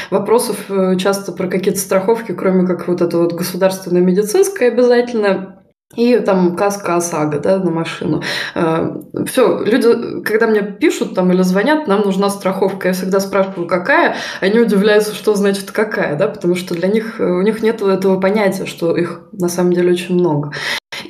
вопросов 0.10 0.58
э, 0.70 0.96
часто 0.98 1.34
про 1.34 1.48
какие-то 1.48 1.80
страховки, 1.80 2.32
кроме 2.32 2.66
как 2.66 2.88
вот 2.88 3.02
это 3.02 3.18
вот 3.18 3.34
государственное 3.34 4.02
медицинское 4.02 4.68
обязательно. 4.68 5.58
И 5.98 6.18
там 6.20 6.56
каска 6.56 6.96
ОСАГО 6.96 7.40
да, 7.40 7.60
на 7.60 7.70
машину. 7.70 8.24
Э, 8.56 8.96
Все, 9.26 9.62
люди, 9.66 10.24
когда 10.24 10.48
мне 10.48 10.62
пишут 10.62 11.16
там 11.16 11.34
или 11.34 11.42
звонят, 11.42 11.88
нам 11.88 12.02
нужна 12.02 12.30
страховка. 12.30 12.88
Я 12.88 12.94
всегда 12.94 13.20
спрашиваю, 13.20 13.68
какая. 13.68 14.16
Они 14.40 14.58
удивляются, 14.58 15.14
что 15.14 15.36
значит 15.36 15.72
какая, 15.72 16.16
да, 16.16 16.30
потому 16.30 16.56
что 16.56 16.76
для 16.76 16.88
них, 16.88 17.20
э, 17.20 17.26
у 17.26 17.42
них 17.42 17.62
нет 17.62 17.82
этого 17.82 18.22
понятия, 18.22 18.66
что 18.66 18.96
их 18.96 19.22
на 19.34 19.50
самом 19.50 19.74
деле 19.74 19.92
очень 19.92 20.16
много. 20.16 20.54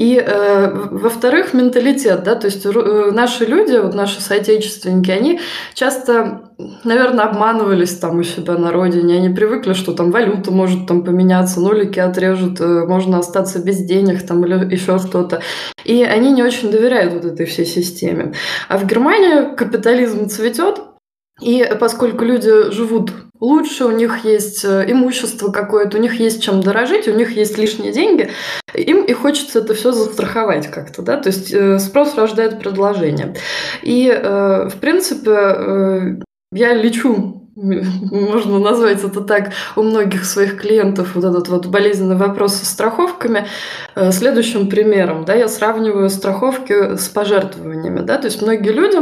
И, 0.01 0.15
э, 0.15 0.71
во-вторых, 0.89 1.53
менталитет, 1.53 2.23
да, 2.23 2.33
то 2.33 2.47
есть 2.47 2.65
э, 2.65 3.11
наши 3.11 3.45
люди, 3.45 3.77
вот 3.77 3.93
наши 3.93 4.19
соотечественники, 4.19 5.11
они 5.11 5.39
часто, 5.75 6.49
наверное, 6.83 7.25
обманывались 7.25 7.99
там 7.99 8.17
у 8.17 8.23
себя 8.23 8.55
на 8.57 8.71
родине, 8.71 9.17
они 9.17 9.29
привыкли, 9.29 9.73
что 9.73 9.93
там 9.93 10.09
валюта 10.09 10.49
может 10.49 10.87
там 10.87 11.03
поменяться, 11.03 11.61
нулики 11.61 11.99
отрежут, 11.99 12.59
э, 12.59 12.87
можно 12.87 13.19
остаться 13.19 13.63
без 13.63 13.77
денег 13.85 14.25
там 14.25 14.43
или 14.43 14.73
еще 14.73 14.97
что-то. 14.97 15.43
И 15.85 16.01
они 16.03 16.31
не 16.31 16.41
очень 16.41 16.71
доверяют 16.71 17.13
вот 17.13 17.25
этой 17.25 17.45
всей 17.45 17.67
системе. 17.67 18.33
А 18.69 18.79
в 18.79 18.87
Германии 18.87 19.55
капитализм 19.55 20.29
цветет, 20.29 20.81
и 21.39 21.63
поскольку 21.79 22.25
люди 22.25 22.71
живут 22.71 23.11
лучше, 23.41 23.85
у 23.85 23.91
них 23.91 24.23
есть 24.23 24.63
э, 24.63 24.85
имущество 24.87 25.51
какое-то, 25.51 25.97
у 25.97 25.99
них 25.99 26.19
есть 26.19 26.41
чем 26.41 26.61
дорожить, 26.61 27.07
у 27.07 27.13
них 27.13 27.35
есть 27.35 27.57
лишние 27.57 27.91
деньги, 27.91 28.29
им 28.73 29.03
и 29.03 29.13
хочется 29.13 29.59
это 29.59 29.73
все 29.73 29.91
застраховать 29.91 30.67
как-то, 30.67 31.01
да, 31.01 31.17
то 31.17 31.27
есть 31.27 31.51
э, 31.51 31.79
спрос 31.79 32.15
рождает 32.15 32.59
предложение. 32.59 33.35
И, 33.81 34.07
э, 34.07 34.69
в 34.69 34.75
принципе, 34.79 36.21
я 36.53 36.73
лечу 36.73 37.49
можно 37.55 38.59
назвать 38.59 39.03
это 39.03 39.21
так, 39.21 39.51
у 39.75 39.81
многих 39.81 40.23
своих 40.23 40.61
клиентов 40.61 41.15
вот 41.15 41.25
этот 41.25 41.49
вот 41.49 41.65
болезненный 41.65 42.15
вопрос 42.15 42.55
со 42.55 42.65
страховками. 42.65 43.47
Следующим 44.11 44.69
примером, 44.69 45.25
да, 45.25 45.33
я 45.33 45.47
сравниваю 45.47 46.09
страховки 46.09 46.95
с 46.95 47.09
пожертвованиями, 47.09 48.01
да, 48.01 48.17
то 48.17 48.27
есть 48.27 48.41
многие 48.41 48.71
люди 48.71 48.99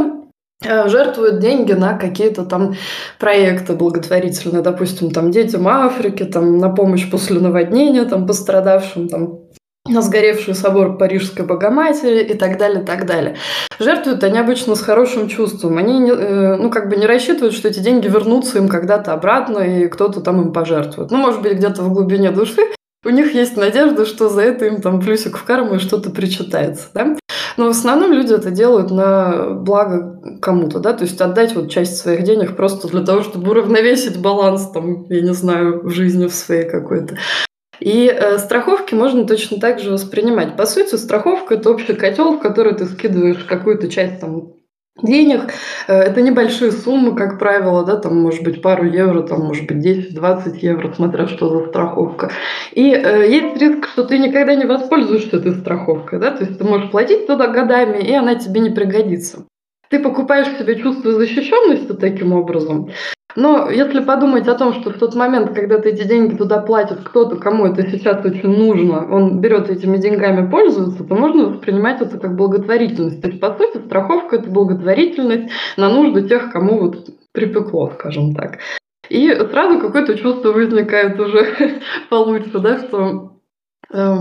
жертвуют 0.62 1.38
деньги 1.38 1.72
на 1.72 1.96
какие-то 1.96 2.44
там 2.44 2.74
проекты 3.18 3.74
благотворительные, 3.74 4.62
допустим, 4.62 5.10
там 5.10 5.30
детям 5.30 5.66
Африки, 5.68 6.24
там 6.24 6.58
на 6.58 6.68
помощь 6.68 7.10
после 7.10 7.40
наводнения, 7.40 8.04
там 8.04 8.26
пострадавшим, 8.26 9.08
там 9.08 9.40
на 9.88 10.02
сгоревший 10.02 10.54
собор 10.54 10.98
Парижской 10.98 11.46
Богоматери 11.46 12.22
и 12.22 12.34
так 12.34 12.58
далее, 12.58 12.84
так 12.84 13.06
далее. 13.06 13.36
Жертвуют 13.78 14.22
они 14.22 14.38
обычно 14.38 14.74
с 14.74 14.82
хорошим 14.82 15.28
чувством. 15.28 15.78
Они, 15.78 15.98
не, 15.98 16.10
э, 16.10 16.56
ну, 16.56 16.70
как 16.70 16.90
бы 16.90 16.96
не 16.96 17.06
рассчитывают, 17.06 17.54
что 17.54 17.68
эти 17.68 17.80
деньги 17.80 18.06
вернутся 18.06 18.58
им 18.58 18.68
когда-то 18.68 19.14
обратно, 19.14 19.58
и 19.60 19.88
кто-то 19.88 20.20
там 20.20 20.40
им 20.42 20.52
пожертвует. 20.52 21.10
Ну, 21.10 21.16
может 21.16 21.40
быть, 21.40 21.54
где-то 21.54 21.82
в 21.82 21.92
глубине 21.92 22.30
души 22.30 22.60
у 23.02 23.08
них 23.08 23.34
есть 23.34 23.56
надежда, 23.56 24.04
что 24.04 24.28
за 24.28 24.42
это 24.42 24.66
им 24.66 24.82
там 24.82 25.00
плюсик 25.00 25.38
в 25.38 25.44
карму 25.44 25.76
и 25.76 25.78
что-то 25.78 26.10
причитается. 26.10 26.88
Да? 26.92 27.16
Но 27.56 27.66
в 27.66 27.70
основном 27.70 28.12
люди 28.12 28.32
это 28.32 28.50
делают 28.50 28.90
на 28.90 29.50
благо 29.50 30.20
кому-то, 30.40 30.78
да, 30.78 30.92
то 30.92 31.04
есть 31.04 31.20
отдать 31.20 31.54
вот 31.54 31.70
часть 31.70 31.96
своих 31.96 32.22
денег 32.22 32.56
просто 32.56 32.88
для 32.88 33.02
того, 33.02 33.22
чтобы 33.22 33.50
уравновесить 33.50 34.20
баланс, 34.20 34.70
там, 34.70 35.06
я 35.08 35.20
не 35.20 35.34
знаю, 35.34 35.82
в 35.82 35.90
жизни 35.90 36.26
в 36.26 36.34
своей 36.34 36.68
какой-то. 36.68 37.16
И 37.80 38.06
э, 38.06 38.38
страховки 38.38 38.94
можно 38.94 39.26
точно 39.26 39.58
так 39.58 39.80
же 39.80 39.90
воспринимать. 39.90 40.56
По 40.56 40.66
сути, 40.66 40.96
страховка– 40.96 41.54
это 41.56 41.70
общий 41.70 41.94
котел, 41.94 42.36
в 42.36 42.40
который 42.40 42.74
ты 42.74 42.84
скидываешь 42.84 43.44
какую-то 43.44 43.88
часть 43.88 44.20
там, 44.20 44.52
денег. 45.02 45.52
Э, 45.88 45.94
это 45.94 46.22
небольшие 46.22 46.72
суммы, 46.72 47.14
как 47.14 47.38
правило, 47.38 47.84
да, 47.84 47.96
там 47.96 48.20
может 48.20 48.42
быть 48.42 48.62
пару 48.62 48.84
евро, 48.84 49.22
там 49.22 49.40
может 49.40 49.66
быть 49.66 49.84
10-20 49.84 50.58
евро, 50.60 50.92
смотря 50.92 51.26
что 51.28 51.48
за 51.48 51.68
страховка. 51.68 52.30
И 52.72 52.92
э, 52.92 53.30
есть 53.30 53.60
риск, 53.60 53.88
что 53.88 54.04
ты 54.04 54.18
никогда 54.18 54.54
не 54.54 54.64
воспользуешься 54.64 55.36
этой 55.36 55.54
страховкой, 55.54 56.18
да, 56.18 56.30
то 56.30 56.44
есть 56.44 56.58
ты 56.58 56.64
можешь 56.64 56.90
платить 56.90 57.26
туда 57.26 57.48
годами, 57.48 57.98
и 58.02 58.12
она 58.12 58.34
тебе 58.34 58.60
не 58.60 58.70
пригодится. 58.70 59.46
Ты 59.88 59.98
покупаешь 59.98 60.56
себе 60.56 60.76
чувство 60.76 61.12
защищенности 61.12 61.92
таким 61.94 62.32
образом, 62.32 62.90
но 63.36 63.70
если 63.70 64.00
подумать 64.00 64.48
о 64.48 64.54
том, 64.54 64.74
что 64.74 64.90
в 64.90 64.98
тот 64.98 65.14
момент, 65.14 65.54
когда 65.54 65.78
ты 65.78 65.90
эти 65.90 66.06
деньги 66.06 66.36
туда 66.36 66.60
платят, 66.60 67.00
кто-то, 67.04 67.36
кому 67.36 67.66
это 67.66 67.88
сейчас 67.88 68.24
очень 68.24 68.48
нужно, 68.48 69.06
он 69.10 69.40
берет 69.40 69.70
этими 69.70 69.96
деньгами, 69.96 70.50
пользуется, 70.50 71.04
то 71.04 71.14
можно 71.14 71.46
воспринимать 71.46 72.00
это 72.00 72.18
как 72.18 72.36
благотворительность. 72.36 73.22
То 73.22 73.28
есть, 73.28 73.40
по 73.40 73.54
сути, 73.54 73.78
страховка– 73.84 74.36
это 74.36 74.50
благотворительность 74.50 75.50
на 75.76 75.88
нужды 75.88 76.28
тех, 76.28 76.52
кому 76.52 76.80
вот 76.80 77.10
припекло, 77.32 77.90
скажем 77.94 78.34
так. 78.34 78.58
И 79.08 79.32
сразу 79.34 79.80
какое-то 79.80 80.16
чувство 80.16 80.52
возникает 80.52 81.18
уже 81.18 81.80
получше, 82.10 82.58
да, 82.58 82.78
что 82.78 83.40
э, 83.92 84.16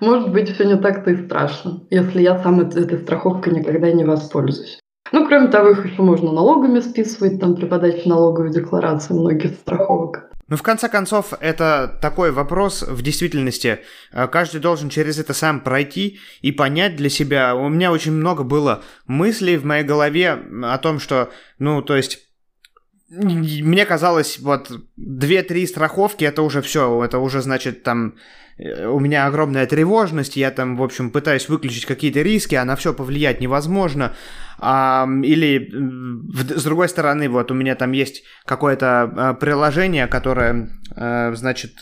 может 0.00 0.32
быть 0.32 0.50
все 0.50 0.64
не 0.64 0.76
так-то 0.76 1.12
и 1.12 1.24
страшно, 1.24 1.80
если 1.90 2.22
я 2.22 2.38
сам 2.38 2.60
этой 2.60 2.98
страховкой 2.98 3.52
никогда 3.54 3.92
не 3.92 4.04
воспользуюсь. 4.04 4.80
Ну, 5.12 5.26
кроме 5.26 5.48
того, 5.48 5.70
их 5.70 5.84
еще 5.84 6.02
можно 6.02 6.32
налогами 6.32 6.80
списывать 6.80 7.40
там 7.40 7.54
при 7.56 7.66
подаче 7.66 8.08
налоговой 8.08 8.50
декларации 8.50 9.14
многих 9.14 9.52
страховок. 9.54 10.30
Ну, 10.48 10.56
в 10.56 10.62
конце 10.62 10.88
концов, 10.88 11.32
это 11.40 11.98
такой 12.02 12.30
вопрос 12.30 12.82
в 12.82 13.00
действительности. 13.00 13.80
Э, 14.12 14.26
каждый 14.28 14.60
должен 14.60 14.90
через 14.90 15.18
это 15.18 15.32
сам 15.32 15.60
пройти 15.60 16.18
и 16.42 16.52
понять 16.52 16.96
для 16.96 17.08
себя. 17.08 17.54
У 17.54 17.68
меня 17.68 17.90
очень 17.90 18.12
много 18.12 18.44
было 18.44 18.82
мыслей 19.06 19.56
в 19.56 19.64
моей 19.64 19.84
голове 19.84 20.38
о 20.62 20.76
том, 20.78 20.98
что, 20.98 21.30
ну, 21.58 21.80
то 21.80 21.96
есть 21.96 22.18
мне 23.16 23.86
казалось, 23.86 24.38
вот 24.40 24.70
две-три 24.96 25.66
страховки 25.66 26.24
это 26.24 26.42
уже 26.42 26.62
все, 26.62 27.02
это 27.04 27.18
уже 27.18 27.42
значит 27.42 27.82
там 27.82 28.14
Э, 28.58 28.86
у 28.86 29.00
меня 29.00 29.26
огромная 29.26 29.66
тревожность, 29.66 30.36
я 30.36 30.50
там, 30.50 30.76
в 30.76 30.82
общем, 30.82 31.10
пытаюсь 31.10 31.48
выключить 31.48 31.86
какие-то 31.86 32.22
риски, 32.22 32.54
а 32.54 32.64
на 32.64 32.76
все 32.76 32.94
повлиять 32.94 33.40
невозможно. 33.40 34.14
А, 34.58 35.06
или, 35.22 35.70
с 36.54 36.64
другой 36.64 36.88
стороны, 36.88 37.28
вот 37.28 37.50
у 37.50 37.54
меня 37.54 37.74
там 37.74 37.92
есть 37.92 38.22
какое-то 38.46 39.02
а, 39.02 39.34
приложение, 39.34 40.06
которое, 40.06 40.70
а, 40.96 41.34
значит, 41.34 41.78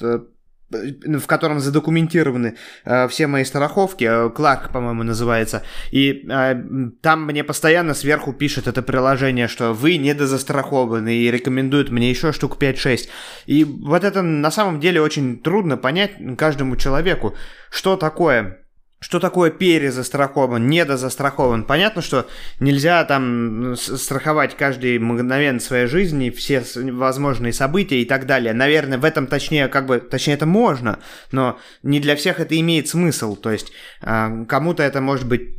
в 0.73 1.27
котором 1.27 1.61
задокументированы 1.61 2.57
э, 2.85 3.09
все 3.09 3.27
мои 3.27 3.45
страховки, 3.45 4.05
э, 4.05 4.31
Кларк, 4.31 4.71
по-моему, 4.73 5.03
называется, 5.03 5.63
и 5.91 6.27
э, 6.29 6.55
там 7.01 7.27
мне 7.27 7.45
постоянно 7.45 7.95
сверху 7.95 8.33
пишет 8.33 8.67
это 8.67 8.83
приложение, 8.83 9.49
что 9.49 9.73
вы 9.73 9.97
недозастрахованы 9.97 11.15
и 11.15 11.31
рекомендуют 11.31 11.91
мне 11.91 12.11
еще 12.11 12.33
штук 12.33 12.57
5-6. 12.61 13.09
И 13.47 13.65
вот 13.65 14.05
это 14.05 14.23
на 14.23 14.51
самом 14.51 14.81
деле 14.81 15.01
очень 15.01 15.39
трудно 15.39 15.77
понять 15.77 16.13
каждому 16.37 16.77
человеку, 16.77 17.37
что 17.71 17.97
такое 17.97 18.62
что 19.03 19.19
такое 19.19 19.51
перезастрахован, 19.51 20.69
недозастрахован? 20.69 21.65
Понятно, 21.65 22.03
что 22.03 22.29
нельзя 22.61 23.03
там 23.05 23.75
страховать 23.77 24.57
каждый 24.57 25.01
мгновент 25.01 25.61
своей 25.61 25.87
жизни, 25.87 26.31
все 26.31 26.63
возможные 26.77 27.53
события 27.53 28.01
и 28.01 28.05
так 28.05 28.27
далее. 28.27 28.55
Наверное, 28.55 28.99
в 28.99 29.05
этом 29.05 29.27
точнее, 29.27 29.67
как 29.67 29.87
бы, 29.87 29.99
точнее 29.99 30.35
это 30.35 30.47
можно, 30.47 31.01
но 31.33 31.59
не 31.83 31.99
для 31.99 32.15
всех 32.15 32.39
это 32.39 32.59
имеет 32.61 32.87
смысл. 32.87 33.35
То 33.35 33.51
есть 33.51 33.73
а, 34.03 34.45
кому-то 34.45 34.85
это 34.85 35.01
может 35.01 35.27
быть 35.27 35.53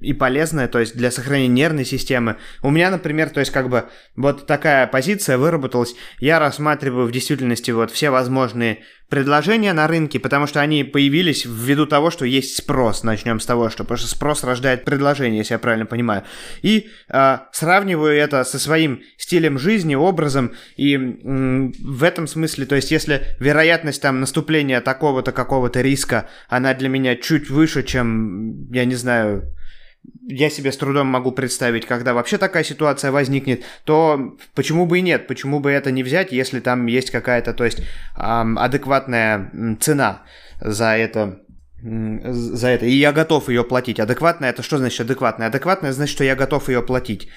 и 0.00 0.14
полезно, 0.14 0.66
то 0.66 0.78
есть 0.78 0.96
для 0.96 1.10
сохранения 1.10 1.48
нервной 1.48 1.84
системы. 1.84 2.36
У 2.62 2.70
меня, 2.70 2.90
например, 2.90 3.28
то 3.28 3.40
есть 3.40 3.52
как 3.52 3.68
бы 3.68 3.84
вот 4.16 4.46
такая 4.46 4.86
позиция 4.86 5.36
выработалась. 5.36 5.94
Я 6.20 6.38
рассматриваю 6.38 7.06
в 7.06 7.12
действительности 7.12 7.70
вот 7.70 7.90
все 7.90 8.08
возможные 8.08 8.78
предложения 9.08 9.72
на 9.72 9.86
рынке, 9.86 10.18
потому 10.18 10.46
что 10.46 10.60
они 10.60 10.82
появились 10.82 11.44
ввиду 11.44 11.86
того, 11.86 12.10
что 12.10 12.24
есть 12.24 12.56
спрос. 12.56 13.04
Начнем 13.04 13.38
с 13.38 13.46
того, 13.46 13.70
что 13.70 13.84
потому 13.84 13.98
что 13.98 14.08
спрос 14.08 14.42
рождает 14.42 14.84
предложение, 14.84 15.38
если 15.38 15.54
я 15.54 15.58
правильно 15.58 15.86
понимаю. 15.86 16.24
И 16.62 16.90
э, 17.08 17.38
сравниваю 17.52 18.16
это 18.16 18.42
со 18.44 18.58
своим 18.58 19.02
стилем 19.16 19.58
жизни, 19.58 19.94
образом, 19.94 20.52
и 20.76 20.94
м, 20.94 21.72
в 21.72 22.02
этом 22.02 22.26
смысле, 22.26 22.66
то 22.66 22.74
есть 22.74 22.90
если 22.90 23.22
вероятность 23.38 24.02
там 24.02 24.20
наступления 24.20 24.80
такого-то 24.80 25.32
какого-то 25.32 25.80
риска, 25.80 26.28
она 26.48 26.74
для 26.74 26.88
меня 26.88 27.16
чуть 27.16 27.48
выше, 27.48 27.82
чем, 27.82 28.70
я 28.72 28.84
не 28.84 28.94
знаю, 28.94 29.54
я 30.28 30.50
себе 30.50 30.72
с 30.72 30.76
трудом 30.76 31.06
могу 31.06 31.32
представить, 31.32 31.86
когда 31.86 32.14
вообще 32.14 32.38
такая 32.38 32.64
ситуация 32.64 33.12
возникнет, 33.12 33.64
то 33.84 34.36
почему 34.54 34.86
бы 34.86 34.98
и 34.98 35.02
нет, 35.02 35.26
почему 35.26 35.60
бы 35.60 35.70
это 35.70 35.90
не 35.90 36.02
взять, 36.02 36.32
если 36.32 36.60
там 36.60 36.86
есть 36.86 37.10
какая-то, 37.10 37.54
то 37.54 37.64
есть 37.64 37.82
эм, 38.16 38.58
адекватная 38.58 39.76
цена 39.80 40.22
за 40.60 40.96
это 40.96 41.40
за 41.82 42.68
это, 42.68 42.86
и 42.86 42.92
я 42.92 43.12
готов 43.12 43.48
ее 43.48 43.62
платить. 43.62 44.00
Адекватная 44.00 44.50
это 44.50 44.62
что 44.62 44.78
значит 44.78 45.00
адекватная? 45.00 45.48
Адекватная 45.48 45.92
значит, 45.92 46.14
что 46.14 46.24
я 46.24 46.34
готов 46.34 46.68
ее 46.68 46.82
платить. 46.82 47.28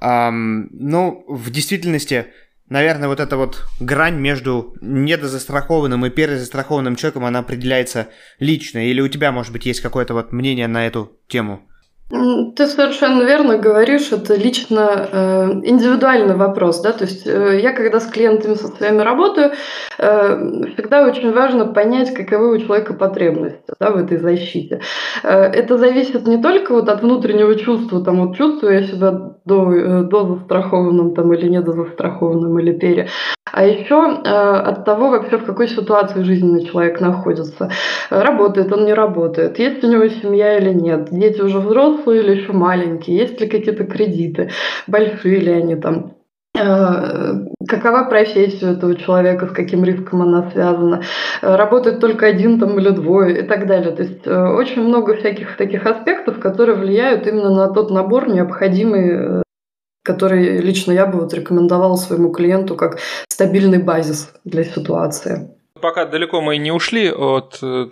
Um, 0.00 0.68
ну, 0.70 1.24
в 1.28 1.50
действительности, 1.50 2.26
наверное, 2.68 3.08
вот 3.08 3.20
эта 3.20 3.36
вот 3.36 3.66
грань 3.80 4.16
между 4.16 4.74
недозастрахованным 4.80 6.06
и 6.06 6.10
перезастрахованным 6.10 6.96
человеком, 6.96 7.24
она 7.24 7.40
определяется 7.40 8.08
лично. 8.38 8.88
Или 8.88 9.00
у 9.00 9.08
тебя, 9.08 9.32
может 9.32 9.52
быть, 9.52 9.66
есть 9.66 9.80
какое-то 9.80 10.14
вот 10.14 10.32
мнение 10.32 10.68
на 10.68 10.86
эту 10.86 11.18
тему? 11.28 11.68
Ты 12.10 12.66
совершенно 12.66 13.22
верно 13.22 13.56
говоришь, 13.56 14.10
это 14.10 14.34
лично 14.34 15.08
э, 15.12 15.50
индивидуальный 15.62 16.34
вопрос, 16.34 16.80
да, 16.80 16.92
то 16.92 17.04
есть 17.04 17.24
э, 17.24 17.60
я 17.62 17.72
когда 17.72 18.00
с 18.00 18.06
клиентами 18.06 18.54
со 18.54 18.66
своими 18.66 19.00
работаю, 19.00 19.52
э, 19.96 20.64
всегда 20.74 21.06
очень 21.06 21.32
важно 21.32 21.66
понять, 21.66 22.12
каковы 22.12 22.56
у 22.56 22.58
человека 22.58 22.94
потребности, 22.94 23.62
да, 23.78 23.92
в 23.92 23.96
этой 23.96 24.18
защите. 24.18 24.80
Э, 25.22 25.42
это 25.44 25.78
зависит 25.78 26.26
не 26.26 26.42
только 26.42 26.72
вот 26.72 26.88
от 26.88 27.00
внутреннего 27.00 27.54
чувства, 27.54 28.04
там 28.04 28.26
вот 28.26 28.36
чувствую 28.36 28.80
я 28.80 28.82
себя 28.88 29.36
до, 29.44 29.72
э, 29.72 30.02
до 30.02 30.34
застрахованным 30.34 31.14
там 31.14 31.32
или 31.32 31.48
недозастрахованным 31.48 32.58
или 32.58 32.72
пере, 32.72 33.08
а 33.52 33.64
еще 33.64 34.20
э, 34.24 34.28
от 34.28 34.84
того, 34.84 35.10
вообще 35.10 35.38
в 35.38 35.44
какой 35.44 35.68
ситуации 35.68 36.22
жизненный 36.22 36.64
человек 36.64 37.00
находится. 37.00 37.70
Работает 38.10 38.72
он, 38.72 38.84
не 38.84 38.94
работает, 38.94 39.60
есть 39.60 39.84
у 39.84 39.86
него 39.86 40.08
семья 40.08 40.58
или 40.58 40.72
нет, 40.72 41.08
дети 41.12 41.40
уже 41.40 41.60
взрослые 41.60 41.99
или 42.08 42.40
еще 42.40 42.52
маленькие, 42.52 43.18
есть 43.18 43.40
ли 43.40 43.48
какие-то 43.48 43.84
кредиты, 43.84 44.50
большие 44.86 45.40
ли 45.40 45.52
они 45.52 45.76
там, 45.76 46.14
э, 46.56 47.46
какова 47.68 48.04
профессия 48.04 48.72
этого 48.72 48.94
человека, 48.96 49.46
с 49.46 49.50
каким 49.52 49.84
риском 49.84 50.22
она 50.22 50.50
связана, 50.50 51.02
работает 51.42 52.00
только 52.00 52.26
один 52.26 52.58
там 52.58 52.78
или 52.78 52.90
двое 52.90 53.40
и 53.40 53.42
так 53.46 53.66
далее. 53.66 53.92
То 53.92 54.02
есть 54.02 54.26
э, 54.26 54.34
очень 54.34 54.82
много 54.82 55.16
всяких 55.16 55.56
таких 55.56 55.86
аспектов, 55.86 56.40
которые 56.40 56.76
влияют 56.76 57.26
именно 57.26 57.50
на 57.50 57.68
тот 57.68 57.90
набор 57.90 58.28
необходимый 58.28 59.40
э, 59.40 59.42
который 60.02 60.58
лично 60.58 60.92
я 60.92 61.06
бы 61.06 61.20
вот 61.20 61.34
рекомендовала 61.34 61.96
своему 61.96 62.30
клиенту 62.32 62.74
как 62.74 62.98
стабильный 63.28 63.82
базис 63.82 64.32
для 64.44 64.64
ситуации. 64.64 65.59
Пока 65.80 66.04
далеко 66.04 66.40
мы 66.40 66.56
не 66.56 66.72
ушли 66.72 67.10
от... 67.10 67.58
Э, 67.62 67.86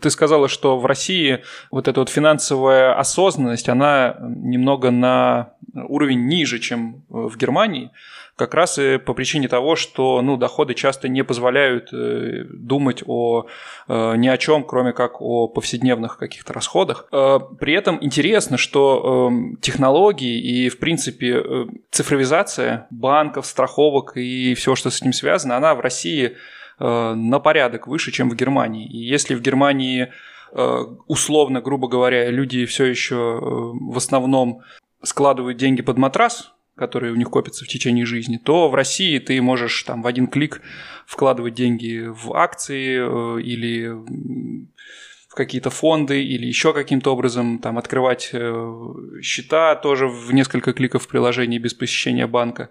ты 0.00 0.10
сказала, 0.10 0.48
что 0.48 0.78
в 0.78 0.86
России 0.86 1.42
вот 1.70 1.88
эта 1.88 2.00
вот 2.00 2.08
финансовая 2.08 2.98
осознанность, 2.98 3.68
она 3.68 4.16
немного 4.20 4.90
на 4.90 5.54
уровень 5.74 6.26
ниже, 6.26 6.58
чем 6.58 7.04
в 7.08 7.36
Германии 7.36 7.90
как 8.38 8.54
раз 8.54 8.78
и 8.78 8.98
по 8.98 9.14
причине 9.14 9.48
того, 9.48 9.74
что 9.74 10.22
ну, 10.22 10.36
доходы 10.36 10.74
часто 10.74 11.08
не 11.08 11.24
позволяют 11.24 11.92
э, 11.92 12.44
думать 12.48 13.02
о, 13.04 13.46
э, 13.88 14.14
ни 14.16 14.28
о 14.28 14.38
чем, 14.38 14.62
кроме 14.64 14.92
как 14.92 15.20
о 15.20 15.48
повседневных 15.48 16.16
каких-то 16.16 16.52
расходах. 16.52 17.08
Э, 17.10 17.40
при 17.58 17.74
этом 17.74 17.98
интересно, 18.00 18.56
что 18.56 19.30
э, 19.30 19.56
технологии 19.60 20.40
и, 20.40 20.68
в 20.68 20.78
принципе, 20.78 21.42
э, 21.44 21.66
цифровизация 21.90 22.86
банков, 22.90 23.44
страховок 23.44 24.16
и 24.16 24.54
всего, 24.54 24.76
что 24.76 24.90
с 24.90 25.02
этим 25.02 25.12
связано, 25.12 25.56
она 25.56 25.74
в 25.74 25.80
России 25.80 26.26
э, 26.26 26.34
на 26.80 27.38
порядок 27.40 27.86
выше, 27.86 28.12
чем 28.12 28.30
в 28.30 28.36
Германии. 28.36 28.86
И 28.86 28.98
если 28.98 29.34
в 29.34 29.42
Германии 29.42 30.12
э, 30.52 30.84
условно, 31.06 31.60
грубо 31.60 31.88
говоря, 31.88 32.30
люди 32.30 32.66
все 32.66 32.84
еще 32.84 33.14
э, 33.14 33.38
в 33.40 33.96
основном 33.96 34.62
складывают 35.02 35.58
деньги 35.58 35.82
под 35.82 35.98
матрас, 35.98 36.52
которые 36.76 37.12
у 37.12 37.16
них 37.16 37.30
копятся 37.30 37.64
в 37.64 37.68
течение 37.68 38.06
жизни, 38.06 38.38
то 38.38 38.68
в 38.68 38.74
России 38.74 39.18
ты 39.18 39.40
можешь 39.42 39.82
там 39.82 40.02
в 40.02 40.06
один 40.06 40.28
клик 40.28 40.62
вкладывать 41.06 41.54
деньги 41.54 42.06
в 42.06 42.34
акции 42.34 42.98
э, 42.98 43.42
или 43.42 43.88
в 43.88 45.34
какие-то 45.34 45.70
фонды 45.70 46.24
или 46.24 46.46
еще 46.46 46.72
каким-то 46.72 47.12
образом 47.12 47.58
там 47.58 47.78
открывать 47.78 48.30
э, 48.32 48.92
счета 49.22 49.74
тоже 49.76 50.08
в 50.08 50.32
несколько 50.32 50.72
кликов 50.72 51.04
в 51.04 51.08
приложении 51.08 51.58
без 51.58 51.74
посещения 51.74 52.26
банка. 52.26 52.70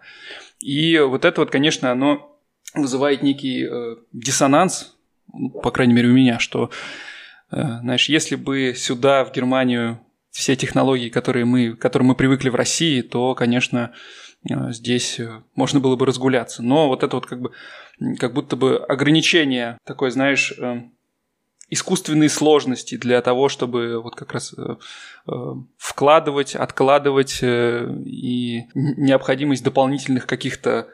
И 0.60 0.98
вот 1.00 1.24
это 1.26 1.42
вот, 1.42 1.52
конечно, 1.52 1.92
оно 1.92 2.37
вызывает 2.74 3.24
некий 3.24 3.66
э, 3.66 3.96
диссонанс, 4.14 4.96
по 5.62 5.72
крайней 5.72 5.94
мере 5.94 6.10
у 6.10 6.14
меня, 6.14 6.40
что, 6.40 6.72
знаешь, 7.52 8.10
если 8.10 8.36
бы 8.36 8.74
сюда, 8.76 9.26
в 9.26 9.34
Германию, 9.34 10.00
все 10.38 10.56
технологии, 10.56 11.10
которые 11.10 11.46
мы, 11.46 11.74
к 11.74 11.80
которым 11.80 12.10
мы 12.10 12.16
привыкли 12.16 12.50
в 12.50 12.56
России, 12.56 13.02
то, 13.02 13.34
конечно, 13.34 13.92
э, 14.48 14.72
здесь 14.72 15.20
э, 15.20 15.42
можно 15.56 15.80
было 15.80 15.96
бы 15.96 16.06
разгуляться. 16.06 16.62
Но 16.62 16.90
вот 16.90 17.02
это 17.02 17.16
вот 17.16 17.26
как 17.26 17.42
бы 17.42 17.54
как 18.20 18.34
будто 18.36 18.56
бы 18.56 18.78
ограничение 18.78 19.80
такое, 19.84 20.12
знаешь, 20.12 20.54
э, 20.56 20.84
искусственные 21.72 22.30
сложности 22.30 22.98
для 22.98 23.20
того, 23.24 23.50
чтобы 23.50 24.00
вот 24.00 24.16
как 24.16 24.32
раз 24.32 24.56
вкладывать, 25.76 26.56
откладывать 26.56 27.40
и 27.42 28.64
необходимость 28.74 29.66
дополнительных 29.66 30.28
каких-то 30.28 30.88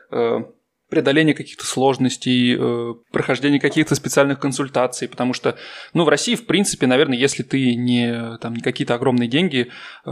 преодоление 0.93 1.33
каких-то 1.33 1.65
сложностей, 1.65 2.55
э, 2.55 2.93
прохождение 3.11 3.59
каких-то 3.59 3.95
специальных 3.95 4.39
консультаций, 4.39 5.07
потому 5.07 5.33
что, 5.33 5.57
ну, 5.95 6.03
в 6.03 6.09
России, 6.09 6.35
в 6.35 6.45
принципе, 6.45 6.85
наверное, 6.85 7.17
если 7.17 7.41
ты 7.41 7.73
не, 7.73 8.37
там, 8.37 8.53
не 8.53 8.61
какие-то 8.61 8.93
огромные 8.93 9.27
деньги 9.27 9.71
э, 10.05 10.11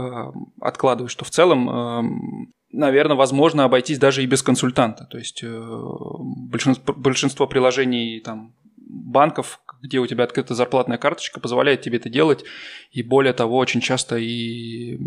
откладываешь, 0.60 1.14
то 1.14 1.24
в 1.24 1.30
целом 1.30 1.70
э, 1.70 2.48
наверное, 2.72 3.16
возможно 3.16 3.62
обойтись 3.62 3.98
даже 3.98 4.24
и 4.24 4.26
без 4.26 4.42
консультанта. 4.42 5.04
То 5.04 5.18
есть 5.18 5.44
большинство, 5.44 6.94
большинство 6.94 7.46
приложений 7.46 8.22
там, 8.24 8.54
банков, 8.76 9.60
где 9.82 10.00
у 10.00 10.06
тебя 10.06 10.24
открыта 10.24 10.54
зарплатная 10.54 10.98
карточка, 10.98 11.38
позволяет 11.38 11.82
тебе 11.82 11.98
это 11.98 12.08
делать. 12.08 12.44
И 12.90 13.02
более 13.02 13.34
того, 13.34 13.56
очень 13.58 13.80
часто 13.80 14.16
и 14.16 14.98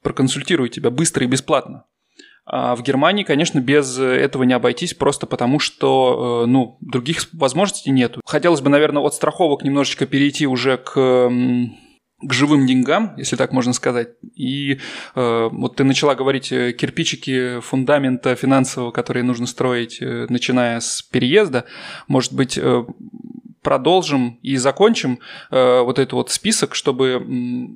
проконсультирует 0.00 0.72
тебя 0.72 0.90
быстро 0.90 1.26
и 1.26 1.28
бесплатно. 1.28 1.84
А 2.54 2.76
в 2.76 2.82
Германии, 2.82 3.24
конечно, 3.24 3.60
без 3.60 3.98
этого 3.98 4.42
не 4.42 4.52
обойтись, 4.52 4.92
просто 4.92 5.26
потому 5.26 5.58
что, 5.58 6.42
э, 6.44 6.46
ну, 6.46 6.76
других 6.82 7.30
возможностей 7.32 7.90
нету. 7.90 8.20
Хотелось 8.26 8.60
бы, 8.60 8.68
наверное, 8.68 9.02
от 9.02 9.14
страховок 9.14 9.62
немножечко 9.62 10.04
перейти 10.04 10.46
уже 10.46 10.76
к 10.76 11.30
к 12.24 12.32
живым 12.32 12.66
деньгам, 12.66 13.14
если 13.16 13.36
так 13.36 13.52
можно 13.52 13.72
сказать. 13.72 14.10
И 14.36 14.78
э, 15.14 15.48
вот 15.50 15.76
ты 15.76 15.84
начала 15.84 16.14
говорить 16.14 16.52
э, 16.52 16.72
кирпичики 16.72 17.60
фундамента 17.60 18.34
финансового, 18.36 18.92
которые 18.92 19.24
нужно 19.24 19.46
строить, 19.46 20.00
э, 20.00 20.26
начиная 20.28 20.80
с 20.80 21.02
переезда. 21.02 21.64
Может 22.06 22.32
быть, 22.32 22.56
э, 22.56 22.84
продолжим 23.62 24.38
и 24.42 24.56
закончим 24.56 25.20
э, 25.50 25.80
вот 25.80 25.98
этот 25.98 26.12
вот 26.12 26.30
список, 26.30 26.74
чтобы 26.74 27.24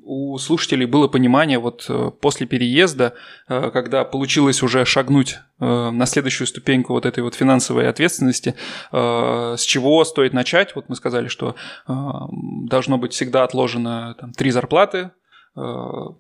у 0.05 0.37
слушателей 0.39 0.87
было 0.87 1.07
понимание 1.09 1.59
вот 1.59 1.87
э, 1.89 2.11
после 2.21 2.47
переезда, 2.47 3.15
э, 3.49 3.71
когда 3.71 4.05
получилось 4.05 4.63
уже 4.63 4.85
шагнуть 4.85 5.39
э, 5.61 5.91
на 5.91 6.07
следующую 6.07 6.49
ступеньку 6.49 6.93
вот 6.93 7.07
этой 7.07 7.23
вот 7.23 7.35
финансовой 7.35 7.89
ответственности, 7.89 8.57
э, 8.93 9.55
с 9.57 9.63
чего 9.63 10.05
стоит 10.05 10.33
начать. 10.33 10.75
Вот 10.75 10.89
мы 10.89 10.97
сказали, 10.97 11.29
что 11.29 11.55
э, 11.87 11.93
должно 12.69 12.99
быть 12.99 13.13
всегда 13.13 13.45
отложено 13.45 14.17
там, 14.19 14.33
три 14.33 14.51
зарплаты, 14.51 15.13
э, 15.57 15.61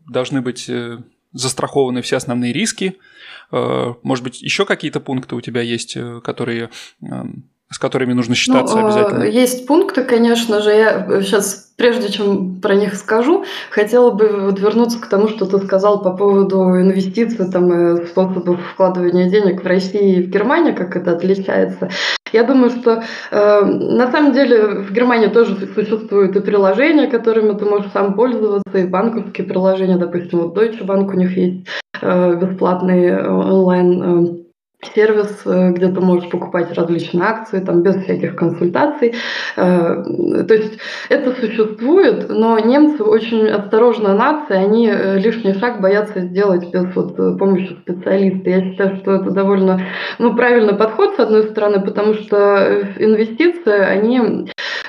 должны 0.08 0.42
быть 0.42 0.68
э, 0.68 0.98
застрахованы 1.32 2.02
все 2.02 2.16
основные 2.16 2.52
риски. 2.52 2.98
Э, 3.50 3.94
может 4.04 4.22
быть, 4.22 4.40
еще 4.42 4.64
какие-то 4.64 5.00
пункты 5.00 5.34
у 5.34 5.40
тебя 5.40 5.60
есть, 5.60 5.96
э, 5.96 6.20
которые 6.22 6.70
с 7.70 7.78
которыми 7.78 8.12
нужно 8.12 8.34
считаться 8.34 8.76
ну, 8.76 8.86
обязательно? 8.86 9.24
Есть 9.24 9.66
пункты, 9.66 10.04
конечно 10.04 10.60
же. 10.60 10.70
Я 10.70 11.22
сейчас, 11.22 11.72
прежде 11.76 12.10
чем 12.10 12.60
про 12.60 12.74
них 12.74 12.94
скажу, 12.94 13.44
хотела 13.70 14.12
бы 14.12 14.50
вот 14.50 14.60
вернуться 14.60 15.00
к 15.00 15.08
тому, 15.08 15.28
что 15.28 15.46
ты 15.46 15.58
сказал 15.58 16.00
по 16.00 16.12
поводу 16.12 16.80
инвестиций 16.80 17.50
там, 17.50 17.72
и 17.72 18.06
способов 18.06 18.60
вкладывания 18.72 19.28
денег 19.28 19.64
в 19.64 19.66
России 19.66 20.18
и 20.18 20.22
в 20.22 20.30
Германии, 20.30 20.72
как 20.72 20.94
это 20.96 21.12
отличается. 21.12 21.90
Я 22.32 22.44
думаю, 22.44 22.70
что 22.70 23.02
э, 23.30 23.64
на 23.64 24.10
самом 24.10 24.32
деле 24.32 24.82
в 24.82 24.92
Германии 24.92 25.28
тоже 25.28 25.56
существуют 25.74 26.36
и 26.36 26.40
приложения, 26.40 27.08
которыми 27.08 27.56
ты 27.58 27.64
можешь 27.64 27.90
сам 27.92 28.14
пользоваться, 28.14 28.78
и 28.78 28.86
банковские 28.86 29.46
приложения, 29.46 29.96
допустим, 29.96 30.40
вот 30.40 30.56
Deutsche 30.56 30.84
Bank 30.84 31.08
у 31.08 31.16
них 31.16 31.36
есть 31.36 31.66
э, 32.00 32.34
бесплатный 32.36 33.06
э, 33.06 33.28
онлайн 33.28 34.02
э, 34.02 34.45
сервис, 34.94 35.42
э, 35.44 35.70
где 35.70 35.88
ты 35.88 36.00
можешь 36.00 36.30
покупать 36.30 36.72
различные 36.72 37.24
акции, 37.24 37.60
там 37.60 37.82
без 37.82 37.96
всяких 38.02 38.36
консультаций. 38.36 39.14
Э, 39.56 40.02
то 40.46 40.54
есть 40.54 40.78
это 41.08 41.32
существует, 41.32 42.28
но 42.28 42.58
немцы 42.58 43.02
очень 43.02 43.48
осторожная 43.48 44.14
нация, 44.14 44.58
они 44.58 44.88
э, 44.88 45.18
лишний 45.18 45.54
шаг 45.54 45.80
боятся 45.80 46.20
сделать 46.20 46.70
без 46.70 46.94
вот 46.94 47.16
помощи 47.38 47.76
специалиста. 47.82 48.50
Я 48.50 48.62
считаю, 48.62 48.96
что 48.96 49.12
это 49.12 49.30
довольно 49.30 49.80
ну, 50.18 50.34
правильный 50.34 50.74
подход, 50.74 51.16
с 51.16 51.20
одной 51.20 51.44
стороны, 51.44 51.80
потому 51.80 52.14
что 52.14 52.86
инвестиции, 52.98 53.78
они 53.78 54.46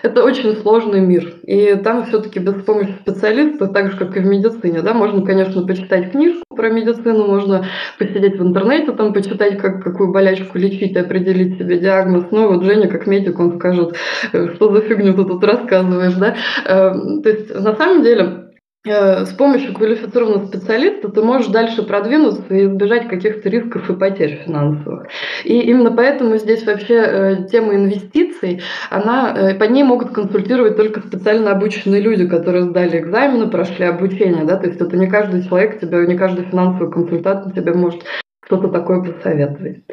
это 0.08 0.24
очень 0.24 0.56
сложный 0.56 1.02
мир. 1.02 1.36
И 1.44 1.76
там 1.76 2.06
все-таки 2.06 2.40
без 2.40 2.64
помощи 2.64 2.96
специалиста, 3.02 3.68
так 3.68 3.92
же, 3.92 3.98
как 3.98 4.16
и 4.16 4.20
в 4.20 4.26
медицине, 4.26 4.82
да, 4.82 4.94
можно, 4.94 5.22
конечно, 5.26 5.66
почитать 5.66 6.12
книжку 6.12 6.44
про 6.56 6.70
медицину, 6.70 7.28
можно 7.28 7.66
посидеть 8.00 8.40
в 8.40 8.42
интернете, 8.42 8.94
там 8.94 9.14
почитать, 9.14 9.58
как, 9.58 9.84
какую 9.84 10.12
болячку 10.12 10.58
лечить 10.58 10.94
и 10.94 11.00
определить 11.00 11.58
себе 11.58 11.78
диагноз. 11.78 12.26
Ну, 12.32 12.48
вот 12.48 12.64
Женя, 12.64 12.88
как 12.88 13.06
медик, 13.06 13.40
он 13.40 13.58
скажет, 13.58 13.96
«Э, 14.34 14.48
что 14.56 14.72
за 14.74 14.82
фигню 14.82 15.14
ты 15.14 15.26
тут 15.26 15.44
рассказываешь, 15.44 16.14
да. 16.14 16.36
Эм, 16.66 17.22
то 17.22 17.30
есть, 17.30 17.54
на 17.54 17.76
самом 17.76 18.04
деле, 18.04 18.47
с 18.88 19.34
помощью 19.34 19.74
квалифицированного 19.74 20.48
специалиста 20.48 21.10
ты 21.10 21.22
можешь 21.22 21.48
дальше 21.48 21.84
продвинуться 21.84 22.54
и 22.54 22.66
избежать 22.66 23.08
каких-то 23.08 23.50
рисков 23.50 23.90
и 23.90 23.96
потерь 23.96 24.42
финансовых. 24.46 25.08
И 25.44 25.60
именно 25.60 25.92
поэтому 25.92 26.38
здесь 26.38 26.66
вообще 26.66 26.96
э, 26.96 27.48
тема 27.52 27.76
инвестиций, 27.76 28.62
она, 28.90 29.34
э, 29.36 29.56
по 29.56 29.66
ней 29.66 29.84
могут 29.84 30.12
консультировать 30.12 30.78
только 30.78 31.02
специально 31.02 31.52
обученные 31.52 32.02
люди, 32.02 32.28
которые 32.28 32.64
сдали 32.66 33.00
экзамены, 33.00 33.50
прошли 33.50 33.86
обучение. 33.86 34.46
Да? 34.46 34.58
То 34.58 34.68
есть 34.68 34.80
это 34.80 34.96
не 34.98 35.08
каждый 35.08 35.44
человек 35.44 35.80
тебе, 35.80 36.06
не 36.08 36.18
каждый 36.18 36.46
финансовый 36.46 36.92
консультант 36.92 37.54
тебе 37.56 37.74
может 37.74 38.04
что-то 38.46 38.70
такое 38.70 39.02
посоветовать. 39.04 39.84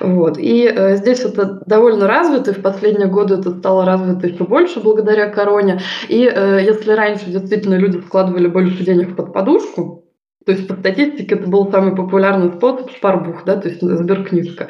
Вот. 0.00 0.38
И 0.38 0.64
э, 0.64 0.96
здесь 0.96 1.20
это 1.20 1.62
довольно 1.66 2.06
развито, 2.06 2.50
и 2.50 2.54
в 2.54 2.62
последние 2.62 3.08
годы 3.08 3.34
это 3.34 3.50
стало 3.50 3.84
развито 3.84 4.26
еще 4.26 4.44
больше 4.44 4.80
благодаря 4.80 5.28
короне. 5.28 5.80
И 6.08 6.24
э, 6.26 6.60
если 6.62 6.92
раньше 6.92 7.26
действительно 7.30 7.74
люди 7.74 7.98
вкладывали 7.98 8.48
больше 8.48 8.84
денег 8.84 9.14
под 9.14 9.32
подушку, 9.32 10.04
то 10.46 10.52
есть 10.52 10.66
по 10.66 10.74
статистике 10.74 11.34
это 11.34 11.48
был 11.48 11.70
самый 11.70 11.94
популярный 11.94 12.50
способ 12.50 12.90
спарбух, 12.90 13.44
да, 13.44 13.56
то 13.56 13.68
есть 13.68 13.82
сберкнижка. 13.82 14.68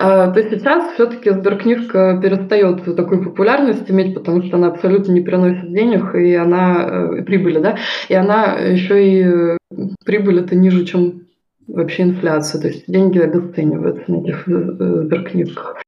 А, 0.00 0.30
то 0.30 0.42
сейчас 0.42 0.94
все-таки 0.94 1.30
сберкнижка 1.30 2.20
перестает 2.22 2.84
такой 2.94 3.22
популярность 3.22 3.90
иметь, 3.90 4.14
потому 4.14 4.42
что 4.44 4.56
она 4.56 4.68
абсолютно 4.68 5.12
не 5.12 5.22
приносит 5.22 5.72
денег, 5.72 6.14
и 6.14 6.34
она 6.34 6.86
э, 7.18 7.22
прибыли, 7.22 7.58
да, 7.58 7.78
и 8.08 8.14
она 8.14 8.54
еще 8.54 9.04
и 9.04 9.22
э, 9.24 9.56
прибыль 10.04 10.40
это 10.40 10.54
ниже, 10.54 10.84
чем 10.84 11.27
вообще 11.68 12.04
инфляцию, 12.04 12.62
то 12.62 12.68
есть 12.68 12.84
деньги 12.86 13.18
обесцениваются 13.18 14.10
на 14.10 14.16
этих 14.22 14.48
э, 14.48 15.02
сберкнижках. 15.04 15.82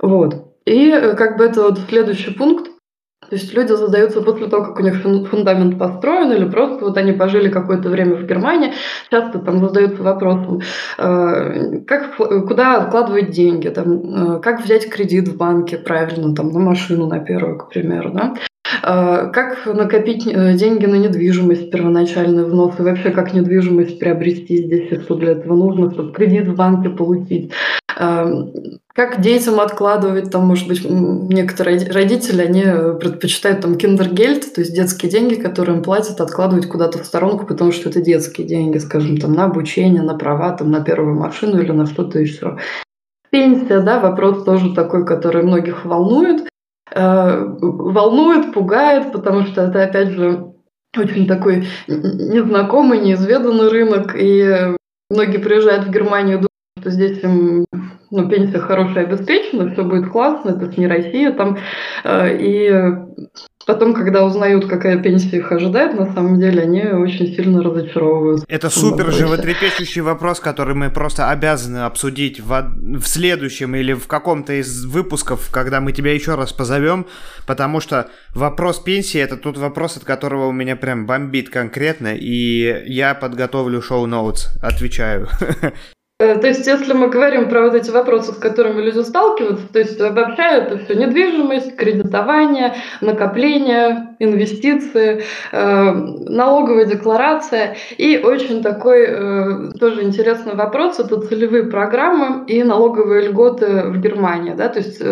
Вот. 0.00 0.54
И 0.64 0.90
э, 0.90 1.14
как 1.14 1.36
бы 1.36 1.44
это 1.44 1.62
вот 1.62 1.78
следующий 1.88 2.32
пункт, 2.32 2.70
то 3.28 3.34
есть 3.34 3.52
люди 3.54 3.72
задаются 3.72 4.22
после 4.22 4.46
того, 4.46 4.64
как 4.64 4.78
у 4.78 4.82
них 4.82 4.96
фундамент 5.02 5.78
построен, 5.78 6.32
или 6.32 6.48
просто 6.48 6.84
вот 6.84 6.96
они 6.96 7.12
пожили 7.12 7.48
какое-то 7.48 7.88
время 7.88 8.16
в 8.16 8.26
Германии, 8.26 8.72
часто 9.10 9.38
там 9.40 9.60
задаются 9.60 10.02
вопросом, 10.02 10.60
э, 10.98 11.80
как, 11.86 12.16
куда 12.16 12.82
откладывать 12.82 13.30
деньги, 13.30 13.68
там, 13.68 14.40
как 14.40 14.62
взять 14.62 14.88
кредит 14.88 15.28
в 15.28 15.36
банке 15.36 15.76
правильно, 15.76 16.34
там, 16.34 16.50
на 16.50 16.60
машину, 16.60 17.06
на 17.06 17.18
первую, 17.18 17.58
к 17.58 17.68
примеру, 17.68 18.10
да? 18.10 18.34
А, 18.82 19.26
как 19.26 19.66
накопить 19.66 20.26
э, 20.26 20.54
деньги 20.54 20.86
на 20.86 20.96
недвижимость, 20.96 21.70
первоначальный 21.70 22.44
взнос, 22.44 22.74
и 22.78 22.82
вообще 22.82 23.10
как 23.10 23.32
недвижимость 23.32 23.98
приобрести 23.98 24.64
здесь, 24.64 24.90
и 24.90 25.00
что 25.00 25.14
для 25.14 25.32
этого 25.32 25.56
нужно, 25.56 25.90
чтобы 25.92 26.12
кредит 26.12 26.48
в 26.48 26.54
банке 26.54 26.90
получить. 26.90 27.52
А, 27.98 28.26
как 28.94 29.20
детям 29.20 29.60
откладывать, 29.60 30.30
там, 30.30 30.46
может 30.46 30.68
быть, 30.68 30.84
некоторые 30.88 31.90
родители, 31.90 32.42
они 32.42 32.62
предпочитают 32.98 33.60
там 33.60 33.76
киндергельд, 33.76 34.54
то 34.54 34.60
есть 34.60 34.74
детские 34.74 35.10
деньги, 35.10 35.34
которые 35.34 35.76
им 35.76 35.82
платят, 35.82 36.20
откладывать 36.20 36.66
куда-то 36.66 36.98
в 36.98 37.06
сторонку, 37.06 37.46
потому 37.46 37.72
что 37.72 37.88
это 37.88 38.00
детские 38.00 38.46
деньги, 38.46 38.78
скажем, 38.78 39.18
там, 39.18 39.32
на 39.32 39.44
обучение, 39.44 40.02
на 40.02 40.14
права, 40.14 40.52
там, 40.52 40.70
на 40.70 40.82
первую 40.82 41.14
машину 41.14 41.60
или 41.60 41.72
на 41.72 41.86
что-то 41.86 42.18
еще. 42.18 42.58
Пенсия, 43.30 43.80
да, 43.80 44.00
вопрос 44.00 44.44
тоже 44.44 44.74
такой, 44.74 45.04
который 45.04 45.42
многих 45.42 45.84
волнует. 45.84 46.48
Э, 46.92 47.44
волнует, 47.58 48.52
пугает, 48.52 49.12
потому 49.12 49.44
что 49.46 49.62
это, 49.62 49.82
опять 49.82 50.10
же, 50.10 50.52
очень 50.96 51.26
такой 51.26 51.66
незнакомый, 51.88 53.00
неизведанный 53.00 53.68
рынок, 53.68 54.14
и 54.16 54.76
многие 55.10 55.38
приезжают 55.38 55.86
в 55.86 55.90
Германию, 55.90 56.45
что 56.86 56.90
здесь 56.90 57.18
им 57.22 57.66
ну, 58.10 58.28
пенсия 58.28 58.60
хорошая 58.60 59.06
обеспечена, 59.06 59.72
все 59.72 59.82
будет 59.82 60.10
классно, 60.10 60.50
это 60.50 60.72
не 60.78 60.86
Россия 60.86 61.32
там, 61.32 61.58
э, 62.04 62.38
и 62.38 62.92
Потом, 63.66 63.94
когда 63.94 64.24
узнают, 64.24 64.68
какая 64.68 65.02
пенсия 65.02 65.38
их 65.38 65.50
ожидает, 65.50 65.98
на 65.98 66.12
самом 66.14 66.38
деле 66.38 66.62
они 66.62 66.82
очень 66.84 67.34
сильно 67.34 67.64
разочаровываются. 67.64 68.46
Это 68.48 68.70
супер 68.70 69.10
животрепещущий 69.10 70.02
вопрос, 70.02 70.38
который 70.38 70.76
мы 70.76 70.88
просто 70.88 71.30
обязаны 71.30 71.78
обсудить 71.78 72.38
в, 72.38 72.70
в 73.00 73.04
следующем 73.04 73.74
или 73.74 73.92
в 73.92 74.06
каком-то 74.06 74.52
из 74.52 74.84
выпусков, 74.84 75.50
когда 75.50 75.80
мы 75.80 75.90
тебя 75.90 76.14
еще 76.14 76.36
раз 76.36 76.52
позовем, 76.52 77.06
потому 77.44 77.80
что 77.80 78.08
вопрос 78.36 78.78
пенсии 78.78 79.18
это 79.18 79.36
тот 79.36 79.58
вопрос, 79.58 79.96
от 79.96 80.04
которого 80.04 80.46
у 80.46 80.52
меня 80.52 80.76
прям 80.76 81.04
бомбит 81.04 81.50
конкретно, 81.50 82.14
и 82.14 82.84
я 82.86 83.14
подготовлю 83.14 83.82
шоу-ноутс, 83.82 84.58
отвечаю. 84.62 85.26
Э, 86.18 86.38
то 86.38 86.46
есть, 86.46 86.66
если 86.66 86.94
мы 86.94 87.08
говорим 87.10 87.50
про 87.50 87.60
вот 87.62 87.74
эти 87.74 87.90
вопросы, 87.90 88.32
с 88.32 88.36
которыми 88.36 88.80
люди 88.80 89.00
сталкиваются, 89.00 89.70
то 89.70 89.78
есть 89.78 90.00
обобщая 90.00 90.62
это 90.62 90.78
все 90.78 90.94
недвижимость, 90.94 91.76
кредитование, 91.76 92.74
накопление, 93.02 94.16
инвестиции, 94.18 95.24
э, 95.52 95.92
налоговая 95.92 96.86
декларация. 96.86 97.76
И 97.98 98.16
очень 98.16 98.62
такой 98.62 99.04
э, 99.06 99.72
тоже 99.78 100.04
интересный 100.04 100.54
вопрос 100.54 100.98
это 100.98 101.20
целевые 101.20 101.64
программы 101.64 102.46
и 102.46 102.62
налоговые 102.62 103.28
льготы 103.28 103.82
в 103.88 104.00
Германии, 104.00 104.54
да, 104.54 104.70
то 104.70 104.78
есть, 104.78 105.02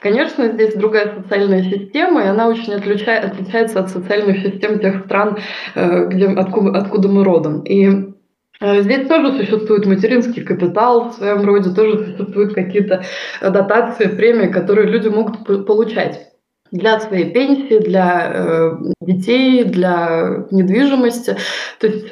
конечно, 0.00 0.46
здесь 0.48 0.74
другая 0.74 1.12
социальная 1.16 1.64
система 1.64 2.22
и 2.22 2.26
она 2.26 2.46
очень 2.46 2.74
отличает, 2.74 3.24
отличается 3.24 3.80
от 3.80 3.90
социальных 3.90 4.38
систем 4.38 4.78
тех 4.78 5.04
стран, 5.06 5.38
где 5.74 6.28
откуда, 6.28 7.08
мы 7.08 7.24
родом. 7.24 7.62
И 7.62 8.12
здесь 8.62 9.08
тоже 9.08 9.36
существует 9.38 9.86
материнский 9.86 10.42
капитал 10.42 11.10
в 11.10 11.14
своем 11.14 11.44
роде, 11.44 11.70
тоже 11.70 12.04
существуют 12.04 12.54
какие-то 12.54 13.04
дотации, 13.40 14.06
премии, 14.06 14.48
которые 14.48 14.88
люди 14.88 15.08
могут 15.08 15.66
получать 15.66 16.28
для 16.70 16.98
своей 17.00 17.30
пенсии, 17.32 17.78
для 17.78 18.32
э, 18.34 18.70
детей, 19.02 19.64
для 19.64 20.46
недвижимости. 20.50 21.36
То 21.78 21.86
есть 21.86 22.06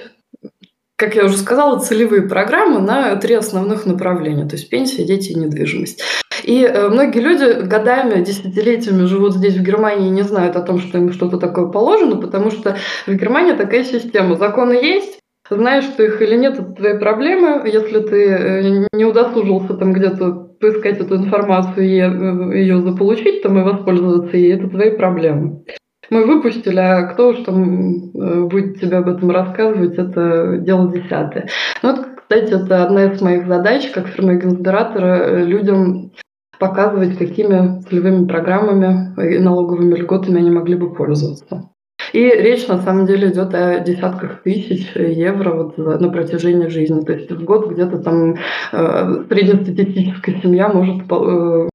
как 1.00 1.14
я 1.14 1.24
уже 1.24 1.38
сказала, 1.38 1.78
целевые 1.78 2.28
программы 2.28 2.80
на 2.80 3.16
три 3.16 3.34
основных 3.34 3.86
направления, 3.86 4.46
то 4.46 4.56
есть 4.56 4.68
пенсия, 4.68 5.02
дети 5.02 5.30
и 5.30 5.34
недвижимость. 5.34 6.02
И 6.44 6.62
э, 6.62 6.88
многие 6.88 7.20
люди 7.20 7.66
годами, 7.66 8.22
десятилетиями 8.22 9.06
живут 9.06 9.34
здесь, 9.34 9.56
в 9.56 9.62
Германии, 9.62 10.08
и 10.08 10.12
не 10.12 10.22
знают 10.22 10.56
о 10.56 10.60
том, 10.60 10.78
что 10.78 10.98
им 10.98 11.10
что-то 11.12 11.38
такое 11.38 11.68
положено, 11.68 12.16
потому 12.16 12.50
что 12.50 12.76
в 13.06 13.14
Германии 13.14 13.54
такая 13.54 13.82
система. 13.84 14.36
Законы 14.36 14.74
есть, 14.74 15.19
знаешь 15.56 15.84
ты 15.96 16.06
их 16.06 16.22
или 16.22 16.36
нет, 16.36 16.54
это 16.54 16.72
твои 16.72 16.98
проблемы. 16.98 17.68
Если 17.68 18.00
ты 18.00 18.28
э, 18.28 18.86
не 18.92 19.04
удосужился 19.04 19.74
там 19.74 19.92
где-то 19.92 20.50
поискать 20.60 21.00
эту 21.00 21.16
информацию 21.16 21.86
и 21.86 21.98
э, 21.98 22.58
ее 22.58 22.80
заполучить 22.80 23.42
там 23.42 23.58
и 23.58 23.62
воспользоваться 23.62 24.36
ей, 24.36 24.54
это 24.54 24.68
твои 24.68 24.90
проблемы. 24.90 25.64
Мы 26.10 26.26
выпустили, 26.26 26.78
а 26.78 27.02
кто 27.04 27.28
уж 27.28 27.38
там 27.40 28.12
э, 28.14 28.42
будет 28.44 28.80
тебе 28.80 28.98
об 28.98 29.08
этом 29.08 29.30
рассказывать, 29.30 29.96
это 29.96 30.58
дело 30.58 30.92
десятое. 30.92 31.48
Ну, 31.82 31.96
вот, 31.96 32.06
кстати, 32.16 32.52
это 32.52 32.84
одна 32.84 33.06
из 33.06 33.20
моих 33.20 33.46
задач, 33.46 33.90
как 33.90 34.08
фирма-генератора, 34.08 35.42
людям 35.44 36.12
показывать, 36.58 37.16
какими 37.16 37.80
целевыми 37.82 38.26
программами 38.26 39.14
и 39.34 39.38
налоговыми 39.38 39.94
льготами 39.94 40.38
они 40.38 40.50
могли 40.50 40.76
бы 40.76 40.94
пользоваться. 40.94 41.70
И 42.12 42.18
речь 42.18 42.66
на 42.66 42.78
самом 42.82 43.06
деле 43.06 43.28
идет 43.28 43.54
о 43.54 43.80
десятках 43.80 44.42
тысяч 44.42 44.90
евро 44.94 45.52
вот 45.54 45.78
на 45.78 46.08
протяжении 46.08 46.68
жизни. 46.68 47.00
То 47.02 47.12
есть 47.12 47.30
в 47.30 47.44
год 47.44 47.70
где-то 47.70 47.98
там 47.98 48.36
э, 48.72 49.24
среднестатистическая 49.28 50.40
семья 50.40 50.68
может 50.68 51.04
э, 51.10 51.68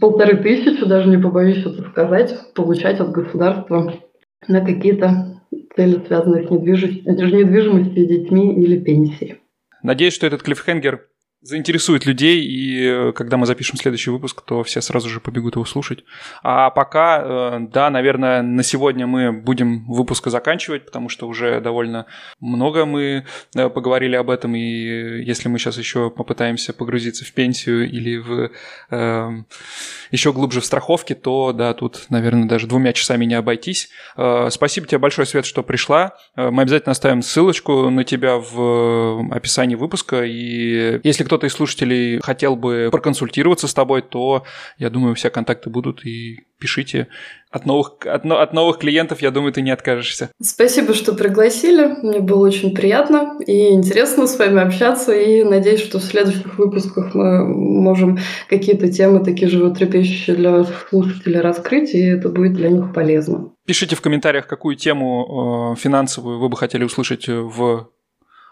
полторы 0.00 0.36
тысячи, 0.38 0.84
даже 0.84 1.08
не 1.08 1.18
побоюсь 1.18 1.64
это 1.64 1.82
сказать, 1.90 2.34
получать 2.54 3.00
от 3.00 3.10
государства 3.10 3.92
на 4.48 4.60
какие-то 4.64 5.40
цели, 5.74 6.02
связанные 6.06 6.46
с 6.46 6.50
недвижимостью, 6.50 7.38
недвижимостью 7.38 8.06
детьми 8.06 8.54
или 8.62 8.78
пенсией. 8.78 9.40
Надеюсь, 9.82 10.14
что 10.14 10.26
этот 10.26 10.42
клиффхенгер 10.42 11.06
заинтересует 11.46 12.06
людей, 12.06 12.44
и 12.44 12.82
э, 12.82 13.12
когда 13.12 13.36
мы 13.36 13.46
запишем 13.46 13.76
следующий 13.78 14.10
выпуск, 14.10 14.42
то 14.42 14.62
все 14.64 14.80
сразу 14.80 15.08
же 15.08 15.20
побегут 15.20 15.54
его 15.54 15.64
слушать. 15.64 16.04
А 16.42 16.70
пока, 16.70 17.22
э, 17.22 17.58
да, 17.72 17.88
наверное, 17.90 18.42
на 18.42 18.62
сегодня 18.62 19.06
мы 19.06 19.32
будем 19.32 19.86
выпуск 19.86 20.26
заканчивать, 20.28 20.84
потому 20.84 21.08
что 21.08 21.28
уже 21.28 21.60
довольно 21.60 22.06
много 22.40 22.84
мы 22.84 23.26
э, 23.54 23.68
поговорили 23.68 24.16
об 24.16 24.30
этом, 24.30 24.56
и 24.56 25.22
если 25.24 25.48
мы 25.48 25.58
сейчас 25.58 25.78
еще 25.78 26.10
попытаемся 26.10 26.72
погрузиться 26.72 27.24
в 27.24 27.32
пенсию 27.32 27.88
или 27.88 28.16
в 28.16 28.50
э, 28.90 29.30
еще 30.10 30.32
глубже 30.32 30.60
в 30.60 30.64
страховки, 30.64 31.14
то, 31.14 31.52
да, 31.52 31.74
тут, 31.74 32.06
наверное, 32.08 32.48
даже 32.48 32.66
двумя 32.66 32.92
часами 32.92 33.24
не 33.24 33.34
обойтись. 33.34 33.88
Э, 34.16 34.48
спасибо 34.50 34.86
тебе 34.86 34.98
большое, 34.98 35.26
Свет, 35.26 35.46
что 35.46 35.62
пришла. 35.62 36.16
Мы 36.36 36.62
обязательно 36.62 36.92
оставим 36.92 37.22
ссылочку 37.22 37.90
на 37.90 38.04
тебя 38.04 38.36
в 38.36 39.32
описании 39.32 39.74
выпуска, 39.74 40.24
и 40.24 41.00
если 41.02 41.24
кто 41.24 41.35
кто-то 41.36 41.48
из 41.48 41.52
слушателей 41.52 42.18
хотел 42.22 42.56
бы 42.56 42.88
проконсультироваться 42.90 43.68
с 43.68 43.74
тобой, 43.74 44.00
то, 44.00 44.44
я 44.78 44.88
думаю, 44.88 45.14
все 45.14 45.28
контакты 45.28 45.68
будут, 45.68 46.06
и 46.06 46.46
пишите. 46.58 47.08
От 47.50 47.66
новых, 47.66 48.06
от, 48.06 48.24
от 48.24 48.52
новых 48.54 48.78
клиентов, 48.78 49.20
я 49.20 49.30
думаю, 49.30 49.52
ты 49.52 49.60
не 49.60 49.70
откажешься. 49.70 50.30
Спасибо, 50.40 50.94
что 50.94 51.14
пригласили. 51.14 51.94
Мне 52.02 52.20
было 52.20 52.46
очень 52.46 52.74
приятно 52.74 53.38
и 53.46 53.74
интересно 53.74 54.26
с 54.26 54.38
вами 54.38 54.62
общаться. 54.62 55.12
И 55.12 55.44
надеюсь, 55.44 55.82
что 55.82 55.98
в 55.98 56.04
следующих 56.04 56.58
выпусках 56.58 57.14
мы 57.14 57.46
можем 57.46 58.18
какие-то 58.48 58.90
темы 58.90 59.22
такие 59.22 59.50
животрепещущие 59.50 60.36
для 60.36 60.64
слушателей 60.88 61.40
раскрыть, 61.40 61.94
и 61.94 62.00
это 62.00 62.30
будет 62.30 62.54
для 62.54 62.70
них 62.70 62.94
полезно. 62.94 63.52
Пишите 63.66 63.94
в 63.94 64.00
комментариях, 64.00 64.46
какую 64.46 64.76
тему 64.76 65.74
э, 65.76 65.80
финансовую 65.80 66.38
вы 66.38 66.48
бы 66.48 66.56
хотели 66.56 66.84
услышать 66.84 67.28
в 67.28 67.90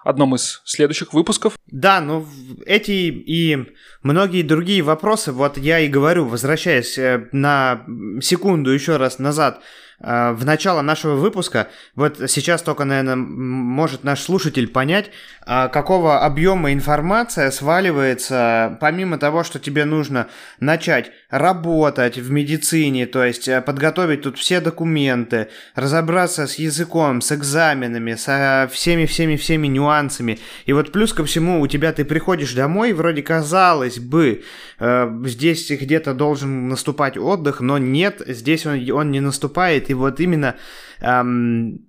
одном 0.04 0.34
из 0.34 0.62
следующих 0.64 1.12
выпусков. 1.12 1.58
Да, 1.66 2.00
ну 2.00 2.26
эти 2.66 2.90
и 2.90 3.72
многие 4.02 4.42
другие 4.42 4.82
вопросы, 4.82 5.32
вот 5.32 5.58
я 5.58 5.80
и 5.80 5.88
говорю, 5.88 6.26
возвращаясь 6.26 6.98
э, 6.98 7.28
на 7.32 7.84
секунду 8.20 8.70
еще 8.70 8.96
раз 8.96 9.18
назад 9.18 9.60
в 10.04 10.44
начало 10.44 10.82
нашего 10.82 11.14
выпуска, 11.14 11.68
вот 11.94 12.18
сейчас 12.28 12.62
только, 12.62 12.84
наверное, 12.84 13.16
может 13.16 14.04
наш 14.04 14.20
слушатель 14.20 14.68
понять, 14.68 15.10
а, 15.46 15.68
какого 15.68 16.20
объема 16.20 16.72
информация 16.72 17.50
сваливается, 17.50 18.78
помимо 18.80 19.18
того, 19.18 19.44
что 19.44 19.58
тебе 19.58 19.84
нужно 19.84 20.28
начать 20.60 21.10
работать 21.30 22.16
в 22.16 22.30
медицине, 22.30 23.06
то 23.06 23.24
есть 23.24 23.48
э, 23.48 23.60
подготовить 23.60 24.22
тут 24.22 24.38
все 24.38 24.60
документы, 24.60 25.48
разобраться 25.74 26.46
с 26.46 26.54
языком, 26.56 27.20
с 27.20 27.32
экзаменами, 27.32 28.14
со 28.14 28.70
всеми-всеми-всеми 28.72 29.66
нюансами. 29.66 30.38
И 30.64 30.72
вот 30.72 30.92
плюс 30.92 31.12
ко 31.12 31.24
всему 31.24 31.60
у 31.60 31.66
тебя 31.66 31.92
ты 31.92 32.04
приходишь 32.04 32.54
домой, 32.54 32.92
вроде 32.92 33.22
казалось 33.22 33.98
бы, 33.98 34.44
э, 34.78 35.22
здесь 35.24 35.70
где-то 35.70 36.14
должен 36.14 36.68
наступать 36.68 37.18
отдых, 37.18 37.60
но 37.60 37.78
нет, 37.78 38.22
здесь 38.26 38.64
он, 38.64 38.90
он 38.90 39.10
не 39.10 39.20
наступает, 39.20 39.90
и 39.90 39.93
вот 39.94 40.20
именно 40.20 40.56
эм, 41.00 41.80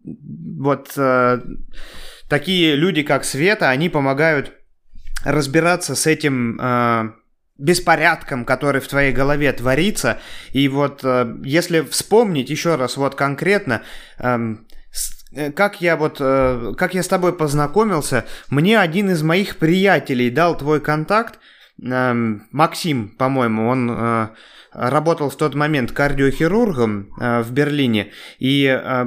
вот 0.57 0.93
э, 0.97 1.41
такие 2.29 2.75
люди, 2.75 3.03
как 3.03 3.25
Света, 3.25 3.69
они 3.69 3.89
помогают 3.89 4.53
разбираться 5.23 5.95
с 5.95 6.05
этим 6.07 6.59
э, 6.61 7.11
беспорядком, 7.57 8.45
который 8.45 8.81
в 8.81 8.87
твоей 8.87 9.11
голове 9.11 9.51
творится. 9.53 10.19
И 10.51 10.67
вот 10.67 11.01
э, 11.03 11.35
если 11.43 11.81
вспомнить 11.81 12.49
еще 12.49 12.75
раз 12.75 12.97
вот 12.97 13.15
конкретно, 13.15 13.81
эм, 14.19 14.67
э, 15.33 15.51
как 15.51 15.81
я 15.81 15.95
вот, 15.95 16.17
э, 16.19 16.73
как 16.77 16.93
я 16.93 17.03
с 17.03 17.07
тобой 17.07 17.33
познакомился, 17.33 18.25
мне 18.49 18.79
один 18.79 19.09
из 19.09 19.23
моих 19.23 19.57
приятелей 19.57 20.29
дал 20.29 20.57
твой 20.57 20.81
контакт, 20.81 21.39
э, 21.81 22.13
Максим, 22.51 23.09
по-моему, 23.09 23.67
он 23.67 23.91
э, 23.91 24.27
работал 24.75 25.29
в 25.29 25.35
тот 25.35 25.55
момент 25.55 25.91
кардиохирургом 25.91 27.09
э, 27.19 27.41
в 27.41 27.51
Берлине, 27.51 28.11
и 28.39 28.65
э, 28.65 29.05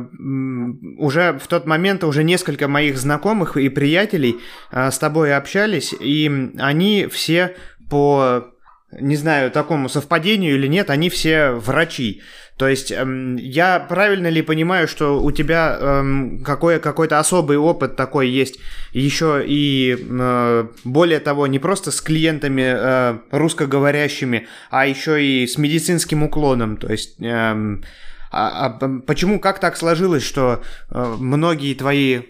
уже 0.99 1.39
в 1.39 1.47
тот 1.47 1.67
момент 1.67 2.05
уже 2.05 2.25
несколько 2.25 2.69
моих 2.69 2.99
знакомых 2.99 3.57
и 3.57 3.69
приятелей 3.69 4.39
э, 4.71 4.91
с 4.91 4.99
тобой 4.99 5.35
общались, 5.35 5.95
и 5.99 6.51
они 6.59 7.07
все 7.07 7.55
по 7.91 8.47
не 8.93 9.17
знаю, 9.17 9.51
такому 9.51 9.89
совпадению 9.89 10.55
или 10.55 10.67
нет, 10.67 10.91
они 10.91 11.11
все 11.11 11.51
врачи. 11.51 12.23
То 12.57 12.67
есть 12.67 12.91
эм, 12.91 13.37
я 13.37 13.79
правильно 13.79 14.27
ли 14.29 14.43
понимаю, 14.43 14.89
что 14.89 15.23
у 15.23 15.31
тебя 15.31 15.77
эм, 15.79 16.43
какой, 16.43 16.81
какой-то 16.81 17.19
особый 17.19 17.57
опыт 17.57 17.95
такой 17.97 18.29
есть, 18.29 18.59
еще 18.93 19.45
и 19.47 19.97
э, 19.97 20.67
более 20.85 21.21
того, 21.21 21.47
не 21.47 21.59
просто 21.59 21.91
с 21.93 22.01
клиентами 22.01 22.65
э, 22.67 23.19
русскоговорящими, 23.31 24.49
а 24.71 24.87
еще 24.87 25.25
и 25.25 25.47
с 25.47 25.57
медицинским 25.57 26.25
уклоном. 26.25 26.79
То 26.79 26.91
есть 26.91 27.17
эм, 27.21 27.85
а, 28.33 28.67
а 28.67 29.01
почему, 29.07 29.39
как 29.39 29.61
так 29.61 29.77
сложилось, 29.77 30.25
что 30.25 30.63
э, 30.91 31.17
многие 31.19 31.75
твои 31.75 32.23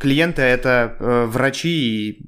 клиенты 0.00 0.42
это 0.42 0.96
врачи 1.28 1.68
и 1.68 2.22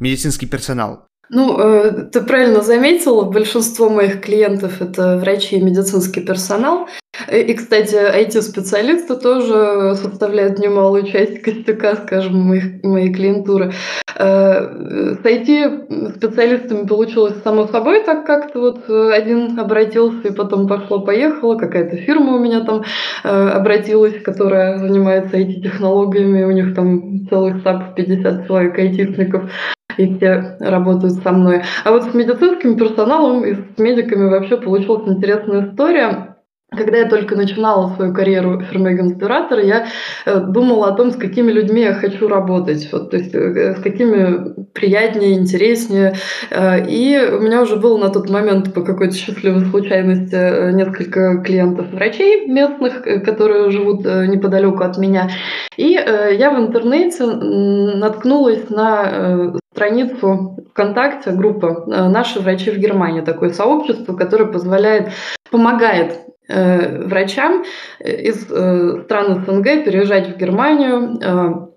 медицинский 0.00 0.46
персонал? 0.46 1.06
Ну, 1.30 1.58
э, 1.58 2.04
ты 2.12 2.20
правильно 2.20 2.60
заметила, 2.60 3.24
большинство 3.24 3.88
моих 3.88 4.20
клиентов 4.20 4.82
это 4.82 5.16
врачи 5.16 5.56
и 5.56 5.62
медицинский 5.62 6.20
персонал. 6.20 6.86
Э, 7.28 7.40
и, 7.40 7.54
кстати, 7.54 7.94
IT-специалисты 7.94 9.16
тоже 9.16 9.94
составляют 9.96 10.58
немалую 10.58 11.06
часть 11.06 11.40
костяка, 11.40 11.96
скажем, 11.96 12.40
моих, 12.40 12.82
моей 12.82 13.12
клиентуры. 13.12 13.72
Э, 14.16 15.14
с 15.14 15.24
IT-специалистами 15.24 16.86
получилось 16.86 17.42
само 17.42 17.68
собой 17.68 18.04
так 18.04 18.26
как-то. 18.26 18.60
Вот 18.60 18.90
один 18.90 19.58
обратился, 19.58 20.28
и 20.28 20.34
потом 20.34 20.68
пошло-поехало. 20.68 21.56
Какая-то 21.56 21.96
фирма 21.96 22.36
у 22.36 22.38
меня 22.38 22.60
там 22.60 22.84
обратилась, 23.22 24.22
которая 24.22 24.76
занимается 24.78 25.38
IT-технологиями. 25.38 26.44
У 26.44 26.50
них 26.50 26.74
там 26.74 27.26
целых 27.28 27.60
стаб 27.60 27.94
50 27.94 28.46
человек 28.46 28.78
айтишников 28.78 29.50
и 29.96 30.14
все 30.14 30.56
работают 30.60 31.14
со 31.22 31.32
мной. 31.32 31.62
А 31.84 31.90
вот 31.90 32.04
с 32.04 32.14
медицинским 32.14 32.76
персоналом 32.76 33.44
и 33.44 33.54
с 33.54 33.78
медиками 33.78 34.28
вообще 34.28 34.56
получилась 34.56 35.08
интересная 35.08 35.68
история. 35.70 36.33
Когда 36.76 36.98
я 36.98 37.08
только 37.08 37.36
начинала 37.36 37.94
свою 37.94 38.12
карьеру 38.12 38.60
фермегенспиратора, 38.60 39.62
я 39.62 39.86
э, 40.26 40.40
думала 40.40 40.88
о 40.88 40.92
том, 40.92 41.10
с 41.10 41.16
какими 41.16 41.50
людьми 41.50 41.82
я 41.82 41.94
хочу 41.94 42.28
работать, 42.28 42.88
вот, 42.92 43.10
то 43.10 43.16
есть 43.16 43.34
э, 43.34 43.76
с 43.76 43.80
какими 43.80 44.64
приятнее, 44.72 45.34
интереснее. 45.34 46.14
Э, 46.50 46.84
и 46.86 47.18
у 47.18 47.40
меня 47.40 47.62
уже 47.62 47.76
было 47.76 47.98
на 47.98 48.10
тот 48.10 48.30
момент 48.30 48.72
по 48.74 48.82
какой-то 48.82 49.14
счастливой 49.14 49.64
случайности 49.66 50.72
несколько 50.72 51.38
клиентов 51.38 51.90
врачей 51.92 52.46
местных, 52.46 53.02
которые 53.24 53.70
живут 53.70 54.04
неподалеку 54.04 54.82
от 54.82 54.98
меня. 54.98 55.30
И 55.76 55.90
я 55.92 56.50
в 56.50 56.60
интернете 56.60 57.24
наткнулась 57.24 58.70
на 58.70 59.54
страницу 59.74 60.56
ВКонтакте, 60.70 61.32
группа 61.32 61.84
«Наши 61.86 62.40
врачи 62.40 62.70
в 62.70 62.78
Германии», 62.78 63.20
такое 63.20 63.50
сообщество, 63.50 64.14
которое 64.14 64.46
позволяет, 64.46 65.10
помогает 65.50 66.12
э, 66.12 66.33
врачам 66.48 67.64
из 68.00 68.50
э, 68.50 69.02
стран 69.04 69.44
СНГ 69.44 69.84
переезжать 69.84 70.28
в 70.28 70.36
Германию, 70.36 71.18
э, 71.22 71.74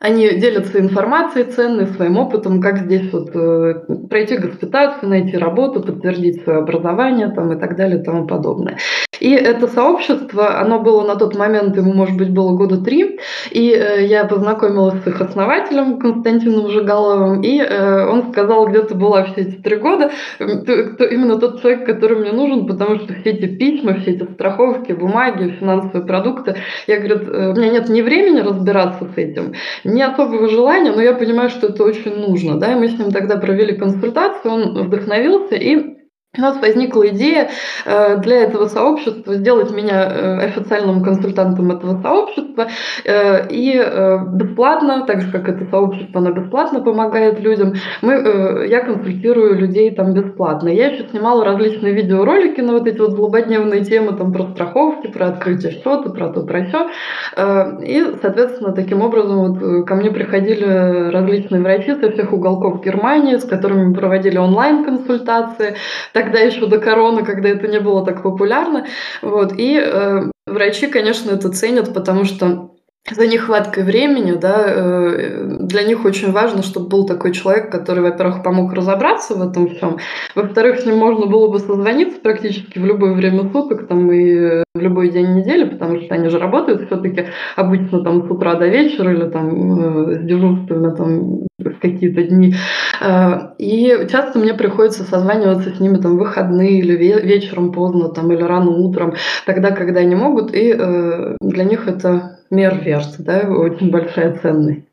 они 0.00 0.28
делятся 0.38 0.78
информацией 0.78 1.46
ценной, 1.46 1.86
своим 1.86 2.18
опытом, 2.18 2.60
как 2.60 2.78
здесь 2.78 3.12
вот 3.12 3.34
э, 3.34 3.74
пройти 4.08 4.36
госпитацию, 4.36 5.08
найти 5.08 5.36
работу, 5.36 5.82
подтвердить 5.82 6.42
свое 6.44 6.60
образование 6.60 7.30
там, 7.30 7.52
и 7.52 7.58
так 7.58 7.76
далее 7.76 8.00
и 8.00 8.04
тому 8.04 8.26
подобное. 8.26 8.78
И 9.20 9.30
это 9.30 9.66
сообщество, 9.68 10.58
оно 10.60 10.80
было 10.80 11.06
на 11.06 11.16
тот 11.16 11.36
момент, 11.36 11.76
ему, 11.76 11.92
может 11.92 12.16
быть, 12.16 12.30
было 12.30 12.52
года 12.56 12.78
три, 12.78 13.18
и 13.50 13.70
э, 13.70 14.06
я 14.06 14.24
познакомилась 14.24 15.02
с 15.02 15.06
их 15.06 15.20
основателем 15.20 15.98
Константином 15.98 16.68
Жигаловым, 16.70 17.42
и 17.42 17.58
э, 17.58 18.06
он 18.06 18.30
сказал, 18.30 18.66
где 18.68 18.82
ты 18.82 18.94
была 18.94 19.24
все 19.24 19.42
эти 19.42 19.56
три 19.56 19.76
года, 19.76 20.10
ты, 20.38 20.84
кто, 20.84 21.04
именно 21.04 21.38
тот 21.38 21.60
человек, 21.60 21.86
который 21.86 22.18
мне 22.18 22.32
нужен, 22.32 22.66
потому 22.66 22.96
что 22.96 23.14
все 23.14 23.30
эти 23.30 23.46
письма, 23.46 23.94
все 23.94 24.12
эти 24.12 24.24
страховки, 24.24 24.92
бумаги, 24.92 25.56
финансовые 25.58 26.06
продукты, 26.06 26.56
я, 26.86 26.98
говорю, 26.98 27.16
э, 27.16 27.52
у 27.52 27.56
меня 27.56 27.70
нет 27.70 27.88
ни 27.88 28.02
времени 28.02 28.40
разбираться 28.40 29.08
с 29.14 29.18
этим, 29.18 29.54
не 29.84 30.02
особого 30.02 30.48
желания, 30.48 30.92
но 30.92 31.02
я 31.02 31.14
понимаю, 31.14 31.50
что 31.50 31.68
это 31.68 31.84
очень 31.84 32.16
нужно. 32.16 32.58
Да? 32.58 32.72
И 32.72 32.76
мы 32.76 32.88
с 32.88 32.98
ним 32.98 33.10
тогда 33.10 33.36
провели 33.36 33.76
консультацию, 33.76 34.52
он 34.52 34.82
вдохновился 34.86 35.54
и 35.54 35.97
у 36.38 36.40
нас 36.40 36.60
возникла 36.60 37.08
идея 37.08 37.50
э, 37.84 38.18
для 38.18 38.42
этого 38.42 38.66
сообщества 38.66 39.34
сделать 39.34 39.70
меня 39.72 40.08
э, 40.08 40.38
официальным 40.46 41.02
консультантом 41.02 41.70
этого 41.72 42.00
сообщества 42.00 42.68
э, 43.04 43.48
и 43.50 43.74
бесплатно, 44.34 45.04
так 45.06 45.20
же 45.22 45.32
как 45.32 45.48
это 45.48 45.64
сообщество, 45.70 46.20
оно 46.20 46.32
бесплатно 46.32 46.80
помогает 46.80 47.40
людям, 47.40 47.74
мы, 48.02 48.66
я 48.68 48.80
консультирую 48.80 49.58
людей 49.58 49.90
там 49.90 50.14
бесплатно. 50.14 50.68
Я 50.68 50.88
еще 50.90 51.08
снимала 51.08 51.44
различные 51.44 51.92
видеоролики 51.92 52.60
на 52.60 52.72
вот 52.72 52.86
эти 52.86 52.98
вот 52.98 53.12
злободневные 53.12 53.84
темы 53.84 54.16
там 54.16 54.32
про 54.32 54.44
страховки, 54.48 55.08
про 55.08 55.28
открытие 55.28 55.72
счета, 55.72 56.10
про 56.10 56.28
то, 56.28 56.42
про 56.42 56.64
все. 56.64 56.88
И, 57.82 58.14
соответственно, 58.20 58.72
таким 58.72 59.02
образом 59.02 59.38
вот 59.38 59.86
ко 59.86 59.94
мне 59.94 60.10
приходили 60.10 61.10
различные 61.10 61.62
врачи 61.62 61.94
со 61.94 62.10
всех 62.10 62.32
уголков 62.32 62.82
Германии, 62.84 63.36
с 63.36 63.44
которыми 63.44 63.88
мы 63.88 63.94
проводили 63.94 64.38
онлайн-консультации, 64.38 65.76
тогда 66.28 66.40
еще 66.40 66.66
до 66.66 66.78
короны, 66.78 67.24
когда 67.24 67.48
это 67.48 67.66
не 67.66 67.80
было 67.80 68.04
так 68.04 68.22
популярно. 68.22 68.86
Вот. 69.22 69.54
И 69.56 69.80
э, 69.82 70.30
врачи, 70.46 70.86
конечно, 70.86 71.30
это 71.30 71.50
ценят, 71.50 71.94
потому 71.94 72.24
что 72.24 72.70
за 73.10 73.26
нехваткой 73.26 73.84
времени, 73.84 74.32
да, 74.32 74.64
э, 74.66 75.56
для 75.60 75.82
них 75.84 76.04
очень 76.04 76.30
важно, 76.30 76.62
чтобы 76.62 76.88
был 76.88 77.06
такой 77.06 77.32
человек, 77.32 77.72
который, 77.72 78.02
во-первых, 78.02 78.42
помог 78.42 78.74
разобраться 78.74 79.34
в 79.34 79.48
этом 79.48 79.68
всем, 79.68 79.96
во-вторых, 80.34 80.80
с 80.80 80.84
ним 80.84 80.98
можно 80.98 81.24
было 81.24 81.48
бы 81.48 81.58
созвониться 81.58 82.20
практически 82.20 82.78
в 82.78 82.84
любое 82.84 83.14
время 83.14 83.50
суток, 83.50 83.86
там 83.88 84.12
и 84.12 84.62
в 84.74 84.78
любой 84.78 85.08
день 85.08 85.36
недели, 85.36 85.64
потому 85.64 86.02
что 86.02 86.14
они 86.14 86.28
же 86.28 86.38
работают 86.38 86.86
все-таки 86.86 87.28
обычно 87.56 88.04
там 88.04 88.26
с 88.26 88.30
утра 88.30 88.56
до 88.56 88.68
вечера 88.68 89.10
или 89.14 89.30
там 89.30 90.10
э, 90.10 90.14
с 90.16 90.26
дежурствами 90.26 90.94
там 90.94 91.47
какие-то 91.80 92.22
дни. 92.22 92.54
Э, 93.00 93.50
и 93.58 94.06
часто 94.10 94.38
мне 94.38 94.54
приходится 94.54 95.04
созваниваться 95.04 95.74
с 95.74 95.80
ними 95.80 95.96
там 95.98 96.18
выходные 96.18 96.78
или 96.78 96.96
вечером 96.96 97.72
поздно 97.72 98.08
там 98.08 98.32
или 98.32 98.42
рано 98.42 98.70
утром, 98.70 99.14
тогда, 99.46 99.70
когда 99.70 100.00
они 100.00 100.14
могут, 100.14 100.54
и 100.54 100.74
для 101.40 101.64
них 101.64 101.88
это 101.88 102.38
мер 102.50 102.80
верт, 102.82 103.16
да, 103.18 103.40
очень 103.48 103.90
большая 103.90 104.38
ценность. 104.38 104.84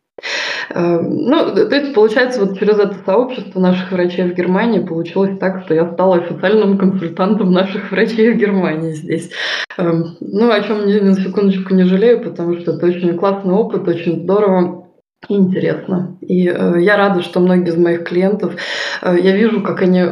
Э, 0.70 1.00
ну, 1.02 1.54
то 1.54 1.76
есть, 1.76 1.94
получается, 1.94 2.44
вот 2.44 2.58
через 2.60 2.80
это 2.80 2.96
сообщество 3.06 3.60
наших 3.60 3.92
врачей 3.92 4.30
в 4.30 4.36
Германии 4.36 4.80
получилось 4.80 5.38
так, 5.40 5.64
что 5.64 5.74
я 5.74 5.92
стала 5.92 6.18
официальным 6.18 6.78
консультантом 6.78 7.52
наших 7.52 7.92
врачей 7.92 8.34
в 8.34 8.38
Германии 8.38 8.94
здесь. 8.94 9.32
Ну, 9.78 10.52
о 10.52 10.62
чем 10.62 10.88
ни 10.88 11.00
на 11.00 11.14
секундочку 11.16 11.74
не 11.74 11.84
жалею, 11.84 12.24
потому 12.24 12.58
что 12.58 12.72
это 12.72 12.86
очень 12.86 13.18
классный 13.18 13.54
опыт, 13.54 13.88
очень 13.88 14.24
здорово 14.24 14.85
интересно. 15.30 16.18
И 16.22 16.48
э, 16.48 16.82
я 16.82 16.98
рада, 16.98 17.22
что 17.22 17.40
многие 17.40 17.70
из 17.70 17.78
моих 17.78 18.04
клиентов, 18.04 18.56
э, 19.02 19.18
я 19.20 19.36
вижу, 19.36 19.62
как 19.62 19.82
они 19.82 20.04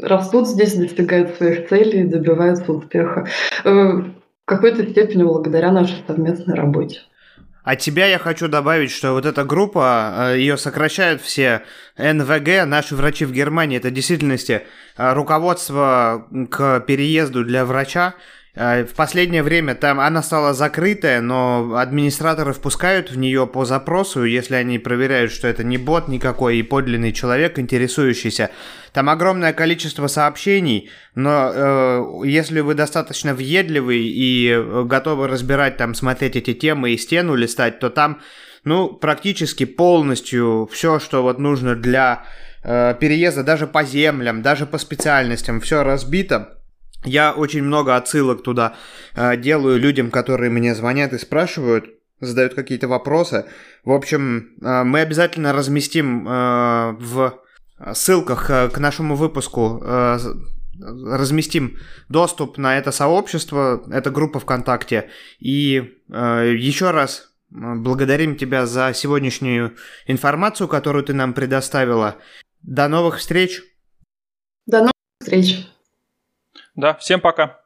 растут 0.00 0.48
здесь, 0.48 0.74
достигают 0.74 1.36
своих 1.36 1.68
целей, 1.68 2.04
добиваются 2.04 2.72
успеха 2.72 3.26
в 3.62 4.04
какой-то 4.44 4.88
степени 4.88 5.22
благодаря 5.22 5.70
нашей 5.70 6.02
совместной 6.06 6.54
работе. 6.54 7.00
А 7.64 7.76
тебя 7.76 8.06
я 8.06 8.18
хочу 8.18 8.48
добавить, 8.48 8.90
что 8.90 9.12
вот 9.12 9.24
эта 9.24 9.44
группа, 9.44 10.32
э, 10.32 10.38
ее 10.38 10.56
сокращают 10.56 11.22
все 11.22 11.62
НВГ, 11.96 12.66
наши 12.66 12.96
врачи 12.96 13.24
в 13.24 13.32
Германии, 13.32 13.78
это 13.78 13.88
в 13.88 13.92
действительности 13.92 14.62
э, 14.96 15.12
руководство 15.12 16.26
к 16.50 16.80
переезду 16.80 17.44
для 17.44 17.64
врача, 17.64 18.14
Э, 18.14 18.41
в 18.54 18.94
последнее 18.94 19.42
время 19.42 19.74
там 19.74 19.98
она 19.98 20.22
стала 20.22 20.52
закрытая, 20.52 21.22
но 21.22 21.74
администраторы 21.76 22.52
впускают 22.52 23.10
в 23.10 23.16
нее 23.16 23.46
по 23.46 23.64
запросу, 23.64 24.24
если 24.24 24.56
они 24.56 24.78
проверяют, 24.78 25.32
что 25.32 25.48
это 25.48 25.64
не 25.64 25.78
бот 25.78 26.08
никакой 26.08 26.58
и 26.58 26.62
подлинный 26.62 27.12
человек, 27.12 27.58
интересующийся. 27.58 28.50
Там 28.92 29.08
огромное 29.08 29.54
количество 29.54 30.06
сообщений, 30.06 30.90
но 31.14 31.50
э, 31.50 32.02
если 32.26 32.60
вы 32.60 32.74
достаточно 32.74 33.32
въедливый 33.34 34.02
и 34.02 34.54
готовы 34.84 35.28
разбирать, 35.28 35.78
там, 35.78 35.94
смотреть 35.94 36.36
эти 36.36 36.52
темы 36.52 36.90
и 36.90 36.98
стену 36.98 37.34
листать, 37.34 37.78
то 37.78 37.88
там, 37.88 38.20
ну, 38.64 38.92
практически 38.92 39.64
полностью 39.64 40.68
все, 40.70 40.98
что 40.98 41.22
вот 41.22 41.38
нужно 41.38 41.74
для 41.74 42.24
э, 42.62 42.94
переезда 43.00 43.44
даже 43.44 43.66
по 43.66 43.82
землям, 43.82 44.42
даже 44.42 44.66
по 44.66 44.76
специальностям, 44.76 45.62
все 45.62 45.82
разбито. 45.82 46.58
Я 47.04 47.32
очень 47.32 47.62
много 47.62 47.96
отсылок 47.96 48.42
туда 48.42 48.76
э, 49.14 49.36
делаю 49.36 49.78
людям, 49.78 50.10
которые 50.10 50.50
мне 50.50 50.74
звонят 50.74 51.12
и 51.12 51.18
спрашивают, 51.18 51.86
задают 52.20 52.54
какие-то 52.54 52.88
вопросы. 52.88 53.46
В 53.84 53.90
общем, 53.90 54.54
э, 54.62 54.84
мы 54.84 55.00
обязательно 55.00 55.52
разместим 55.52 56.28
э, 56.28 56.92
в 56.98 57.40
ссылках 57.94 58.50
э, 58.50 58.68
к 58.68 58.78
нашему 58.78 59.16
выпуску 59.16 59.82
э, 59.82 60.18
разместим 60.80 61.78
доступ 62.08 62.58
на 62.58 62.78
это 62.78 62.92
сообщество, 62.92 63.82
это 63.90 64.10
группа 64.10 64.40
ВКонтакте. 64.40 65.10
И 65.40 66.00
э, 66.08 66.54
еще 66.56 66.90
раз 66.90 67.32
благодарим 67.50 68.36
тебя 68.36 68.66
за 68.66 68.92
сегодняшнюю 68.94 69.76
информацию, 70.06 70.68
которую 70.68 71.04
ты 71.04 71.12
нам 71.14 71.34
предоставила. 71.34 72.16
До 72.62 72.88
новых 72.88 73.18
встреч! 73.18 73.62
До 74.66 74.78
новых 74.78 74.92
встреч! 75.20 75.71
Да, 76.74 76.94
всем 76.94 77.20
пока. 77.20 77.60